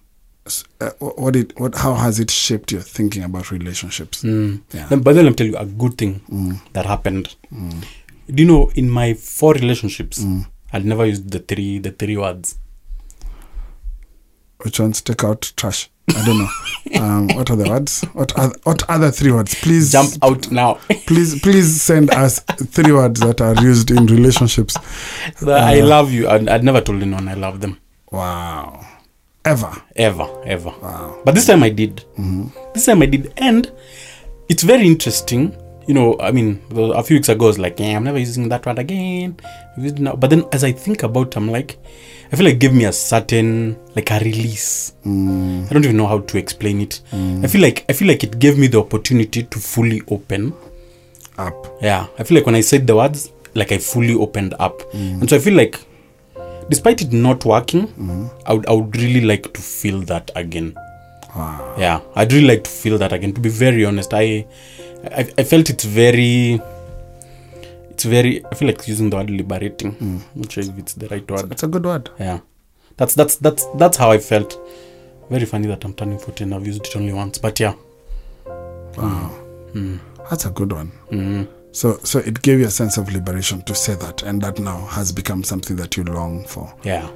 Uh, 0.81 0.89
what 0.99 1.37
it 1.37 1.57
what 1.57 1.73
how 1.75 1.93
has 1.93 2.19
it 2.19 2.29
shaped 2.29 2.71
your 2.71 2.81
thinking 2.81 3.23
about 3.23 3.49
relationships? 3.49 4.23
Hmm. 4.23 4.57
Yeah. 4.73 4.87
Then, 4.87 5.01
but 5.01 5.15
then 5.15 5.25
I'll 5.25 5.33
tell 5.33 5.47
you 5.47 5.55
a 5.55 5.65
good 5.65 5.97
thing 5.97 6.15
hmm. 6.27 6.55
that 6.73 6.85
happened. 6.85 7.35
Hmm. 7.49 7.79
Do 8.27 8.43
you 8.43 8.45
know 8.45 8.69
in 8.75 8.89
my 8.89 9.13
four 9.13 9.53
relationships, 9.53 10.25
I'd 10.73 10.85
never 10.85 11.05
used 11.05 11.31
the 11.31 11.39
three 11.39 11.79
the 11.79 11.91
three 11.91 12.17
words. 12.17 12.57
Which 14.63 14.79
ones 14.81 15.01
take 15.01 15.23
out 15.23 15.53
trash? 15.55 15.89
I 16.09 16.25
don't 16.25 16.39
know. 16.39 16.49
um, 17.01 17.27
what 17.29 17.49
are 17.49 17.55
the 17.55 17.69
words? 17.69 18.01
What 18.11 18.37
are 18.37 18.51
what 18.63 18.83
other 18.89 19.11
three 19.11 19.31
words? 19.31 19.55
Please 19.55 19.93
Jump 19.93 20.11
out 20.21 20.51
now. 20.51 20.73
please 21.07 21.39
please 21.39 21.81
send 21.81 22.11
us 22.11 22.39
three 22.39 22.91
words 22.91 23.21
that 23.21 23.39
are 23.39 23.55
used 23.63 23.91
in 23.91 24.07
relationships 24.07 24.75
The 25.39 25.53
I 25.53 25.79
uh, 25.79 25.85
love 25.85 26.11
you. 26.11 26.27
I'd, 26.27 26.49
I'd 26.49 26.63
never 26.65 26.81
told 26.81 27.01
anyone 27.01 27.29
I 27.29 27.35
love 27.35 27.61
them. 27.61 27.79
wow 28.11 28.85
ever 29.45 29.71
Ever, 29.95 30.27
ever. 30.45 30.73
Wow. 30.81 31.21
But 31.23 31.35
this 31.35 31.47
time 31.47 31.63
I 31.63 31.69
did. 31.69 32.03
This 32.73 32.85
time 32.85 33.01
I 33.01 33.05
did. 33.05 33.33
And 33.37 33.71
it's 34.49 34.63
very 34.63 34.87
interesting. 34.87 35.55
You 35.87 35.93
know, 35.93 36.17
I 36.19 36.31
mean, 36.31 36.61
a 36.71 37.03
few 37.03 37.17
weeks 37.17 37.29
ago, 37.29 37.45
I 37.45 37.47
was 37.47 37.59
like, 37.59 37.79
yeah, 37.79 37.97
I'm 37.97 38.05
never 38.05 38.17
using 38.17 38.49
that 38.49 38.65
word 38.65 38.79
again. 38.79 39.37
I've 39.75 39.83
used 39.83 39.99
it 39.99 40.01
now. 40.01 40.15
But 40.15 40.29
then 40.29 40.45
as 40.51 40.63
I 40.63 40.71
think 40.71 41.03
about 41.03 41.27
it, 41.27 41.37
I'm 41.37 41.49
like, 41.51 41.77
I 42.31 42.35
feel 42.35 42.45
like 42.45 42.55
it 42.55 42.59
gave 42.59 42.73
me 42.73 42.85
a 42.85 42.93
certain, 42.93 43.77
like 43.95 44.09
a 44.09 44.19
release. 44.19 44.93
Mm. 45.05 45.69
I 45.69 45.73
don't 45.73 45.83
even 45.83 45.97
know 45.97 46.07
how 46.07 46.19
to 46.19 46.37
explain 46.37 46.81
it. 46.81 47.01
Mm. 47.11 47.43
I 47.43 47.47
feel 47.47 47.61
like, 47.61 47.85
I 47.89 47.93
feel 47.93 48.07
like 48.07 48.23
it 48.23 48.39
gave 48.39 48.57
me 48.57 48.67
the 48.67 48.79
opportunity 48.79 49.43
to 49.43 49.59
fully 49.59 50.01
open. 50.07 50.53
up 51.37 51.77
Yeah, 51.81 52.07
I 52.17 52.23
feel 52.23 52.37
like 52.37 52.45
when 52.45 52.55
I 52.55 52.61
said 52.61 52.87
the 52.87 52.95
words, 52.95 53.31
like 53.53 53.71
I 53.71 53.77
fully 53.77 54.13
opened 54.13 54.55
up, 54.59 54.79
mm. 54.93 55.19
and 55.19 55.29
so 55.29 55.35
I 55.35 55.39
feel 55.39 55.53
like, 55.53 55.79
despite 56.69 57.01
it 57.01 57.11
not 57.13 57.45
working, 57.45 57.87
I 58.45 58.53
would 58.53 58.65
I 58.67 58.73
would 58.73 58.95
really 58.95 59.21
like 59.21 59.53
to 59.53 59.61
feel 59.61 60.01
that 60.01 60.31
again. 60.35 60.75
wow 61.35 61.75
Yeah, 61.77 62.01
I'd 62.15 62.31
really 62.33 62.47
like 62.47 62.63
to 62.65 62.69
feel 62.69 62.97
that 62.99 63.13
again. 63.13 63.33
To 63.33 63.41
be 63.41 63.49
very 63.49 63.85
honest, 63.85 64.13
I, 64.13 64.45
I, 65.19 65.21
I 65.37 65.43
felt 65.43 65.69
it's 65.69 65.83
very, 65.85 66.59
it's 67.89 68.03
very. 68.05 68.45
I 68.45 68.55
feel 68.55 68.67
like 68.67 68.87
using 68.87 69.09
the 69.09 69.17
word 69.17 69.29
liberating. 69.29 69.95
I'm 70.01 70.21
not 70.35 70.51
sure 70.51 70.63
if 70.63 70.77
it's 70.77 70.93
the 70.93 71.07
right 71.07 71.29
word. 71.29 71.51
it's 71.51 71.63
a 71.63 71.67
good 71.67 71.85
word 71.85 72.09
Yeah, 72.19 72.39
that's 72.97 73.13
that's 73.15 73.35
that's 73.37 73.65
that's 73.75 73.97
how 73.97 74.11
I 74.11 74.17
felt. 74.19 74.59
Very 75.29 75.45
funny 75.45 75.67
that 75.67 75.83
I'm 75.85 75.93
turning 75.93 76.19
14. 76.19 76.51
I've 76.53 76.67
used 76.67 76.85
it 76.85 76.95
only 76.95 77.13
once, 77.13 77.37
but 77.39 77.59
yeah. 77.59 77.73
wow 78.97 79.31
that's 80.29 80.45
a 80.45 80.49
good 80.49 80.71
one 80.71 80.91
Mm. 81.11 81.47
So 81.73 81.97
so 82.03 82.19
it 82.19 82.41
gave 82.43 82.59
you 82.59 82.67
a 82.67 82.71
sense 82.71 82.97
of 82.97 83.11
liberation 83.11 83.61
to 83.63 83.73
say 83.73 83.95
that 83.95 84.21
and 84.21 84.41
that 84.43 84.59
now 84.59 84.85
has 84.85 85.11
become 85.11 85.43
something 85.43 85.75
that 85.77 85.97
you 85.97 86.03
long 86.03 86.45
for. 86.45 86.71
Yeah, 86.83 87.09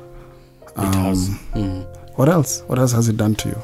it 0.70 0.78
um, 0.78 0.94
has. 0.94 1.30
Mm. 1.54 1.86
what 2.16 2.28
else? 2.28 2.64
What 2.66 2.80
else 2.80 2.92
has 2.92 3.08
it 3.08 3.18
done 3.18 3.36
to 3.36 3.50
you? 3.50 3.62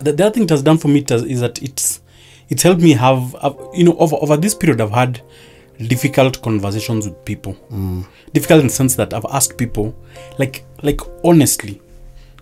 The, 0.00 0.12
the 0.12 0.26
other 0.26 0.34
thing 0.34 0.44
it 0.44 0.50
has 0.50 0.62
done 0.62 0.78
for 0.78 0.86
me 0.86 1.04
has, 1.08 1.24
is 1.24 1.40
that 1.40 1.60
it's 1.60 2.00
it's 2.48 2.62
helped 2.62 2.80
me 2.80 2.92
have, 2.92 3.34
you 3.74 3.84
know 3.84 3.96
over 3.98 4.16
over 4.16 4.36
this 4.36 4.54
period 4.54 4.80
I've 4.80 4.92
had 4.92 5.20
difficult 5.88 6.40
conversations 6.40 7.08
with 7.08 7.24
people. 7.24 7.54
Mm. 7.70 8.06
Difficult 8.32 8.60
in 8.60 8.66
the 8.68 8.72
sense 8.72 8.94
that 8.94 9.12
I've 9.12 9.26
asked 9.30 9.58
people 9.58 9.92
like 10.38 10.64
like 10.82 11.00
honestly, 11.24 11.82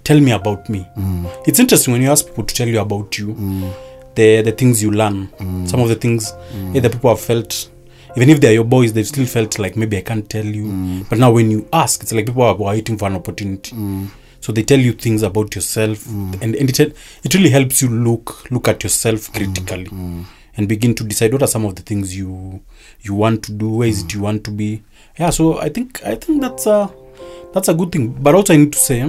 tell 0.05 0.21
me 0.21 0.33
about 0.33 0.69
me. 0.69 0.87
Mm. 0.99 1.49
It's 1.49 1.59
interesting 1.59 1.93
when 1.93 2.03
you 2.03 2.11
ask 2.11 2.27
people 2.27 2.45
to 2.45 2.55
tell 2.55 2.69
you 2.69 2.79
about 2.79 3.17
you 3.17 3.29
mm. 3.29 3.73
the 4.17 4.43
the 4.43 4.53
things 4.53 4.83
you 4.83 4.91
learn 4.91 5.31
some 5.67 5.81
of 5.81 5.89
the 5.89 5.95
things 5.95 6.31
eh, 6.53 6.77
either 6.77 6.91
people 6.91 7.09
have 7.09 7.21
felt 7.21 7.71
even 8.17 8.31
if 8.31 8.41
they're 8.41 8.53
your 8.53 8.65
boys 8.65 8.93
they've 8.93 9.07
still 9.07 9.27
felt 9.27 9.59
like 9.59 9.77
maybe 9.77 9.97
i 9.99 10.01
can't 10.01 10.29
tell 10.29 10.45
you. 10.45 11.05
But 11.09 11.19
now 11.19 11.31
when 11.33 11.51
you 11.51 11.69
ask 11.73 12.03
it's 12.03 12.13
like 12.13 12.27
people 12.27 12.43
are 12.43 12.55
waiting 12.57 12.97
for 12.99 13.07
an 13.09 13.15
opportunity. 13.17 13.77
So 14.41 14.53
they 14.53 14.63
tell 14.63 14.79
you 14.79 14.93
things 14.93 15.23
about 15.23 15.55
yourself 15.57 16.07
and, 16.07 16.43
and 16.43 16.55
it, 16.71 16.79
it 16.81 17.35
really 17.35 17.51
helps 17.51 17.83
you 17.83 17.89
look 17.89 18.51
look 18.51 18.69
at 18.69 18.83
yourself 18.85 19.33
critically 19.33 19.91
and 20.57 20.69
begin 20.69 20.95
to 20.95 21.05
decide 21.05 21.33
what 21.33 21.43
are 21.43 21.49
some 21.49 21.65
of 21.67 21.75
the 21.75 21.83
things 21.83 22.17
you 22.17 22.61
you 23.03 23.15
want 23.15 23.43
to 23.45 23.53
do 23.53 23.69
where 23.69 23.89
is 23.89 24.03
it 24.05 24.15
you 24.15 24.21
want 24.21 24.45
to 24.45 24.51
be. 24.51 24.83
Yeah 25.19 25.31
so 25.31 25.59
i 25.59 25.69
think 25.69 26.01
i 26.05 26.15
think 26.15 26.41
that's 26.43 26.67
a 26.67 26.91
that's 27.53 27.69
a 27.69 27.75
good 27.75 27.91
thing. 27.93 28.09
But 28.23 28.35
also 28.35 28.55
i 28.55 28.57
need 28.57 28.73
to 28.73 28.79
say 28.79 29.01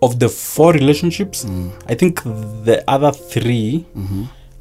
of 0.00 0.18
the 0.20 0.28
four 0.28 0.72
relationships 0.72 1.44
i 1.86 1.94
think 1.94 2.22
the 2.68 2.82
other 2.86 3.10
3 3.12 3.84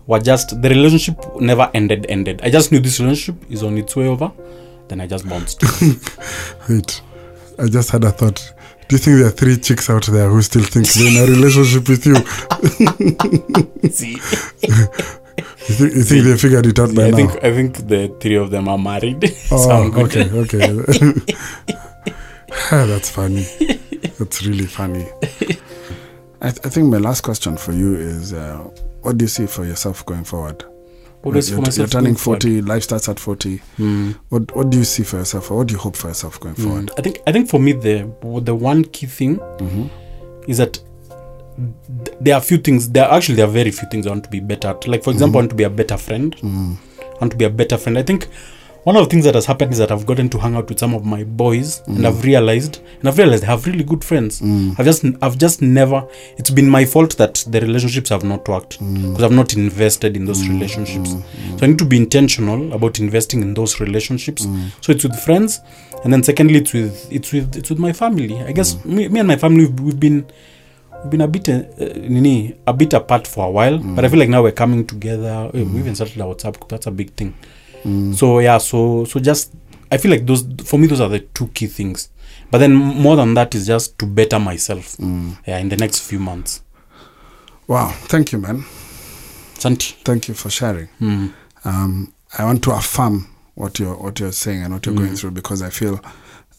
were 0.08 0.20
just 0.20 0.62
the 0.62 0.70
relationship 0.70 1.18
never 1.40 1.70
ended 1.74 2.06
ended 2.10 2.42
i 2.44 2.50
just 2.50 2.72
knew 2.72 2.80
this 2.80 3.00
relationship 3.00 3.36
is 3.52 3.62
on 3.64 3.78
its 3.78 3.96
way 3.96 4.08
over 4.08 4.32
then 4.88 5.02
i 5.02 5.08
just 5.08 5.28
bounced 5.30 5.62
Wait, 6.70 7.02
I 7.60 7.68
just 7.68 7.90
had 7.92 8.04
a 8.04 8.12
thought. 8.12 8.54
Do 8.88 8.96
you 8.96 9.00
think 9.00 9.18
there 9.18 9.28
are 9.28 9.32
three 9.32 9.58
chicks 9.58 9.90
out 9.90 10.06
there 10.06 10.30
who 10.30 10.42
still 10.42 10.64
think 10.64 10.88
they're 10.88 11.08
in 11.08 11.18
a 11.30 11.32
relationship 11.36 11.90
with 11.90 12.06
you? 12.06 12.16
See, 13.90 14.18
You 15.68 15.76
think, 15.76 15.94
you 15.96 16.04
think 16.04 16.24
they 16.26 16.38
figured 16.38 16.66
it 16.68 16.80
out 16.80 16.96
by 16.96 17.06
i 17.08 17.10
now? 17.10 17.18
think 17.18 17.32
i 17.44 17.52
think 17.54 17.76
the 17.88 18.08
three 18.22 18.36
of 18.36 18.50
them 18.52 18.68
are 18.70 18.78
married 18.78 19.22
oh, 19.52 19.70
I'm 19.70 19.94
okay, 20.06 20.30
okay. 20.32 20.62
Ah, 22.72 22.86
That's 22.86 23.10
funny. 23.10 23.44
That's 24.18 24.46
really 24.46 24.66
funny. 24.66 25.06
I, 26.42 26.50
th- 26.52 26.66
I 26.66 26.70
think 26.70 26.88
my 26.90 26.98
last 26.98 27.22
question 27.22 27.58
for 27.58 27.74
you 27.74 27.96
is 27.96 28.34
uh, 28.34 28.64
what 29.02 29.18
do 29.18 29.24
you 29.26 29.30
see 29.30 29.46
for 29.46 29.66
yourself 29.66 30.06
going 30.06 30.24
forward? 30.24 30.64
What 31.22 31.34
do 31.34 31.38
I 31.38 31.42
see 31.42 31.52
you're, 31.52 31.58
for 31.58 31.62
myself 31.66 31.78
you're 31.78 31.88
turning 31.88 32.14
going 32.14 32.16
forward? 32.18 32.44
40, 32.44 32.62
life 32.62 32.84
starts 32.84 33.10
at 33.10 33.20
40. 33.20 33.62
What, 34.30 34.56
what 34.56 34.70
do 34.70 34.78
you 34.78 34.84
see 34.84 35.04
for 35.04 35.18
yourself 35.18 35.52
or 35.52 35.58
what 35.58 35.68
do 35.68 35.74
you 35.74 35.80
hope 35.80 35.96
for 35.96 36.08
yourself 36.10 36.40
going 36.40 36.56
forward? 36.56 36.92
I 36.98 37.02
think 37.02 37.20
I 37.28 37.32
think 37.32 37.50
for 37.50 37.60
me 37.60 37.74
the 37.74 38.12
the 38.44 38.56
one 38.56 38.84
key 38.86 39.08
thing 39.08 39.40
is 40.48 40.58
that 40.60 40.80
there 42.22 42.36
are 42.36 42.42
few 42.42 42.58
things. 42.58 42.90
There 42.90 43.04
are 43.06 43.18
actually 43.18 43.36
there 43.36 43.46
are 43.48 43.52
very 43.52 43.72
few 43.72 43.88
things 43.90 44.06
I 44.06 44.12
want 44.12 44.24
to 44.26 44.30
be 44.30 44.40
better 44.40 44.70
at. 44.70 44.88
Like 44.88 45.04
for 45.04 45.10
example, 45.12 45.40
I 45.40 45.42
want 45.42 45.50
to 45.52 45.56
be 45.56 45.64
a 45.64 45.70
better 45.70 45.98
friend. 45.98 46.36
I 46.44 47.20
want 47.20 47.32
to 47.32 47.38
be 47.38 47.46
a 47.46 47.50
better 47.50 47.78
friend. 47.78 47.98
I 47.98 48.04
think 48.04 48.28
one 48.84 48.96
of 48.96 49.04
the 49.04 49.10
things 49.10 49.26
that 49.26 49.36
has 49.36 49.46
happened 49.46 49.72
is 49.74 49.78
that 49.80 49.92
I've 49.92 50.06
gotten 50.06 50.30
to 50.30 50.38
hang 50.38 50.56
out 50.56 50.70
with 50.70 50.80
some 50.80 50.94
of 50.94 51.04
my 51.06 51.24
boys, 51.24 51.82
and 51.88 52.06
I've 52.08 52.24
realized, 52.24 52.80
and 53.00 53.08
I've 53.10 53.18
realized 53.18 53.44
I 53.44 53.48
have 53.48 53.66
really 53.66 53.84
good 53.84 54.04
friends. 54.04 54.42
I've 54.42 54.86
just 54.86 55.04
I've 55.22 55.38
just 55.38 55.62
never. 55.62 56.08
It's 56.38 56.50
been 56.50 56.70
my 56.70 56.86
fault 56.86 57.18
that 57.18 57.44
the 57.48 57.60
relationships 57.62 58.10
have 58.10 58.24
not 58.24 58.48
worked 58.48 58.80
because 58.80 59.24
I've 59.24 59.32
not 59.32 59.54
invested 59.56 60.16
in 60.16 60.26
those 60.26 60.48
relationships. 60.48 61.12
So 61.12 61.60
I 61.64 61.68
need 61.68 61.80
to 61.80 61.86
be 61.86 61.98
intentional 61.98 62.74
about 62.74 63.00
investing 63.00 63.42
in 63.42 63.54
those 63.54 63.80
relationships. 63.80 64.48
So 64.82 64.92
it's 64.94 65.04
with 65.04 65.20
friends, 65.20 65.60
and 66.04 66.14
then 66.14 66.24
secondly, 66.24 66.60
it's 66.60 66.74
with 66.74 67.12
it's 67.12 67.34
with 67.34 67.56
it's 67.58 67.70
with 67.70 67.80
my 67.80 67.94
family. 67.94 68.42
I 68.42 68.52
guess 68.54 68.84
me, 68.86 69.08
me 69.10 69.20
and 69.20 69.28
my 69.28 69.36
family 69.38 69.66
we've, 69.66 69.80
we've 69.80 70.00
been 70.00 70.26
we've 71.04 71.12
been 71.12 71.22
a 71.22 71.28
bit 71.28 71.50
uh, 71.50 71.64
nini, 71.80 72.56
a 72.66 72.74
bit 72.74 72.94
apart 72.94 73.28
for 73.28 73.48
a 73.48 73.52
while, 73.52 73.78
but 73.80 74.06
I 74.06 74.08
feel 74.10 74.20
like 74.20 74.30
now 74.30 74.44
we're 74.44 74.52
coming 74.54 74.86
together. 74.88 75.50
We 75.54 75.62
even 75.80 75.96
started 75.96 76.22
our 76.22 76.34
WhatsApp. 76.34 76.68
That's 76.70 76.88
a 76.88 76.92
big 76.92 77.14
thing. 77.16 77.34
So 77.84 78.40
yeah, 78.40 78.58
so 78.58 79.06
so 79.06 79.20
just 79.20 79.54
I 79.92 79.98
feel 79.98 80.12
like 80.12 80.26
those 80.26 80.46
for 80.66 80.78
me 80.78 80.88
those 80.88 81.00
are 81.02 81.10
the 81.10 81.20
two 81.20 81.48
key 81.48 81.68
things. 81.68 82.10
But 82.52 82.60
then 82.60 82.74
more 82.74 83.16
than 83.16 83.34
that 83.34 83.54
is 83.56 83.68
just 83.68 83.98
to 84.00 84.06
better 84.06 84.40
myself. 84.40 84.96
Yeah, 85.00 85.58
in 85.60 85.70
the 85.70 85.78
next 85.78 86.08
few 86.08 86.20
months. 86.20 86.62
Wow, 87.68 87.92
thank 87.94 88.32
you, 88.32 88.38
man. 88.40 88.64
Santi. 89.60 89.96
Thank 90.06 90.28
you 90.28 90.34
for 90.34 90.50
sharing. 90.50 90.88
Mm. 91.02 91.34
Um, 91.66 92.14
I 92.38 92.46
want 92.46 92.64
to 92.64 92.72
affirm 92.72 93.28
what 93.56 93.80
you're 93.80 93.96
what 93.96 94.20
you're 94.20 94.32
saying 94.32 94.64
and 94.64 94.74
what 94.74 94.86
you're 94.86 94.96
going 94.96 95.16
through 95.16 95.32
because 95.32 95.62
I 95.62 95.70
feel 95.70 96.00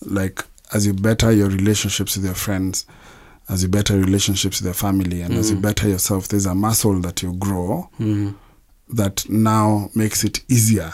like 0.05 0.45
as 0.73 0.87
you 0.87 0.93
better 0.93 1.33
your 1.33 1.49
relationships 1.49 2.16
with 2.16 2.27
your 2.27 2.35
friends, 2.35 2.87
as 3.49 3.62
you 3.62 3.69
better 3.69 3.99
relationships 3.99 4.61
with 4.61 4.66
your 4.66 4.75
family, 4.75 5.23
and 5.23 5.35
as 5.35 5.51
you 5.51 5.57
better 5.57 5.89
yourself, 5.89 6.29
there's 6.29 6.47
a 6.47 6.55
muscle 6.55 7.01
that 7.01 7.23
you 7.23 7.33
grow 7.35 7.89
Mm. 7.99 8.35
that 8.91 9.29
now 9.29 9.91
makes 9.95 10.25
it 10.25 10.41
easier 10.49 10.93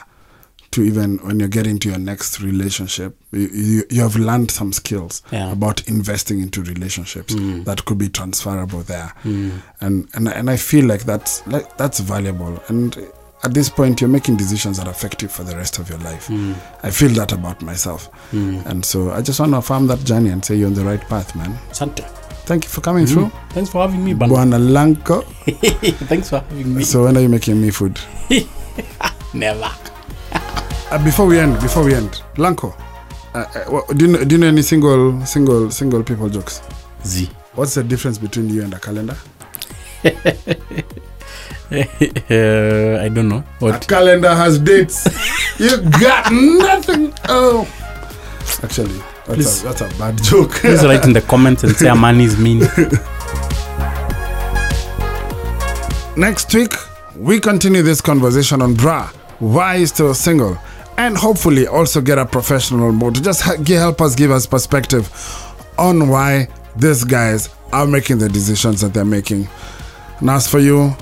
to 0.74 0.82
even 0.82 1.18
when 1.18 1.38
you're 1.38 1.48
getting 1.48 1.78
to 1.78 1.88
your 1.88 1.98
next 1.98 2.40
relationship, 2.40 3.16
you, 3.30 3.48
you, 3.52 3.82
you 3.90 4.02
have 4.02 4.16
learned 4.16 4.50
some 4.50 4.72
skills 4.72 5.22
Yeah. 5.30 5.52
about 5.52 5.86
investing 5.88 6.40
into 6.40 6.62
relationships 6.62 7.32
hmm. 7.34 7.62
that 7.62 7.84
could 7.84 7.98
be 7.98 8.08
transferable 8.08 8.82
there, 8.82 9.12
hmm. 9.22 9.50
and 9.80 10.08
and 10.14 10.28
and 10.28 10.50
I 10.50 10.56
feel 10.56 10.86
like 10.86 11.04
that's 11.04 11.46
like 11.46 11.76
that's 11.76 12.00
valuable. 12.00 12.60
And 12.68 12.96
at 13.44 13.54
this 13.54 13.68
point, 13.68 14.00
you're 14.00 14.10
making 14.10 14.36
decisions 14.36 14.78
that 14.78 14.88
are 14.88 14.90
effective 14.90 15.30
for 15.30 15.44
the 15.44 15.56
rest 15.56 15.78
of 15.78 15.88
your 15.88 15.98
life. 15.98 16.26
Hmm. 16.26 16.54
I 16.82 16.90
feel 16.90 17.10
that 17.10 17.32
about 17.32 17.62
myself, 17.62 18.10
and 18.32 18.84
so 18.84 19.12
I 19.12 19.22
just 19.22 19.38
want 19.38 19.52
to 19.52 19.58
affirm 19.58 19.86
that 19.86 20.04
journey 20.04 20.30
and 20.30 20.44
say 20.44 20.56
you're 20.56 20.68
on 20.68 20.74
the 20.74 20.84
right 20.84 21.00
path, 21.08 21.36
man. 21.36 21.56
Santi. 21.72 22.02
Thank 22.46 22.64
you 22.64 22.68
for 22.70 22.82
coming 22.82 23.06
through, 23.06 23.30
Thanks 23.50 23.70
for 23.70 23.80
having 23.80 24.04
me, 24.04 24.12
Ban. 24.12 24.28
Bwana 24.28 24.58
Lanko. 24.58 25.22
Thanks 26.08 26.28
for 26.28 26.40
having 26.40 26.74
me. 26.74 26.82
So 26.84 27.04
when 27.04 27.16
are 27.16 27.20
you 27.20 27.28
making 27.30 27.58
me 27.58 27.70
food? 27.70 27.98
Never. 29.34 29.70
Uh, 30.94 31.04
before 31.04 31.26
we 31.26 31.40
end, 31.40 31.60
before 31.60 31.82
we 31.84 31.92
end, 31.92 32.22
Lanko, 32.36 32.72
uh, 33.34 33.38
uh, 33.38 33.92
do 33.94 34.06
you 34.06 34.12
know, 34.12 34.24
do 34.24 34.36
you 34.36 34.40
know 34.40 34.46
any 34.46 34.62
single 34.62 35.26
single 35.26 35.68
single 35.68 36.04
people 36.04 36.28
jokes? 36.28 36.62
Z. 37.04 37.28
What's 37.56 37.74
the 37.74 37.82
difference 37.82 38.16
between 38.16 38.48
you 38.48 38.62
and 38.62 38.72
a 38.72 38.78
calendar? 38.78 39.16
uh, 40.04 40.10
I 43.02 43.08
don't 43.08 43.28
know. 43.28 43.42
What? 43.58 43.84
A 43.84 43.88
calendar 43.88 44.32
has 44.36 44.60
dates. 44.60 45.04
you 45.58 45.78
got 46.00 46.32
nothing. 46.32 47.12
Oh, 47.28 47.66
actually, 48.62 48.96
that's 49.26 49.34
Please. 49.34 49.62
a, 49.62 49.64
that's 49.64 49.80
a 49.80 49.98
bad 49.98 50.22
joke. 50.22 50.52
Please 50.52 50.84
write 50.84 51.04
in 51.04 51.12
the 51.12 51.22
comments 51.22 51.64
and 51.64 51.74
say 51.74 51.88
Amani 51.88 52.22
is 52.22 52.38
mean. 52.38 52.60
Next 56.16 56.54
week, 56.54 56.72
we 57.16 57.40
continue 57.40 57.82
this 57.82 58.00
conversation 58.00 58.62
on 58.62 58.74
bra. 58.74 59.08
Why 59.40 59.74
is 59.74 59.88
still 59.88 60.14
single? 60.14 60.56
And 60.96 61.16
hopefully 61.16 61.66
also 61.66 62.00
get 62.00 62.18
a 62.18 62.24
professional 62.24 62.92
mode 62.92 63.16
to 63.16 63.22
just 63.22 63.42
help 63.42 64.00
us 64.00 64.14
give 64.14 64.30
us 64.30 64.46
perspective 64.46 65.10
on 65.76 66.08
why 66.08 66.48
these 66.76 67.04
guys 67.04 67.48
are 67.72 67.86
making 67.86 68.18
the 68.18 68.28
decisions 68.28 68.80
that 68.80 68.94
they're 68.94 69.04
making. 69.04 69.48
And 70.20 70.30
as 70.30 70.48
for 70.48 70.60
you, 70.60 70.96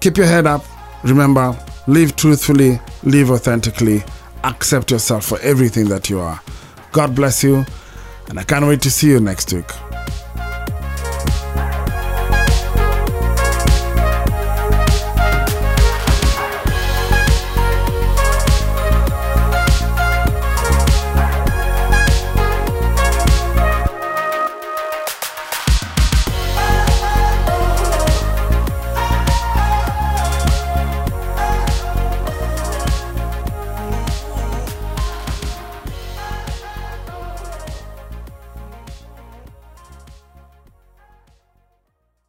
keep 0.00 0.16
your 0.16 0.26
head 0.26 0.46
up. 0.46 0.64
Remember, 1.04 1.56
live 1.86 2.16
truthfully, 2.16 2.80
live 3.04 3.30
authentically, 3.30 4.02
accept 4.44 4.90
yourself 4.90 5.24
for 5.24 5.38
everything 5.40 5.88
that 5.88 6.10
you 6.10 6.20
are. 6.20 6.40
God 6.90 7.14
bless 7.14 7.42
you, 7.42 7.64
and 8.28 8.38
I 8.38 8.44
can't 8.44 8.66
wait 8.66 8.82
to 8.82 8.90
see 8.90 9.08
you 9.08 9.20
next 9.20 9.52
week. 9.52 9.70